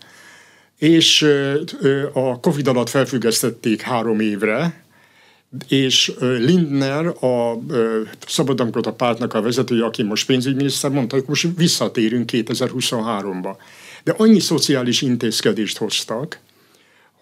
és 0.79 1.27
a 2.13 2.41
Covid 2.41 2.69
alatt 2.69 2.89
felfüggesztették 2.89 3.81
három 3.81 4.21
évre, 4.21 4.87
és 5.69 6.13
Lindner, 6.21 7.07
a 7.07 7.59
Szabadalmkota 8.27 8.93
pártnak 8.93 9.35
a 9.35 9.43
vezetője, 9.43 9.85
aki 9.85 10.03
most 10.03 10.27
pénzügyminiszter, 10.27 10.91
mondta, 10.91 11.15
hogy 11.17 11.25
most 11.29 11.49
visszatérünk 11.57 12.31
2023-ba. 12.33 13.57
De 14.05 14.15
annyi 14.17 14.41
szociális 14.41 15.03
intézkedést 15.03 15.79
hoztak, 15.79 16.39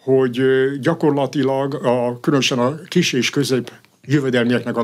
hogy 0.03 0.40
gyakorlatilag 0.81 1.75
a, 1.75 2.21
különösen 2.21 2.59
a 2.59 2.79
kis 2.88 3.12
és 3.12 3.31
közép 3.31 3.73
jövedelmieknek 4.03 4.77
a 4.77 4.83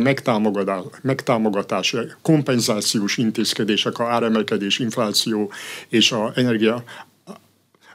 megtámogatása, 1.02 2.04
kompenzációs 2.22 3.16
intézkedések, 3.16 3.98
a 3.98 4.04
áremelkedés, 4.04 4.78
infláció 4.78 5.52
és 5.88 6.12
a 6.12 6.32
energia 6.35 6.85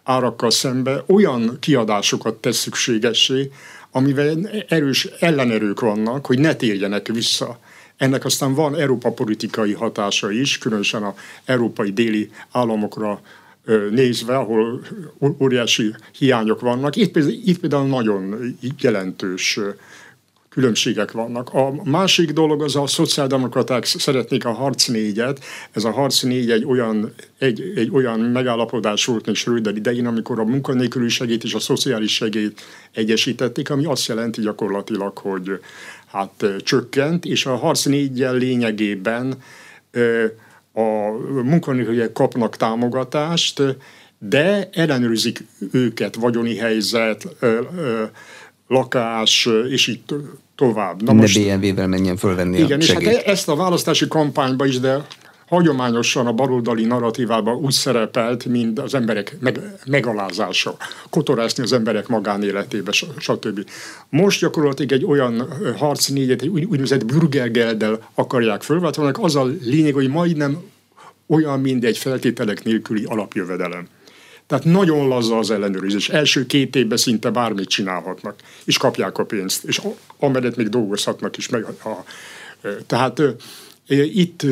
árakkal 0.07 0.51
szembe 0.51 1.03
olyan 1.07 1.57
kiadásokat 1.59 2.35
tesz 2.35 2.57
szükségessé, 2.57 3.51
amivel 3.91 4.49
erős 4.67 5.05
ellenerők 5.19 5.79
vannak, 5.79 6.25
hogy 6.25 6.39
ne 6.39 6.55
térjenek 6.55 7.07
vissza. 7.07 7.59
Ennek 7.97 8.25
aztán 8.25 8.53
van 8.53 8.75
Európa 8.75 9.11
politikai 9.11 9.73
hatása 9.73 10.31
is, 10.31 10.57
különösen 10.57 11.03
a 11.03 11.15
európai 11.45 11.91
déli 11.91 12.29
államokra 12.51 13.21
nézve, 13.89 14.37
ahol 14.37 14.81
óriási 15.41 15.95
hiányok 16.17 16.59
vannak. 16.59 16.95
Itt 16.95 17.15
itt 17.15 17.59
például 17.59 17.87
nagyon 17.87 18.35
jelentős 18.79 19.59
különbségek 20.57 21.11
vannak. 21.11 21.53
A 21.53 21.73
másik 21.83 22.31
dolog 22.31 22.63
az 22.63 22.75
a 22.75 22.87
szociáldemokraták 22.87 23.85
szeretnék 23.85 24.45
a 24.45 24.51
harc 24.51 24.87
négyet. 24.87 25.43
Ez 25.71 25.83
a 25.83 25.91
harc 25.91 26.21
négy 26.21 26.51
egy 26.51 26.65
olyan, 26.65 27.13
egy, 27.37 27.73
egy 27.75 27.89
olyan 27.91 28.19
megállapodás 28.19 29.05
volt 29.05 29.25
még 29.25 29.35
Schröder 29.35 29.75
idején, 29.75 30.05
amikor 30.05 30.39
a 30.39 30.43
munkanélküli 30.43 31.09
segít 31.09 31.43
és 31.43 31.53
a 31.53 31.59
szociális 31.59 32.13
segélyt 32.13 32.61
egyesítették, 32.93 33.69
ami 33.69 33.85
azt 33.85 34.07
jelenti 34.07 34.41
gyakorlatilag, 34.41 35.17
hogy 35.17 35.59
hát 36.07 36.45
csökkent, 36.63 37.25
és 37.25 37.45
a 37.45 37.55
harc 37.55 37.85
négyel 37.85 38.35
lényegében 38.35 39.35
a 40.73 41.11
munkanélküliek 41.43 42.11
kapnak 42.11 42.55
támogatást, 42.55 43.61
de 44.19 44.69
ellenőrzik 44.71 45.43
őket, 45.71 46.15
vagyoni 46.15 46.55
helyzet, 46.55 47.27
lakás, 48.67 49.49
és 49.69 49.87
így 49.87 50.01
tovább. 50.57 51.03
Na 51.03 51.13
most, 51.13 51.39
BMW-vel 51.39 51.87
menjen 51.87 52.17
fölvenni 52.17 52.57
Igen, 52.57 52.79
a 52.79 52.83
és 52.83 52.91
hát 52.91 53.03
ezt 53.03 53.49
a 53.49 53.55
választási 53.55 54.07
kampányban 54.07 54.67
is, 54.67 54.79
de 54.79 55.05
hagyományosan 55.47 56.27
a 56.27 56.33
baloldali 56.33 56.85
narratívában 56.85 57.55
úgy 57.55 57.71
szerepelt, 57.71 58.45
mint 58.45 58.79
az 58.79 58.93
emberek 58.93 59.37
meg, 59.39 59.59
megalázása, 59.85 60.75
kotorászni 61.09 61.63
az 61.63 61.73
emberek 61.73 62.07
magánéletébe, 62.07 62.91
stb. 63.17 63.69
Most 64.09 64.39
gyakorlatilag 64.39 64.91
egy 64.91 65.05
olyan 65.05 65.47
harc 65.77 66.07
négyet, 66.07 66.41
egy 66.41 66.47
úgynevezett 66.47 67.05
bürgergeldel 67.05 68.09
akarják 68.13 68.61
fölváltani, 68.61 69.11
az 69.13 69.35
a 69.35 69.45
lényeg, 69.61 69.93
hogy 69.93 70.09
majdnem 70.09 70.57
olyan, 71.27 71.59
mint 71.59 71.83
egy 71.83 71.97
feltételek 71.97 72.63
nélküli 72.63 73.03
alapjövedelem. 73.03 73.87
Tehát 74.47 74.63
nagyon 74.63 75.07
laza 75.07 75.37
az 75.37 75.51
ellenőrzés. 75.51 76.09
Első 76.09 76.45
két 76.45 76.75
évben 76.75 76.97
szinte 76.97 77.29
bármit 77.29 77.67
csinálhatnak, 77.67 78.35
és 78.65 78.77
kapják 78.77 79.17
a 79.17 79.25
pénzt, 79.25 79.63
és 79.63 79.81
amellett 80.19 80.55
még 80.55 80.69
dolgozhatnak 80.69 81.37
is. 81.37 81.49
Meg 81.49 81.63
a, 81.63 81.89
a, 81.89 82.03
tehát 82.85 83.21
itt 83.87 84.43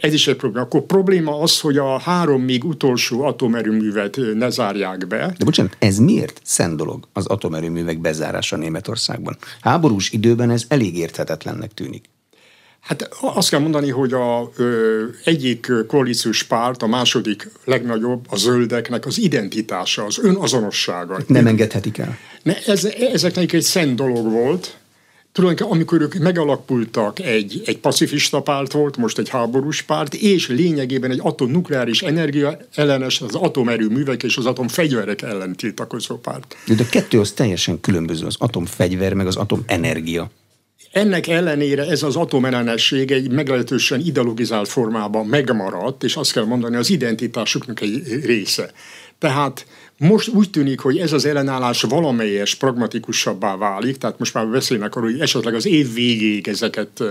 ez 0.00 0.12
is 0.12 0.26
egy 0.26 0.36
probléma. 0.36 0.64
Akkor 0.64 0.82
probléma 0.82 1.40
az, 1.40 1.60
hogy 1.60 1.76
a 1.76 1.98
három 1.98 2.42
még 2.42 2.64
utolsó 2.64 3.22
atomerőművet 3.22 4.18
ne 4.34 4.50
zárják 4.50 5.06
be. 5.06 5.34
De 5.38 5.44
bocsánat, 5.44 5.76
ez 5.78 5.98
miért 5.98 6.40
szent 6.44 6.76
dolog 6.76 7.08
az 7.12 7.26
atomerőművek 7.26 8.00
bezárása 8.00 8.56
Németországban? 8.56 9.36
Háborús 9.60 10.10
időben 10.10 10.50
ez 10.50 10.64
elég 10.68 10.96
érthetetlennek 10.96 11.74
tűnik. 11.74 12.04
Hát 12.80 13.08
azt 13.20 13.50
kell 13.50 13.60
mondani, 13.60 13.90
hogy 13.90 14.12
a 14.12 14.50
ö, 14.56 15.04
egyik 15.24 15.72
koalíciós 15.86 16.42
párt, 16.42 16.82
a 16.82 16.86
második 16.86 17.50
legnagyobb, 17.64 18.26
a 18.28 18.36
zöldeknek 18.36 19.06
az 19.06 19.18
identitása, 19.18 20.04
az 20.04 20.18
önazonossága. 20.22 21.18
Nem 21.26 21.46
engedhetik 21.46 21.98
el. 21.98 22.18
Ne, 22.42 22.56
ez, 22.66 22.84
ezeknek 23.12 23.52
egy 23.52 23.62
szent 23.62 23.94
dolog 23.94 24.30
volt. 24.30 24.78
Tulajdonképpen 25.32 25.76
amikor 25.76 26.00
ők 26.00 26.14
megalakultak, 26.14 27.18
egy, 27.18 27.62
egy 27.64 27.78
pacifista 27.78 28.40
párt 28.40 28.72
volt, 28.72 28.96
most 28.96 29.18
egy 29.18 29.28
háborús 29.28 29.82
párt, 29.82 30.14
és 30.14 30.48
lényegében 30.48 31.10
egy 31.10 31.20
atomnukleáris 31.22 32.02
energia 32.02 32.58
ellenes, 32.74 33.20
az 33.20 33.34
atomerőművek 33.34 34.22
és 34.22 34.36
az 34.36 34.46
atomfegyverek 34.46 35.22
ellen 35.22 35.56
tiltakozó 35.56 36.16
párt. 36.16 36.56
De 36.66 36.82
a 36.82 36.88
kettő 36.90 37.20
az 37.20 37.32
teljesen 37.32 37.80
különböző, 37.80 38.26
az 38.26 38.36
atomfegyver 38.38 39.14
meg 39.14 39.26
az 39.26 39.36
atomenergia. 39.36 40.30
Ennek 40.92 41.26
ellenére 41.26 41.86
ez 41.86 42.02
az 42.02 42.16
atomellenesség 42.16 43.10
egy 43.10 43.30
meglehetősen 43.30 44.00
ideologizált 44.00 44.68
formában 44.68 45.26
megmaradt, 45.26 46.04
és 46.04 46.16
azt 46.16 46.32
kell 46.32 46.44
mondani, 46.44 46.76
az 46.76 46.90
identitásuknak 46.90 47.80
egy 47.80 48.24
része. 48.24 48.70
Tehát 49.18 49.66
most 49.96 50.28
úgy 50.28 50.50
tűnik, 50.50 50.80
hogy 50.80 50.98
ez 50.98 51.12
az 51.12 51.24
ellenállás 51.24 51.82
valamelyes 51.82 52.54
pragmatikusabbá 52.54 53.56
válik, 53.56 53.96
tehát 53.96 54.18
most 54.18 54.34
már 54.34 54.46
beszélnek 54.46 54.94
arról, 54.94 55.10
hogy 55.10 55.20
esetleg 55.20 55.54
az 55.54 55.66
év 55.66 55.94
végéig 55.94 56.48
ezeket 56.48 57.02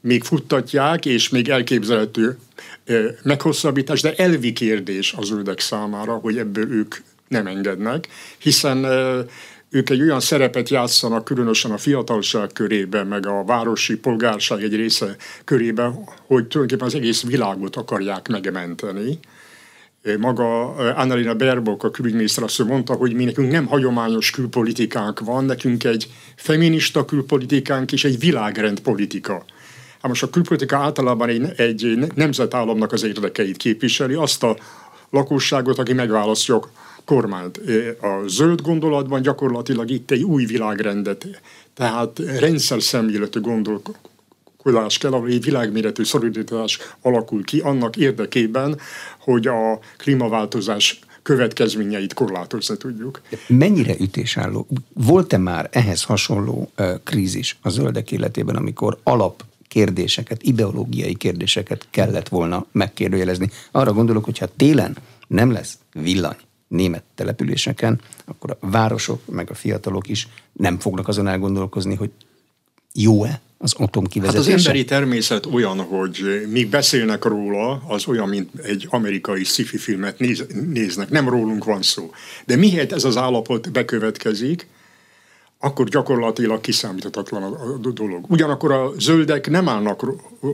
még 0.00 0.22
futtatják, 0.22 1.06
és 1.06 1.28
még 1.28 1.48
elképzelhető 1.48 2.38
meghosszabbítás, 3.22 4.00
de 4.00 4.14
elvi 4.14 4.52
kérdés 4.52 5.14
az 5.16 5.26
zöldek 5.26 5.60
számára, 5.60 6.14
hogy 6.14 6.38
ebből 6.38 6.72
ők 6.72 6.94
nem 7.28 7.46
engednek, 7.46 8.08
hiszen 8.38 8.86
ők 9.72 9.90
egy 9.90 10.02
olyan 10.02 10.20
szerepet 10.20 10.68
játszanak, 10.68 11.24
különösen 11.24 11.70
a 11.70 11.78
fiatalság 11.78 12.50
körében, 12.52 13.06
meg 13.06 13.26
a 13.26 13.44
városi 13.44 13.96
polgárság 13.96 14.62
egy 14.62 14.74
része 14.74 15.16
körében, 15.44 15.92
hogy 16.26 16.46
tulajdonképpen 16.46 16.86
az 16.86 16.94
egész 16.94 17.22
világot 17.22 17.76
akarják 17.76 18.28
megmenteni. 18.28 19.18
Maga 20.18 20.74
Annalina 20.74 21.34
Baerbock, 21.34 21.82
a 21.82 21.90
külügyminiszter 21.90 22.44
azt 22.44 22.64
mondta, 22.64 22.94
hogy 22.94 23.14
mi 23.14 23.24
nekünk 23.24 23.50
nem 23.50 23.66
hagyományos 23.66 24.30
külpolitikánk 24.30 25.20
van, 25.20 25.44
nekünk 25.44 25.84
egy 25.84 26.08
feminista 26.36 27.04
külpolitikánk 27.04 27.92
és 27.92 28.04
egy 28.04 28.18
világrend 28.18 28.80
politika. 28.80 29.44
Hát 30.00 30.08
most 30.08 30.22
a 30.22 30.30
külpolitika 30.30 30.76
általában 30.76 31.28
egy, 31.28 31.52
egy 31.56 32.12
nemzetállamnak 32.14 32.92
az 32.92 33.02
érdekeit 33.04 33.56
képviseli, 33.56 34.14
azt 34.14 34.42
a 34.42 34.56
lakosságot, 35.10 35.78
aki 35.78 35.92
megválasztja 35.92 36.60
kormányt. 37.04 37.60
A 38.00 38.22
zöld 38.26 38.60
gondolatban 38.60 39.22
gyakorlatilag 39.22 39.90
itt 39.90 40.10
egy 40.10 40.22
új 40.22 40.44
világrendet, 40.44 41.26
tehát 41.74 42.18
rendszer 42.18 42.82
szemléletű 42.82 43.40
gondolkodás 43.40 44.98
kell, 44.98 45.12
ahol 45.12 45.28
egy 45.28 45.44
világméretű 45.44 46.04
szolidaritás 46.04 46.78
alakul 47.00 47.44
ki 47.44 47.60
annak 47.60 47.96
érdekében, 47.96 48.78
hogy 49.18 49.46
a 49.46 49.78
klímaváltozás 49.96 51.00
következményeit 51.22 52.14
korlátozni 52.14 52.76
tudjuk. 52.76 53.20
Mennyire 53.46 53.94
ütésálló? 54.00 54.66
Volt-e 54.92 55.38
már 55.38 55.68
ehhez 55.72 56.02
hasonló 56.02 56.70
krízis 57.04 57.58
a 57.62 57.68
zöldek 57.68 58.12
életében, 58.12 58.56
amikor 58.56 58.98
alap 59.02 59.44
kérdéseket, 59.68 60.42
ideológiai 60.42 61.14
kérdéseket 61.14 61.86
kellett 61.90 62.28
volna 62.28 62.66
megkérdőjelezni. 62.72 63.50
Arra 63.70 63.92
gondolok, 63.92 64.24
hogy 64.24 64.38
ha 64.38 64.46
télen 64.56 64.96
nem 65.26 65.52
lesz 65.52 65.78
villany, 65.92 66.36
német 66.72 67.02
településeken, 67.14 68.00
akkor 68.24 68.56
a 68.60 68.70
városok, 68.70 69.20
meg 69.26 69.50
a 69.50 69.54
fiatalok 69.54 70.08
is 70.08 70.28
nem 70.52 70.78
fognak 70.78 71.08
azon 71.08 71.28
elgondolkozni, 71.28 71.94
hogy 71.94 72.10
jó-e 72.94 73.40
az 73.58 73.74
atomkivezetése? 73.76 74.50
Hát 74.50 74.58
az 74.58 74.66
emberi 74.66 74.84
természet 74.84 75.46
olyan, 75.46 75.80
hogy 75.80 76.46
míg 76.48 76.68
beszélnek 76.68 77.24
róla, 77.24 77.82
az 77.88 78.06
olyan, 78.06 78.28
mint 78.28 78.50
egy 78.58 78.86
amerikai 78.90 79.44
sci-fi 79.44 79.76
filmet 79.76 80.18
néz, 80.18 80.46
néznek. 80.72 81.10
Nem 81.10 81.28
rólunk 81.28 81.64
van 81.64 81.82
szó. 81.82 82.10
De 82.46 82.56
miért 82.56 82.92
ez 82.92 83.04
az 83.04 83.16
állapot 83.16 83.72
bekövetkezik, 83.72 84.66
akkor 85.58 85.88
gyakorlatilag 85.88 86.60
kiszámíthatatlan 86.60 87.42
a 87.42 87.88
dolog. 87.92 88.24
Ugyanakkor 88.28 88.72
a 88.72 88.92
zöldek 88.98 89.50
nem 89.50 89.68
állnak 89.68 90.06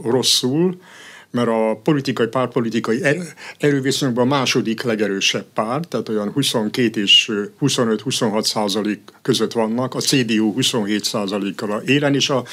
rosszul, 0.04 0.80
mert 1.30 1.48
a 1.48 1.80
politikai, 1.82 2.26
pártpolitikai 2.26 3.04
er-, 3.04 3.34
erőviszonyokban 3.58 4.24
a 4.24 4.36
második 4.36 4.82
legerősebb 4.82 5.44
párt, 5.54 5.88
tehát 5.88 6.08
olyan 6.08 6.30
22 6.32 7.00
és 7.00 7.32
25-26 7.60 8.42
százalék 8.42 9.00
között 9.22 9.52
vannak, 9.52 9.94
a 9.94 10.00
CDU 10.00 10.52
27 10.52 11.04
százalékkal 11.04 11.82
élen, 11.86 12.14
és 12.14 12.30
a 12.30 12.44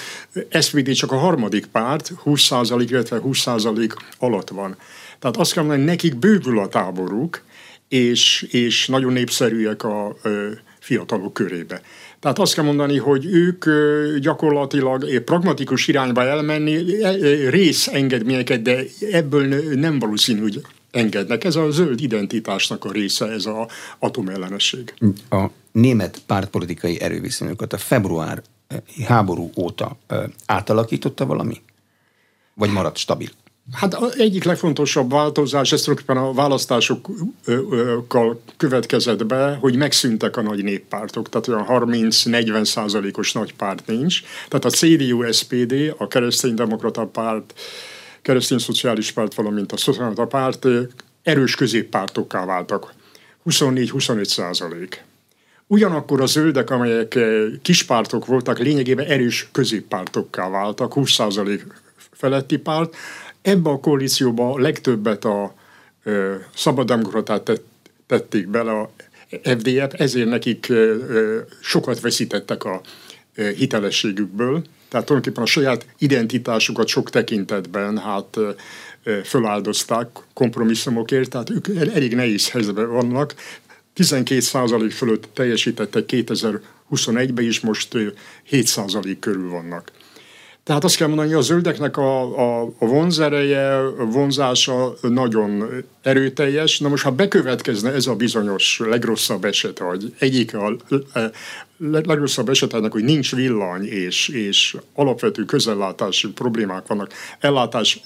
SPD 0.61 0.93
csak 0.93 1.11
a 1.11 1.17
harmadik 1.17 1.65
párt, 1.65 2.11
20 2.17 2.41
százalék, 2.41 2.89
illetve 2.89 3.19
20 3.19 3.39
százalék 3.39 3.93
alatt 4.19 4.49
van. 4.49 4.77
Tehát 5.19 5.37
azt 5.37 5.53
kell 5.53 5.63
mondani, 5.63 5.83
nekik 5.83 6.15
bővül 6.15 6.59
a 6.59 6.67
táboruk, 6.67 7.41
és, 7.87 8.41
és 8.41 8.87
nagyon 8.87 9.13
népszerűek 9.13 9.83
a, 9.83 10.05
a 10.07 10.13
fiatalok 10.79 11.33
körébe. 11.33 11.81
Tehát 12.25 12.39
azt 12.39 12.53
kell 12.53 12.63
mondani, 12.63 12.97
hogy 12.97 13.25
ők 13.25 13.65
gyakorlatilag 14.19 15.19
pragmatikus 15.19 15.87
irányba 15.87 16.23
elmenni, 16.23 16.75
részengedményeket, 17.49 18.61
de 18.61 18.83
ebből 19.11 19.75
nem 19.75 19.99
valószínű, 19.99 20.41
hogy 20.41 20.61
engednek. 20.91 21.43
Ez 21.43 21.55
a 21.55 21.71
zöld 21.71 22.01
identitásnak 22.01 22.85
a 22.85 22.91
része, 22.91 23.25
ez 23.25 23.45
az 23.45 23.55
atomellenesség. 23.99 24.93
A 25.29 25.45
német 25.71 26.21
pártpolitikai 26.25 27.01
erőviszonyokat 27.01 27.73
a 27.73 27.77
február 27.77 28.41
háború 29.05 29.51
óta 29.57 29.97
átalakította 30.45 31.25
valami? 31.25 31.61
Vagy 32.53 32.69
maradt 32.69 32.97
stabil? 32.97 33.29
Hát 33.71 33.97
egyik 34.17 34.43
legfontosabb 34.43 35.11
változás, 35.11 35.71
ez 35.71 35.81
tulajdonképpen 35.81 36.23
a 36.23 36.33
választásokkal 36.33 38.41
következett 38.57 39.25
be, 39.25 39.57
hogy 39.61 39.75
megszűntek 39.75 40.37
a 40.37 40.41
nagy 40.41 40.63
néppártok, 40.63 41.29
tehát 41.29 41.47
olyan 41.47 41.91
30-40 41.91 42.65
százalékos 42.65 43.31
nagy 43.31 43.53
párt 43.53 43.87
nincs. 43.87 44.21
Tehát 44.47 44.65
a 44.65 44.69
CDU, 44.69 45.31
SPD, 45.31 45.95
a 45.97 46.07
kereszténydemokrata 46.07 47.05
párt, 47.05 47.53
keresztény 48.21 48.57
szociális 48.57 49.11
párt, 49.11 49.33
valamint 49.33 49.71
a 49.71 49.77
szociális 49.77 50.15
párt 50.29 50.67
erős 51.23 51.55
középpártokká 51.55 52.45
váltak. 52.45 52.93
24-25 53.45 54.23
százalék. 54.23 55.03
Ugyanakkor 55.67 56.21
a 56.21 56.25
zöldek, 56.25 56.69
amelyek 56.69 57.19
kispártok 57.61 58.25
voltak, 58.25 58.59
lényegében 58.59 59.05
erős 59.05 59.49
középpártokká 59.51 60.49
váltak, 60.49 60.93
20 60.93 61.11
százalék 61.11 61.65
feletti 62.11 62.57
párt. 62.57 62.95
Ebbe 63.45 63.69
a 63.69 63.79
koalícióba 63.79 64.51
a 64.51 64.59
legtöbbet 64.59 65.25
a 65.25 65.53
szabaddemokratát 66.55 67.61
tették 68.07 68.47
bele 68.47 68.71
a 68.71 68.91
FDF, 69.43 69.93
ezért 69.93 70.29
nekik 70.29 70.73
sokat 71.61 71.99
veszítettek 71.99 72.63
a 72.63 72.81
hitelességükből. 73.35 74.63
Tehát 74.89 75.05
tulajdonképpen 75.05 75.43
a 75.43 75.51
saját 75.51 75.85
identitásukat 75.97 76.87
sok 76.87 77.09
tekintetben 77.09 77.97
hát 77.97 78.37
föláldozták 79.23 80.07
kompromisszumokért, 80.33 81.29
tehát 81.29 81.49
ők 81.49 81.67
elég 81.67 82.15
nehéz 82.15 82.49
helyzetben 82.49 82.89
vannak. 82.89 83.35
12% 83.95 84.91
fölött 84.95 85.27
teljesítettek 85.33 86.03
2021-ben 86.07 87.45
is, 87.45 87.59
most 87.59 87.93
7% 88.51 89.17
körül 89.19 89.49
vannak. 89.49 89.91
Tehát 90.65 90.83
azt 90.83 90.95
kell 90.95 91.07
mondani, 91.07 91.29
hogy 91.29 91.37
a 91.37 91.41
zöldeknek 91.41 91.97
a, 91.97 92.37
a, 92.39 92.63
a 92.79 92.85
vonzereje, 92.85 93.79
vonzása 93.97 94.93
nagyon 95.01 95.69
erőteljes. 96.01 96.79
Na 96.79 96.87
most, 96.89 97.03
ha 97.03 97.11
bekövetkezne 97.11 97.91
ez 97.91 98.07
a 98.07 98.15
bizonyos 98.15 98.79
legrosszabb 98.79 99.45
eset, 99.45 99.79
hogy 99.79 100.13
egyik 100.19 100.53
a 100.53 100.75
legrosszabb 101.77 102.49
eset 102.49 102.73
ennek, 102.73 102.91
hogy 102.91 103.03
nincs 103.03 103.35
villany, 103.35 103.83
és, 103.83 104.27
és 104.27 104.75
alapvető 104.93 105.43
közellátási 105.43 106.27
problémák 106.27 106.87
vannak, 106.87 107.13
ellátás 107.39 108.01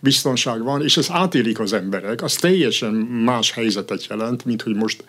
biztonság 0.00 0.62
van, 0.62 0.82
és 0.82 0.96
ez 0.96 1.06
átélik 1.10 1.60
az 1.60 1.72
emberek, 1.72 2.22
az 2.22 2.34
teljesen 2.34 2.92
más 3.24 3.52
helyzetet 3.52 4.06
jelent, 4.06 4.44
mint 4.44 4.62
hogy 4.62 4.74
most 4.74 5.04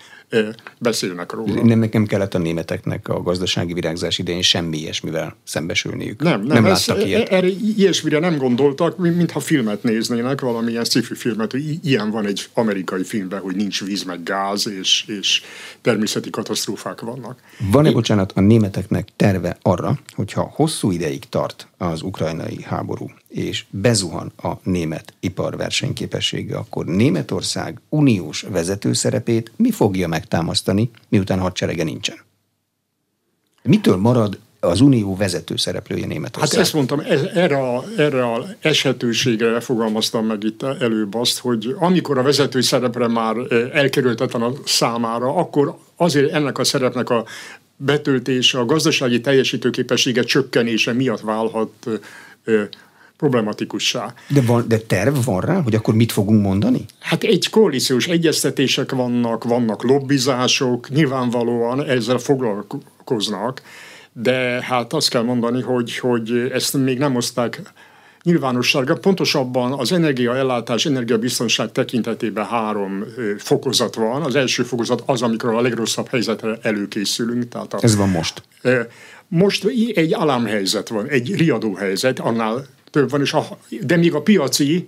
beszélnek 0.79 1.31
róla. 1.31 1.63
Nem 1.63 1.79
nekem 1.79 2.05
kellett 2.05 2.33
a 2.33 2.37
németeknek 2.37 3.07
a 3.07 3.21
gazdasági 3.21 3.73
virágzás 3.73 4.17
idején 4.17 4.41
semmi 4.41 4.77
ilyesmivel 4.77 5.35
szembesülniük. 5.43 6.21
Nem, 6.21 6.41
nem, 6.41 6.63
nem 6.63 6.71
ez, 6.71 6.87
láttak 6.87 7.05
ilyet. 7.05 7.29
Erre 7.29 7.47
ilyesmire 7.47 8.19
nem 8.19 8.37
gondoltak, 8.37 8.97
mintha 8.97 9.39
filmet 9.39 9.83
néznének, 9.83 10.41
valamilyen 10.41 10.83
sci 10.83 11.01
filmet, 11.01 11.51
hogy 11.51 11.85
ilyen 11.85 12.11
van 12.11 12.25
egy 12.25 12.49
amerikai 12.53 13.03
filmben, 13.03 13.39
hogy 13.39 13.55
nincs 13.55 13.83
víz 13.83 14.03
meg 14.03 14.23
gáz, 14.23 14.67
és, 14.79 15.05
és 15.07 15.41
természeti 15.81 16.29
katasztrófák 16.29 17.01
vannak. 17.01 17.39
Van-e, 17.71 17.91
bocsánat, 17.91 18.31
a 18.35 18.41
németeknek 18.41 19.07
terve 19.15 19.57
arra, 19.61 19.99
hogyha 20.15 20.51
hosszú 20.55 20.91
ideig 20.91 21.23
tart 21.29 21.67
az 21.77 22.01
ukrajnai 22.01 22.61
háború, 22.63 23.11
és 23.37 23.65
bezuhan 23.69 24.31
a 24.43 24.51
német 24.63 25.13
ipar 25.19 25.57
versenyképessége, 25.57 26.57
akkor 26.57 26.85
Németország 26.85 27.79
uniós 27.89 28.41
vezetőszerepét 28.41 29.51
mi 29.55 29.71
fogja 29.71 30.07
megtámasztani, 30.07 30.91
miután 31.09 31.39
hadserege 31.39 31.83
nincsen? 31.83 32.17
Mitől 33.63 33.95
marad 33.95 34.39
az 34.59 34.81
unió 34.81 35.15
vezető 35.15 35.55
szereplője 35.55 36.05
Németország. 36.05 36.51
Hát 36.51 36.59
ezt 36.59 36.73
mondtam, 36.73 37.01
erre, 37.33 37.57
a, 37.57 37.83
erre 37.97 38.31
a 38.31 38.45
eshetőségre 38.59 39.59
fogalmaztam 39.59 40.25
meg 40.25 40.43
itt 40.43 40.63
előbb 40.63 41.15
azt, 41.15 41.39
hogy 41.39 41.75
amikor 41.79 42.17
a 42.17 42.21
vezető 42.21 42.61
szerepre 42.61 43.07
már 43.07 43.35
elkerültetlen 43.73 44.41
a 44.41 44.51
számára, 44.65 45.35
akkor 45.35 45.77
azért 45.95 46.31
ennek 46.33 46.57
a 46.57 46.63
szerepnek 46.63 47.09
a 47.09 47.25
betöltése, 47.75 48.59
a 48.59 48.65
gazdasági 48.65 49.21
teljesítőképessége 49.21 50.23
csökkenése 50.23 50.93
miatt 50.93 51.21
válhat 51.21 51.71
ö, 52.43 52.63
problematikussá. 53.17 54.13
De, 54.27 54.41
van, 54.41 54.65
de 54.67 54.77
terv 54.77 55.15
van 55.25 55.41
rá, 55.41 55.61
hogy 55.61 55.75
akkor 55.75 55.93
mit 55.93 56.11
fogunk 56.11 56.41
mondani? 56.41 56.85
Hát 56.99 57.23
egy 57.23 57.49
koalíciós 57.49 58.07
egyeztetések 58.07 58.91
vannak, 58.91 59.43
vannak 59.43 59.83
lobbizások, 59.83 60.89
nyilvánvalóan 60.89 61.85
ezzel 61.85 62.17
foglalkoznak, 62.17 63.61
de 64.13 64.61
hát 64.61 64.93
azt 64.93 65.09
kell 65.09 65.21
mondani, 65.21 65.61
hogy, 65.61 65.97
hogy 65.97 66.49
ezt 66.53 66.73
még 66.73 66.97
nem 66.97 67.13
hozták 67.13 67.61
nyilvánosságra. 68.23 68.95
Pontosabban 68.95 69.73
az 69.73 69.91
energiaellátás, 69.91 70.85
energiabiztonság 70.85 71.71
tekintetében 71.71 72.45
három 72.45 73.03
fokozat 73.37 73.95
van. 73.95 74.21
Az 74.21 74.35
első 74.35 74.63
fokozat 74.63 75.03
az, 75.05 75.21
amikor 75.21 75.53
a 75.53 75.61
legrosszabb 75.61 76.07
helyzetre 76.07 76.57
előkészülünk. 76.61 77.47
Tehát 77.47 77.73
a, 77.73 77.77
Ez 77.81 77.95
van 77.95 78.09
most. 78.09 78.43
Most 79.27 79.65
egy 79.93 80.13
alámhelyzet 80.13 80.87
van, 80.87 81.07
egy 81.07 81.35
riadó 81.35 81.73
helyzet, 81.73 82.19
annál 82.19 82.65
több 82.89 83.09
van, 83.09 83.21
és 83.21 83.33
a, 83.33 83.57
de 83.81 83.95
még 83.95 84.13
a 84.13 84.21
piaci 84.21 84.87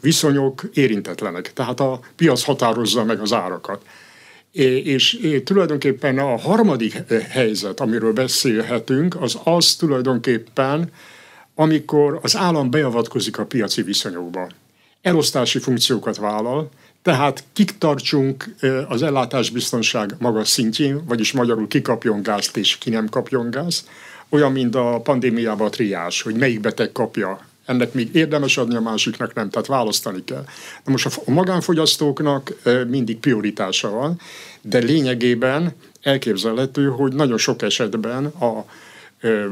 viszonyok 0.00 0.62
érintetlenek. 0.74 1.52
Tehát 1.52 1.80
a 1.80 2.00
piac 2.16 2.42
határozza 2.42 3.04
meg 3.04 3.20
az 3.20 3.32
árakat. 3.32 3.82
És 4.84 5.18
tulajdonképpen 5.44 6.18
a 6.18 6.38
harmadik 6.38 7.02
helyzet, 7.28 7.80
amiről 7.80 8.12
beszélhetünk, 8.12 9.20
az 9.20 9.38
az 9.44 9.74
tulajdonképpen, 9.74 10.90
amikor 11.54 12.18
az 12.22 12.36
állam 12.36 12.70
beavatkozik 12.70 13.38
a 13.38 13.44
piaci 13.44 13.82
viszonyokba. 13.82 14.48
Elosztási 15.02 15.58
funkciókat 15.58 16.16
vállal, 16.16 16.70
tehát 17.02 17.44
kik 17.52 17.78
tartsunk 17.78 18.54
az 18.88 19.02
ellátásbiztonság 19.02 20.14
magas 20.18 20.48
szintjén, 20.48 21.04
vagyis 21.06 21.32
magyarul 21.32 21.68
ki 21.68 21.82
kapjon 21.82 22.22
gázt 22.22 22.56
és 22.56 22.78
ki 22.78 22.90
nem 22.90 23.08
kapjon 23.08 23.50
gázt, 23.50 23.88
olyan, 24.32 24.52
mint 24.52 24.74
a 24.74 25.00
pandémiában 25.02 25.66
a 25.66 25.70
triás, 25.70 26.22
hogy 26.22 26.34
melyik 26.34 26.60
beteg 26.60 26.92
kapja 26.92 27.50
ennek 27.64 27.92
még 27.92 28.14
érdemes 28.14 28.56
adni, 28.56 28.74
a 28.74 28.80
másiknak 28.80 29.34
nem, 29.34 29.50
tehát 29.50 29.66
választani 29.66 30.24
kell. 30.24 30.44
Na 30.84 30.90
most 30.90 31.06
a 31.24 31.30
magánfogyasztóknak 31.30 32.52
mindig 32.88 33.18
prioritása 33.18 33.90
van, 33.90 34.20
de 34.60 34.78
lényegében 34.78 35.72
elképzelhető, 36.02 36.86
hogy 36.86 37.12
nagyon 37.12 37.38
sok 37.38 37.62
esetben 37.62 38.24
a 38.24 38.64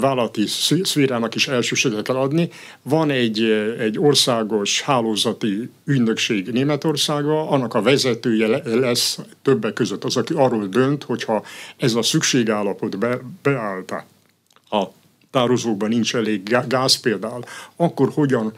vállalati 0.00 0.46
szférának 0.82 1.34
is 1.34 1.48
elsőséget 1.48 2.02
kell 2.02 2.16
adni. 2.16 2.50
Van 2.82 3.10
egy, 3.10 3.42
egy 3.78 3.98
országos 3.98 4.80
hálózati 4.80 5.70
ügynökség 5.84 6.48
Németországa, 6.52 7.48
annak 7.48 7.74
a 7.74 7.82
vezetője 7.82 8.62
lesz 8.64 9.18
többek 9.42 9.72
között 9.72 10.04
az, 10.04 10.16
aki 10.16 10.32
arról 10.36 10.66
dönt, 10.66 11.04
hogyha 11.04 11.44
ez 11.76 11.94
a 11.94 12.02
szükségállapot 12.02 12.98
be, 12.98 13.18
beállt 13.42 13.90
a 14.70 14.84
tározókban 15.30 15.88
nincs 15.88 16.14
elég 16.14 16.42
gáz 16.68 16.96
például, 16.96 17.44
akkor 17.76 18.10
hogyan 18.14 18.52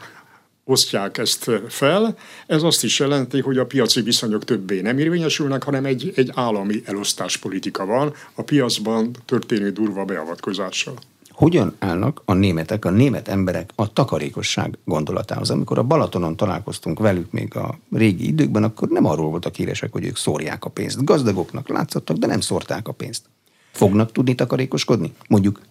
osztják 0.63 1.17
ezt 1.17 1.51
fel. 1.67 2.17
Ez 2.47 2.63
azt 2.63 2.83
is 2.83 2.99
jelenti, 2.99 3.41
hogy 3.41 3.57
a 3.57 3.65
piaci 3.65 4.01
viszonyok 4.01 4.43
többé 4.45 4.81
nem 4.81 4.97
érvényesülnek, 4.97 5.63
hanem 5.63 5.85
egy, 5.85 6.11
egy 6.15 6.31
állami 6.33 6.81
elosztáspolitika 6.85 7.85
van 7.85 8.13
a 8.33 8.41
piacban 8.41 9.15
történő 9.25 9.71
durva 9.71 10.05
beavatkozással. 10.05 10.93
Hogyan 11.29 11.75
állnak 11.79 12.21
a 12.25 12.33
németek, 12.33 12.85
a 12.85 12.89
német 12.89 13.27
emberek 13.27 13.69
a 13.75 13.93
takarékosság 13.93 14.77
gondolatához? 14.85 15.49
Amikor 15.49 15.77
a 15.77 15.83
Balatonon 15.83 16.37
találkoztunk 16.37 16.99
velük 16.99 17.31
még 17.31 17.55
a 17.55 17.77
régi 17.91 18.27
időkben, 18.27 18.63
akkor 18.63 18.87
nem 18.87 19.05
arról 19.05 19.29
voltak 19.29 19.55
híresek, 19.55 19.91
hogy 19.91 20.05
ők 20.05 20.17
szórják 20.17 20.65
a 20.65 20.69
pénzt. 20.69 21.05
Gazdagoknak 21.05 21.69
látszottak, 21.69 22.17
de 22.17 22.27
nem 22.27 22.39
szórták 22.39 22.87
a 22.87 22.91
pénzt. 22.91 23.25
Fognak 23.71 24.11
tudni 24.11 24.35
takarékoskodni? 24.35 25.13
Mondjuk 25.27 25.61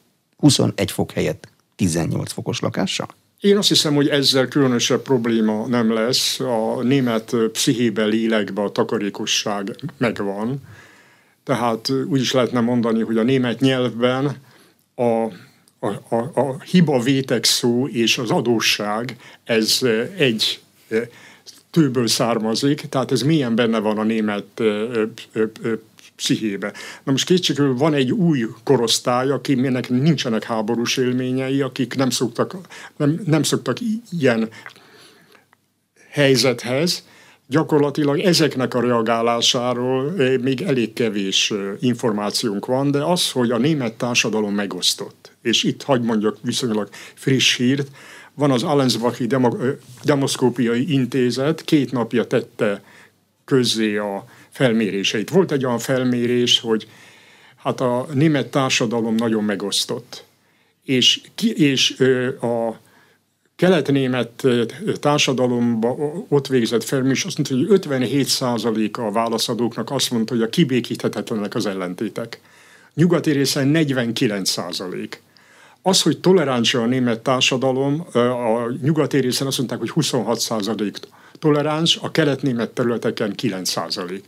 21 0.42 0.90
fok 0.90 1.10
helyett 1.10 1.48
18 1.76 2.32
fokos 2.32 2.60
lakással? 2.60 3.08
Én 3.40 3.56
azt 3.56 3.68
hiszem, 3.68 3.94
hogy 3.94 4.08
ezzel 4.08 4.48
különösebb 4.48 5.02
probléma 5.02 5.66
nem 5.66 5.92
lesz. 5.92 6.40
A 6.40 6.82
német 6.82 7.36
pszichébe, 7.52 8.04
lélekbe 8.04 8.62
a 8.62 8.72
takarékosság 8.72 9.76
megvan. 9.96 10.62
Tehát 11.44 11.92
úgy 12.08 12.20
is 12.20 12.32
lehetne 12.32 12.60
mondani, 12.60 13.02
hogy 13.02 13.18
a 13.18 13.22
német 13.22 13.60
nyelvben 13.60 14.36
a, 14.94 15.02
a, 15.78 15.86
a, 16.08 16.40
a 16.40 16.60
hiba 16.62 17.00
vétek 17.00 17.44
szó 17.44 17.88
és 17.88 18.18
az 18.18 18.30
adósság, 18.30 19.16
ez 19.44 19.80
egy 20.16 20.60
tőből 21.70 22.06
származik, 22.06 22.80
tehát 22.80 23.12
ez 23.12 23.22
milyen 23.22 23.54
benne 23.54 23.78
van 23.78 23.98
a 23.98 24.02
német 24.02 24.62
pszichébe. 26.16 26.72
Na 27.04 27.12
most 27.12 27.26
kétségül 27.26 27.76
van 27.76 27.94
egy 27.94 28.10
új 28.10 28.46
korosztály, 28.64 29.30
akinek 29.30 29.88
nincsenek 29.88 30.44
háborús 30.44 30.96
élményei, 30.96 31.60
akik 31.60 31.94
nem 31.94 32.10
szoktak, 32.10 32.56
nem, 32.96 33.20
nem 33.24 33.42
szoktak 33.42 33.76
ilyen 34.10 34.48
helyzethez, 36.10 37.04
gyakorlatilag 37.52 38.18
ezeknek 38.18 38.74
a 38.74 38.80
reagálásáról 38.80 40.14
eh, 40.18 40.38
még 40.38 40.62
elég 40.62 40.92
kevés 40.92 41.50
eh, 41.50 41.58
információnk 41.80 42.66
van, 42.66 42.90
de 42.90 43.02
az, 43.04 43.30
hogy 43.30 43.50
a 43.50 43.58
német 43.58 43.92
társadalom 43.92 44.54
megosztott, 44.54 45.32
és 45.42 45.62
itt 45.62 45.82
hagy 45.82 46.02
mondjak 46.02 46.36
viszonylag 46.42 46.88
friss 47.14 47.56
hírt, 47.56 47.88
van 48.34 48.50
az 48.50 48.62
Allensbachi 48.62 49.26
eh, 49.30 49.40
Demoszkópiai 50.02 50.92
Intézet, 50.92 51.62
két 51.64 51.92
napja 51.92 52.26
tette 52.26 52.82
közzé 53.44 53.96
a 53.96 54.24
felméréseit. 54.52 55.30
Volt 55.30 55.52
egy 55.52 55.64
olyan 55.64 55.78
felmérés, 55.78 56.60
hogy 56.60 56.88
hát 57.56 57.80
a 57.80 58.06
német 58.12 58.46
társadalom 58.46 59.14
nagyon 59.14 59.44
megosztott. 59.44 60.24
És, 60.84 61.20
ki, 61.34 61.52
és 61.56 62.00
a 62.40 62.80
kelet-német 63.56 64.46
társadalomba 65.00 65.96
ott 66.28 66.46
végzett 66.46 66.84
felmérés 66.84 67.24
azt 67.24 67.36
mondta, 67.36 67.72
hogy 67.72 67.80
57% 67.88 68.90
a 68.92 69.12
válaszadóknak 69.12 69.90
azt 69.90 70.10
mondta, 70.10 70.34
hogy 70.34 70.42
a 70.42 70.48
kibékíthetetlenek 70.48 71.54
az 71.54 71.66
ellentétek. 71.66 72.40
Nyugati 72.94 73.30
részen 73.30 73.68
49 73.68 74.50
százalék. 74.50 75.22
Az, 75.82 76.02
hogy 76.02 76.20
toleráns 76.20 76.74
a 76.74 76.86
német 76.86 77.20
társadalom, 77.20 78.06
a 78.12 78.70
nyugati 78.82 79.18
részen 79.18 79.46
azt 79.46 79.58
mondták, 79.58 79.78
hogy 79.78 79.90
26 79.90 80.40
százalék 80.40 80.98
toleráns, 81.38 81.98
a 82.02 82.10
kelet-német 82.10 82.70
területeken 82.70 83.32
9 83.32 83.68
százalék. 83.68 84.24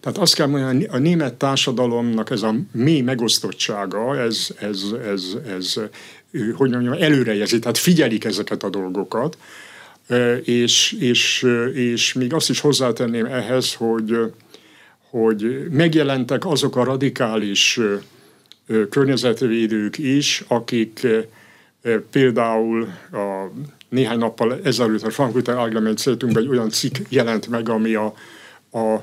Tehát 0.00 0.18
azt 0.18 0.34
kell 0.34 0.46
mondani, 0.46 0.84
a 0.84 0.98
német 0.98 1.34
társadalomnak 1.34 2.30
ez 2.30 2.42
a 2.42 2.54
mély 2.72 3.00
megosztottsága, 3.00 4.18
ez, 4.18 4.48
ez, 4.60 4.82
ez, 5.04 5.24
ez 5.56 5.74
hogy 6.56 6.70
mondjam, 6.70 6.92
előrejezi, 6.92 7.58
tehát 7.58 7.78
figyelik 7.78 8.24
ezeket 8.24 8.62
a 8.62 8.70
dolgokat, 8.70 9.38
és, 10.42 10.92
és, 10.92 11.46
és 11.74 12.12
még 12.12 12.32
azt 12.32 12.50
is 12.50 12.60
hozzátenném 12.60 13.26
ehhez, 13.26 13.74
hogy, 13.74 14.32
hogy 15.10 15.66
megjelentek 15.70 16.46
azok 16.46 16.76
a 16.76 16.84
radikális 16.84 17.80
környezetvédők 18.90 19.98
is, 19.98 20.44
akik 20.48 21.06
például 22.10 22.88
a 23.12 23.50
néhány 23.88 24.18
nappal 24.18 24.60
ezelőtt 24.62 25.02
a 25.02 25.10
Frankfurter 25.10 25.56
Allgemeine 25.56 25.96
Zeitungban 25.96 26.42
egy 26.42 26.48
olyan 26.48 26.70
cikk 26.70 26.96
jelent 27.08 27.48
meg, 27.48 27.68
ami 27.68 27.94
a, 27.94 28.14
a 28.72 29.02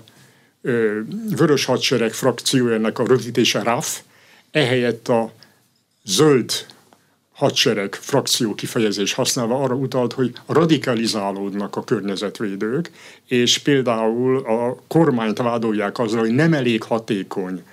Vörös 1.35 1.65
Hadsereg 1.65 2.11
frakciójának 2.11 2.99
a 2.99 3.05
rövidítése 3.05 3.63
RAF, 3.63 3.99
ehelyett 4.51 5.07
a 5.07 5.31
zöld 6.03 6.51
hadsereg 7.33 7.93
frakció 7.93 8.55
kifejezés 8.55 9.13
használva 9.13 9.63
arra 9.63 9.75
utalt, 9.75 10.13
hogy 10.13 10.31
radikalizálódnak 10.45 11.75
a 11.75 11.83
környezetvédők, 11.83 12.91
és 13.25 13.57
például 13.57 14.37
a 14.37 14.77
kormányt 14.87 15.37
vádolják 15.37 15.99
azzal, 15.99 16.19
hogy 16.19 16.31
nem 16.31 16.53
elég 16.53 16.83
hatékony 16.83 17.63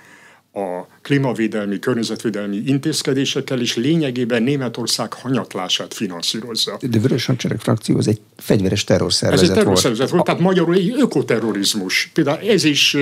a 0.53 0.87
klímavédelmi, 1.01 1.79
környezetvédelmi 1.79 2.63
intézkedésekkel, 2.65 3.61
és 3.61 3.75
lényegében 3.75 4.43
Németország 4.43 5.13
hanyatlását 5.13 5.93
finanszírozza. 5.93 6.79
De 6.81 6.99
Vörös 6.99 7.25
Hadsereg 7.25 7.59
frakció 7.59 7.97
az 7.97 8.07
egy 8.07 8.21
fegyveres 8.37 8.83
terrorszervezet 8.83 9.43
Ez 9.43 9.49
egy 9.49 9.57
terrorszervezet 9.57 10.09
volt, 10.09 10.25
volt 10.25 10.25
tehát 10.25 10.41
magyarul 10.41 10.75
egy 10.75 10.93
ökoterrorizmus. 10.97 12.09
Például 12.13 12.49
ez 12.49 12.63
is 12.63 12.97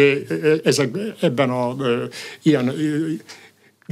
ezek, 0.64 0.90
ebben 1.20 1.50
a 1.50 1.76
ilyen 2.42 2.74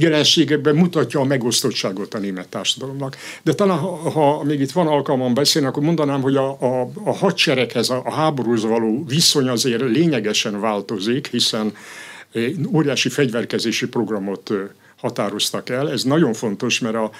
jelenségekben 0.00 0.74
mutatja 0.74 1.20
a 1.20 1.24
megosztottságot 1.24 2.14
a 2.14 2.18
német 2.18 2.48
társadalomnak. 2.48 3.16
De 3.42 3.52
talán, 3.52 3.78
ha, 3.78 4.10
ha 4.10 4.44
még 4.44 4.60
itt 4.60 4.70
van 4.70 4.86
alkalmam 4.86 5.34
beszélni, 5.34 5.68
akkor 5.68 5.82
mondanám, 5.82 6.20
hogy 6.20 6.36
a, 6.36 6.48
a, 6.60 6.90
a 7.04 7.14
hadsereghez, 7.14 7.90
a, 7.90 8.02
a 8.04 8.12
háborúhoz 8.12 8.64
való 8.64 9.04
viszony 9.08 9.48
azért 9.48 9.80
lényegesen 9.80 10.60
változik, 10.60 11.26
hiszen 11.26 11.72
óriási 12.72 13.08
fegyverkezési 13.08 13.88
programot 13.88 14.52
határoztak 14.96 15.68
el. 15.68 15.90
Ez 15.90 16.02
nagyon 16.02 16.32
fontos, 16.32 16.78
mert 16.78 16.94
a 16.94 17.10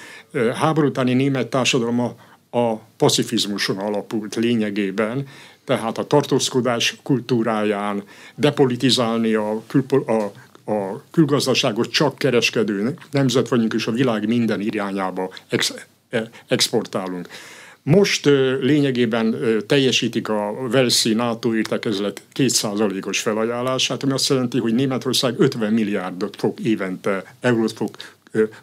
háború 0.54 0.86
utáni 0.86 1.14
német 1.14 1.50
társadalom 1.50 2.00
a, 2.50 2.74
pacifizmuson 2.96 3.78
alapult 3.78 4.34
lényegében, 4.34 5.26
tehát 5.64 5.98
a 5.98 6.06
tartózkodás 6.06 6.96
kultúráján, 7.02 8.02
depolitizálni 8.34 9.34
a, 9.34 9.50
a 10.06 10.32
a 10.70 11.02
külgazdaságot 11.10 11.90
csak 11.90 12.18
kereskedő 12.18 12.94
nemzet 13.10 13.48
vagyunk, 13.48 13.72
és 13.72 13.86
a 13.86 13.92
világ 13.92 14.26
minden 14.26 14.60
irányába 14.60 15.30
ex, 15.48 15.74
e, 16.10 16.30
exportálunk. 16.46 17.28
Most 17.90 18.24
lényegében 18.60 19.36
teljesítik 19.66 20.28
a 20.28 20.68
Velszi 20.70 21.14
NATO 21.14 21.54
értekezlet 21.54 22.22
2%-os 22.34 23.20
felajánlását, 23.20 24.02
ami 24.02 24.12
azt 24.12 24.28
jelenti, 24.28 24.58
hogy 24.58 24.74
Németország 24.74 25.34
50 25.38 25.72
milliárdot 25.72 26.36
fog 26.36 26.60
évente, 26.60 27.34
eurót 27.40 27.72
fog 27.72 27.90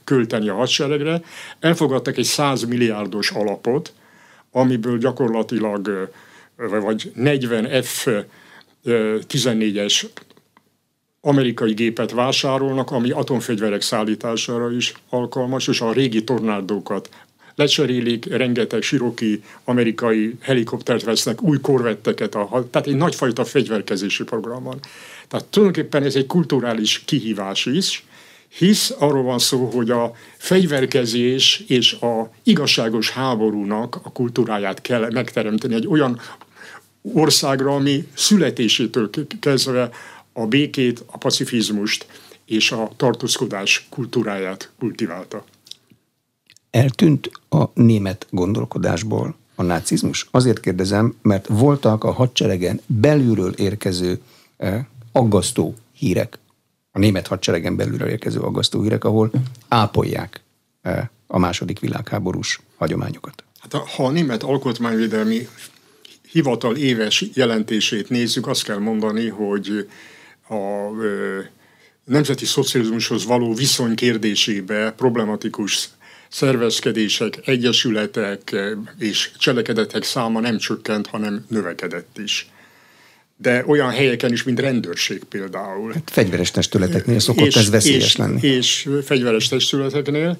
költeni 0.04 0.50
a 0.50 0.54
hadseregre. 0.54 1.22
Elfogadtak 1.60 2.18
egy 2.18 2.26
100 2.26 2.64
milliárdos 2.64 3.32
alapot, 3.32 3.94
amiből 4.52 4.98
gyakorlatilag 4.98 6.10
vagy 6.56 7.12
40 7.16 7.84
F 7.84 8.08
14-es 8.86 10.06
amerikai 11.22 11.74
gépet 11.74 12.12
vásárolnak, 12.12 12.92
ami 12.92 13.12
atomfegyverek 13.12 13.82
szállítására 13.82 14.72
is 14.72 14.94
alkalmas, 15.10 15.68
és 15.68 15.82
a 15.82 15.92
régi 15.92 16.24
tornádókat 16.24 17.10
lecserélik, 17.58 18.26
rengeteg 18.26 18.82
siroki 18.82 19.44
amerikai 19.64 20.36
helikoptert 20.42 21.04
vesznek, 21.04 21.42
új 21.42 21.58
korvetteket, 21.62 22.36
a, 22.36 22.68
tehát 22.72 22.88
egy 22.88 22.96
nagyfajta 22.96 23.46
fegyverkezési 23.46 24.24
program 24.24 24.64
van. 24.64 24.80
Tehát 25.28 25.46
tulajdonképpen 25.46 26.04
ez 26.04 26.16
egy 26.16 26.26
kulturális 26.26 27.02
kihívás 27.06 27.66
is, 27.66 28.06
hisz 28.48 28.96
arról 29.00 29.24
van 29.24 29.40
szó, 29.40 29.66
hogy 29.66 29.90
a 29.90 30.12
fegyverkezés 30.38 31.64
és 31.68 31.94
a 31.94 32.32
igazságos 32.44 33.10
háborúnak 33.10 34.00
a 34.04 34.12
kultúráját 34.12 34.82
kell 34.82 35.12
megteremteni 35.12 35.76
egy 35.76 35.88
olyan 35.88 36.20
országra, 37.14 37.76
ami 37.76 38.08
születésétől 38.14 39.10
kezdve 39.40 39.90
a 40.34 40.46
békét, 40.46 41.04
a 41.06 41.18
pacifizmust 41.18 42.06
és 42.46 42.72
a 42.72 42.92
tartózkodás 42.96 43.86
kultúráját 43.90 44.72
kultiválta. 44.80 45.46
Eltűnt 46.78 47.32
a 47.50 47.64
német 47.74 48.28
gondolkodásból 48.30 49.36
a 49.56 49.64
nácizmus? 49.64 50.28
Azért 50.32 50.60
kérdezem, 50.60 51.16
mert 51.22 51.48
voltak 51.48 52.04
a 52.04 52.12
hadseregen 52.12 52.82
belülről 52.86 53.54
érkező 53.54 54.22
eh, 54.58 54.86
aggasztó 55.12 55.76
hírek, 55.94 56.40
a 56.92 57.00
német 57.00 57.28
hadseregen 57.28 57.76
belülről 57.76 58.08
érkező 58.08 58.40
aggasztó 58.40 58.82
hírek, 58.82 59.04
ahol 59.04 59.32
ápolják 59.68 60.42
eh, 60.82 61.08
a 61.28 61.40
második 61.40 61.80
világháborús 61.80 62.62
hagyományokat. 62.76 63.44
Hát 63.60 63.74
ha 63.74 64.06
a 64.06 64.12
német 64.12 64.44
alkotmányvédelmi 64.44 65.48
hivatal 66.32 66.76
éves 66.76 67.26
jelentését 67.34 68.10
nézzük, 68.10 68.48
azt 68.48 68.64
kell 68.64 68.80
mondani, 68.80 69.28
hogy 69.28 69.88
a 70.50 70.56
nemzeti 72.04 72.46
szocializmushoz 72.46 73.26
való 73.26 73.54
viszony 73.54 73.96
kérdésébe 73.96 74.92
problematikus 74.92 75.90
szervezkedések, 76.30 77.40
egyesületek 77.46 78.56
és 79.00 79.32
cselekedetek 79.38 80.04
száma 80.04 80.40
nem 80.40 80.58
csökkent, 80.58 81.08
hanem 81.08 81.46
növekedett 81.50 82.18
is. 82.18 82.50
De 83.38 83.64
olyan 83.68 83.90
helyeken 83.90 84.32
is, 84.32 84.44
mint 84.44 84.60
rendőrség 84.60 85.24
például. 85.24 85.94
Hát 85.94 86.10
fegyveres 86.12 86.52
testületeknél 86.52 87.20
szokott 87.20 87.46
és, 87.46 87.56
ez 87.56 87.70
veszélyes 87.70 88.04
és, 88.04 88.16
lenni. 88.16 88.48
És 88.48 88.90
fegyveres 89.04 89.48
testületeknél. 89.48 90.38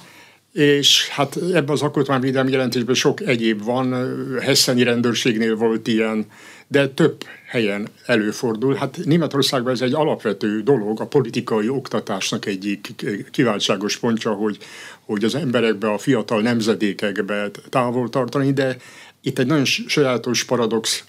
És 0.52 1.08
hát 1.08 1.36
ebben 1.36 1.70
az 1.70 1.82
alkotmányvédelmi 1.82 2.52
jelentésben 2.52 2.96
sok 2.96 3.22
egyéb 3.22 3.64
van. 3.64 3.96
Hesseni 4.40 4.84
rendőrségnél 4.84 5.56
volt 5.56 5.88
ilyen, 5.88 6.26
de 6.68 6.88
több 6.88 7.24
helyen 7.48 7.88
előfordul. 8.06 8.76
Hát 8.76 8.98
Németországban 9.06 9.74
ez 9.74 9.82
egy 9.82 9.94
alapvető 9.94 10.62
dolog, 10.62 11.02
a 11.02 11.08
politikai 11.08 11.70
oktatásnak 11.70 12.46
egyik 12.46 12.90
kiváltságos 13.32 13.98
pontja, 13.98 14.32
hogy, 14.32 14.58
hogy 15.06 15.24
az 15.24 15.36
emberekbe, 15.36 15.92
a 15.92 15.98
fiatal 15.98 16.42
nemzedékekbe 16.42 17.50
távol 17.70 18.10
tartani, 18.10 18.54
de 18.54 18.78
itt 19.22 19.40
egy 19.40 19.48
nagyon 19.48 19.66
sajátos 19.66 20.44
paradox 20.44 21.04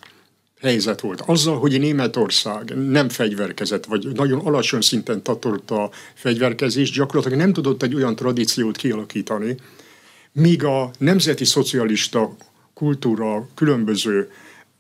helyzet 0.61 1.01
volt. 1.01 1.21
Azzal, 1.21 1.59
hogy 1.59 1.81
Németország 1.81 2.77
nem 2.77 3.09
fegyverkezett, 3.09 3.85
vagy 3.85 4.07
nagyon 4.15 4.39
alacsony 4.39 4.81
szinten 4.81 5.23
tatolta 5.23 5.83
a 5.83 5.91
fegyverkezést, 6.15 6.95
gyakorlatilag 6.95 7.39
nem 7.39 7.53
tudott 7.53 7.83
egy 7.83 7.95
olyan 7.95 8.17
tradíciót 8.17 8.77
kialakítani, 8.77 9.57
míg 10.33 10.65
a 10.65 10.91
nemzeti 10.99 11.45
szocialista 11.45 12.37
kultúra 12.75 13.49
különböző 13.55 14.31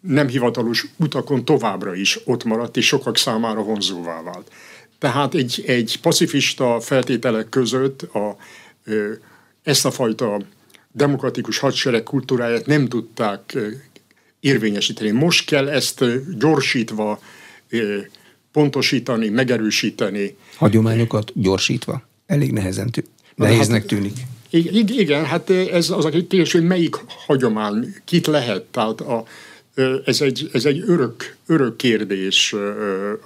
nem 0.00 0.28
hivatalos 0.28 0.86
utakon 0.96 1.44
továbbra 1.44 1.94
is 1.94 2.18
ott 2.24 2.44
maradt, 2.44 2.76
és 2.76 2.86
sokak 2.86 3.16
számára 3.16 3.62
vonzóvá 3.62 4.22
vált. 4.22 4.52
Tehát 4.98 5.34
egy, 5.34 5.64
egy 5.66 5.98
pacifista 6.00 6.80
feltételek 6.80 7.48
között 7.48 8.02
a, 8.02 8.36
ezt 9.62 9.84
a 9.84 9.90
fajta 9.90 10.40
demokratikus 10.92 11.58
hadsereg 11.58 12.02
kultúráját 12.02 12.66
nem 12.66 12.88
tudták 12.88 13.56
érvényesíteni. 14.40 15.10
Most 15.10 15.46
kell 15.46 15.68
ezt 15.68 16.04
gyorsítva 16.38 17.20
pontosítani, 18.52 19.28
megerősíteni. 19.28 20.36
Hagyományokat 20.56 21.32
gyorsítva? 21.34 22.08
Elég 22.26 22.52
nehezen 22.52 22.90
tű. 22.90 23.00
Nehéznek 23.34 23.80
hát, 23.80 23.88
tűnik. 23.88 24.16
Igen, 24.50 25.24
hát 25.24 25.50
ez 25.50 25.90
az 25.90 26.04
a 26.04 26.08
kérdés, 26.08 26.52
hogy 26.52 26.66
melyik 26.66 26.94
hagyomány, 27.26 27.94
kit 28.04 28.26
lehet. 28.26 28.62
Tehát 28.62 29.00
a, 29.00 29.24
ez 30.04 30.20
egy, 30.20 30.50
ez 30.52 30.64
egy 30.64 30.82
örök, 30.86 31.36
örök 31.46 31.76
kérdés 31.76 32.52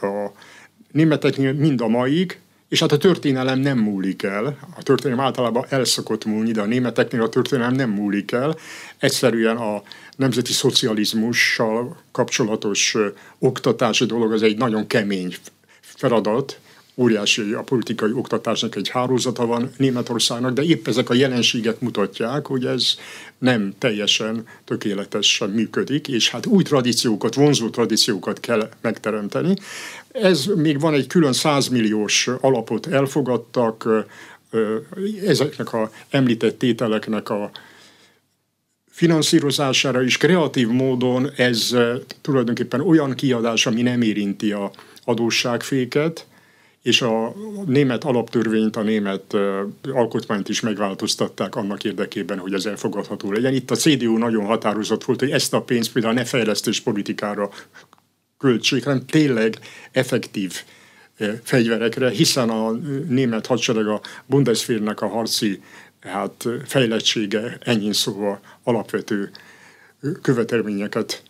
a 0.01 0.33
németeknél 0.93 1.53
mind 1.53 1.81
a 1.81 1.89
maig, 1.89 2.39
és 2.73 2.81
hát 2.81 2.93
a 2.93 2.97
történelem 2.97 3.59
nem 3.59 3.79
múlik 3.79 4.23
el, 4.23 4.59
a 4.77 4.83
történelem 4.83 5.25
általában 5.25 5.65
el 5.69 5.85
szokott 5.85 6.25
múlni, 6.25 6.53
de 6.53 6.61
a 6.61 6.65
németeknél 6.65 7.23
a 7.23 7.29
történelem 7.29 7.75
nem 7.75 7.91
múlik 7.91 8.33
el. 8.33 8.57
Egyszerűen 8.99 9.57
a 9.57 9.83
nemzeti 10.17 10.53
szocializmussal 10.53 11.97
kapcsolatos 12.13 12.97
oktatási 13.39 14.05
dolog 14.05 14.33
az 14.33 14.43
egy 14.43 14.57
nagyon 14.57 14.87
kemény 14.87 15.35
feladat, 15.81 16.59
óriási 16.95 17.53
a 17.53 17.63
politikai 17.63 18.13
oktatásnak 18.13 18.77
egy 18.77 18.89
hálózata 18.89 19.47
van 19.47 19.73
Németországnak, 19.77 20.53
de 20.53 20.63
épp 20.63 20.89
ezek 20.89 21.11
a 21.11 21.15
jelenségek 21.15 21.81
mutatják, 21.81 22.47
hogy 22.47 22.67
ez 22.67 22.95
nem 23.39 23.75
teljesen 23.79 24.47
tökéletesen 24.65 25.51
működik, 25.51 26.09
és 26.09 26.31
hát 26.31 26.47
új 26.47 26.63
tradíciókat, 26.63 27.35
vonzó 27.35 27.71
tradíciókat 27.71 28.41
kell 28.41 28.69
megteremteni. 28.81 29.55
Ez 30.13 30.45
még 30.57 30.81
van 30.81 30.95
egy 30.95 31.07
külön 31.07 31.33
100 31.33 31.69
milliós 31.69 32.29
alapot 32.41 32.87
elfogadtak, 32.87 34.07
ezeknek 35.27 35.73
a 35.73 35.91
említett 36.11 36.59
tételeknek 36.59 37.31
a 37.31 37.51
finanszírozására 38.91 40.03
is 40.03 40.17
kreatív 40.17 40.69
módon 40.69 41.31
ez 41.37 41.77
tulajdonképpen 42.21 42.81
olyan 42.81 43.15
kiadás, 43.15 43.67
ami 43.67 43.83
nem 43.83 44.03
érinti 44.03 44.53
a 44.53 44.71
adósságféket, 45.05 46.27
és 46.83 47.03
a 47.03 47.35
német 47.67 48.05
alaptörvényt, 48.05 48.77
a 48.77 48.83
német 48.83 49.37
alkotmányt 49.93 50.49
is 50.49 50.61
megváltoztatták 50.61 51.55
annak 51.55 51.85
érdekében, 51.85 52.39
hogy 52.39 52.55
ez 52.55 52.67
elfogadható 52.67 53.33
legyen. 53.33 53.55
Itt 53.55 53.71
a 53.71 53.77
CDU 53.77 54.19
nagyon 54.19 54.45
határozott 54.45 55.05
volt, 55.05 55.21
hogy 55.21 55.31
ezt 55.31 55.55
a 55.55 55.63
pénzt 55.63 55.93
például 55.93 56.15
ne 56.15 56.25
fejlesztés 56.25 56.81
politikára 56.81 57.51
költsék, 58.39 58.85
hanem 58.85 59.07
tényleg 59.07 59.59
effektív 59.93 60.63
fegyverekre, 61.43 62.11
hiszen 62.11 62.51
a 62.51 62.71
német 63.09 63.47
hadsereg 63.47 63.87
a 63.87 64.01
Bundeswehrnek 64.27 65.01
a 65.01 65.09
harci 65.09 65.63
hát, 66.01 66.49
fejlettsége 66.65 67.59
ennyi 67.61 67.93
szóval 67.93 68.41
alapvető 68.63 69.31
követelményeket 70.23 71.23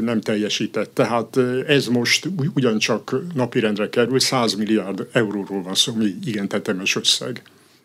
nem 0.00 0.20
teljesített. 0.20 0.94
Tehát 0.94 1.36
ez 1.66 1.86
most 1.86 2.28
ugyancsak 2.54 3.22
napirendre 3.34 3.88
kerül, 3.88 4.20
100 4.20 4.54
milliárd 4.54 5.06
euróról 5.12 5.62
van 5.62 5.74
szó, 5.74 5.92
ami 5.92 6.14
igen 6.24 6.48
tetemes 6.48 6.96
összeg. 6.96 7.42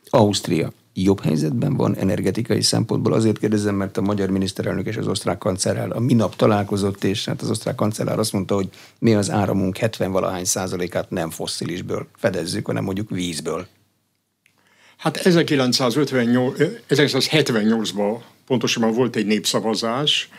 Ausztria 0.10 0.72
jobb 0.93 1.22
helyzetben 1.22 1.76
van 1.76 1.95
energetikai 1.95 2.62
szempontból? 2.62 3.14
Azért 3.14 3.39
kérdezem, 3.39 3.76
mert 3.76 3.97
a 3.97 4.01
magyar 4.01 4.30
miniszterelnök 4.30 4.88
és 4.88 4.97
az 4.97 5.08
osztrák 5.08 5.38
kancellár 5.38 5.91
a 5.91 5.99
minap 5.99 6.36
találkozott, 6.36 7.04
és 7.04 7.26
hát 7.26 7.41
az 7.41 7.49
osztrák 7.49 7.76
kancellár 7.76 8.20
azt 8.20 8.34
mondta, 8.34 8.56
hogy 8.56 8.70
mi 8.99 9.14
az 9.14 9.32
áramunk 9.32 9.78
70-valahány 9.80 10.43
százalékát 10.43 11.10
nem 11.10 11.30
fosszilisből 11.30 12.08
fedezzük, 12.16 12.66
hanem 12.66 12.84
mondjuk 12.84 13.10
vízből. 13.10 13.68
Hát 14.97 15.18
1958, 15.18 16.56
1978-ban 16.89 18.18
pontosabban 18.45 18.93
volt 18.93 19.16
egy 19.16 19.26
népszavazás, 19.26 20.30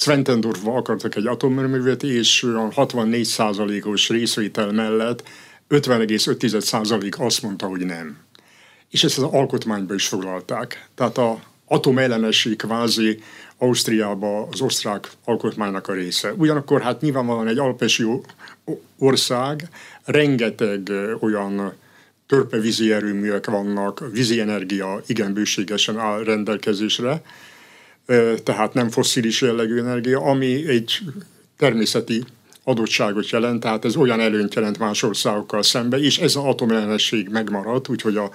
Zwentendorfba 0.00 0.74
akartak 0.74 1.14
egy 1.16 1.26
atomerőművet, 1.26 2.02
és 2.02 2.42
a 2.42 2.72
64 2.72 3.82
os 3.84 4.08
részvétel 4.08 4.72
mellett 4.72 5.22
50,5% 5.70 7.18
azt 7.18 7.42
mondta, 7.42 7.66
hogy 7.66 7.84
nem. 7.84 8.16
És 8.90 9.04
ezt 9.04 9.18
az 9.18 9.24
alkotmányba 9.24 9.94
is 9.94 10.06
foglalták. 10.06 10.88
Tehát 10.94 11.18
a 11.18 11.42
atomellenesség 11.64 12.56
kvázi 12.56 13.18
Ausztriába 13.58 14.48
az 14.50 14.60
osztrák 14.60 15.10
alkotmánynak 15.24 15.88
a 15.88 15.92
része. 15.92 16.32
Ugyanakkor 16.32 16.80
hát 16.80 17.00
nyilvánvalóan 17.00 17.48
egy 17.48 17.58
alpesi 17.58 18.04
ország, 18.98 19.68
rengeteg 20.04 20.90
olyan 21.20 21.72
törpevízi 22.26 22.92
erőművek 22.92 23.46
vannak, 23.46 24.04
vízi 24.12 24.40
energia 24.40 25.02
igen 25.06 25.32
bőségesen 25.32 25.98
áll 25.98 26.24
rendelkezésre, 26.24 27.22
tehát 28.42 28.74
nem 28.74 28.88
fosszilis 28.88 29.40
jellegű 29.40 29.78
energia, 29.78 30.20
ami 30.20 30.68
egy 30.68 30.98
természeti 31.56 32.24
adottságot 32.64 33.30
jelent, 33.30 33.60
tehát 33.60 33.84
ez 33.84 33.96
olyan 33.96 34.20
előnyt 34.20 34.54
jelent 34.54 34.78
más 34.78 35.02
országokkal 35.02 35.62
szembe, 35.62 35.98
és 35.98 36.18
ez 36.18 36.36
az 36.36 36.44
atomellenesség 36.44 37.28
megmaradt, 37.28 37.88
úgyhogy 37.88 38.16
a 38.16 38.30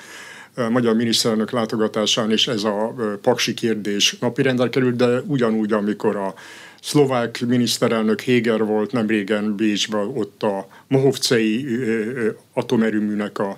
magyar 0.70 0.96
miniszterelnök 0.96 1.52
látogatásán 1.52 2.32
is 2.32 2.48
ez 2.48 2.64
a 2.64 2.96
paksi 3.22 3.54
kérdés 3.54 4.18
napirendre 4.20 4.70
került, 4.70 4.96
de 4.96 5.20
ugyanúgy, 5.20 5.72
amikor 5.72 6.16
a 6.16 6.34
szlovák 6.82 7.44
miniszterelnök 7.48 8.22
Héger 8.22 8.64
volt 8.64 8.92
nem 8.92 9.08
régen 9.08 9.56
Bécsben, 9.56 10.08
ott 10.14 10.44
a 10.44 10.68
Mohovcei 10.88 11.66
atomerőműnek 12.54 13.40
a 13.40 13.58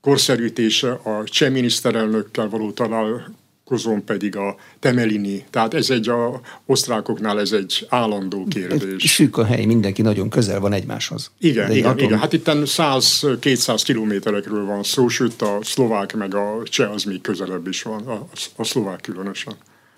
korszerűtése, 0.00 0.90
a 0.90 1.24
cseh 1.24 1.50
miniszterelnökkel 1.50 2.48
való 2.48 2.70
talál, 2.70 3.38
vonatkozón 3.70 4.04
pedig 4.04 4.36
a 4.36 4.56
Temelini. 4.78 5.44
Tehát 5.50 5.74
ez 5.74 5.90
egy 5.90 6.08
a 6.08 6.40
osztrákoknál 6.66 7.40
ez 7.40 7.52
egy 7.52 7.86
állandó 7.88 8.46
kérdés. 8.48 9.10
Szűk 9.10 9.36
a 9.36 9.44
hely, 9.44 9.64
mindenki 9.64 10.02
nagyon 10.02 10.28
közel 10.28 10.60
van 10.60 10.72
egymáshoz. 10.72 11.30
Igen, 11.38 11.70
igen, 11.70 11.90
atom... 11.90 12.04
igen. 12.04 12.18
Hát 12.18 12.32
itt 12.32 12.46
100-200 12.46 13.80
kilométerekről 13.84 14.64
van 14.64 14.82
szó, 14.82 15.08
sőt 15.08 15.42
a 15.42 15.58
szlovák 15.62 16.16
meg 16.16 16.34
a 16.34 16.62
cseh 16.64 16.92
az 16.92 17.04
még 17.04 17.20
közelebb 17.20 17.66
is 17.68 17.82
van, 17.82 18.06
a, 18.06 18.26
a 18.56 18.64
szlovák 18.64 19.00
különösen. 19.00 19.54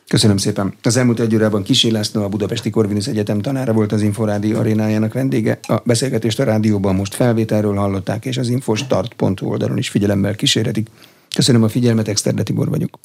Köszönöm 0.09 0.37
szépen. 0.37 0.75
Az 0.83 0.97
elmúlt 0.97 1.21
egy 1.21 1.35
órában 1.35 1.63
Kisi 1.63 1.91
László, 1.91 2.23
a 2.23 2.29
Budapesti 2.29 2.71
Korvinusz 2.71 3.07
Egyetem 3.07 3.41
tanára 3.41 3.73
volt 3.73 3.93
az 3.93 4.03
Inforádió 4.03 4.59
arénájának 4.59 5.13
vendége. 5.13 5.59
A 5.69 5.83
beszélgetést 5.85 6.41
a 6.41 6.45
rádióban 6.45 6.95
most 6.95 7.15
felvételről 7.15 7.75
hallották, 7.75 8.25
és 8.25 8.37
az 8.37 8.49
infostart.hu 8.49 9.47
oldalon 9.47 9.79
is 9.79 9.89
figyelemmel 9.89 10.35
kísérhetik. 10.35 10.89
Köszönöm 11.35 11.63
a 11.63 11.69
figyelmet, 11.69 12.09
Exterde 12.09 12.43
Tibor 12.43 12.69
vagyok. 12.69 12.99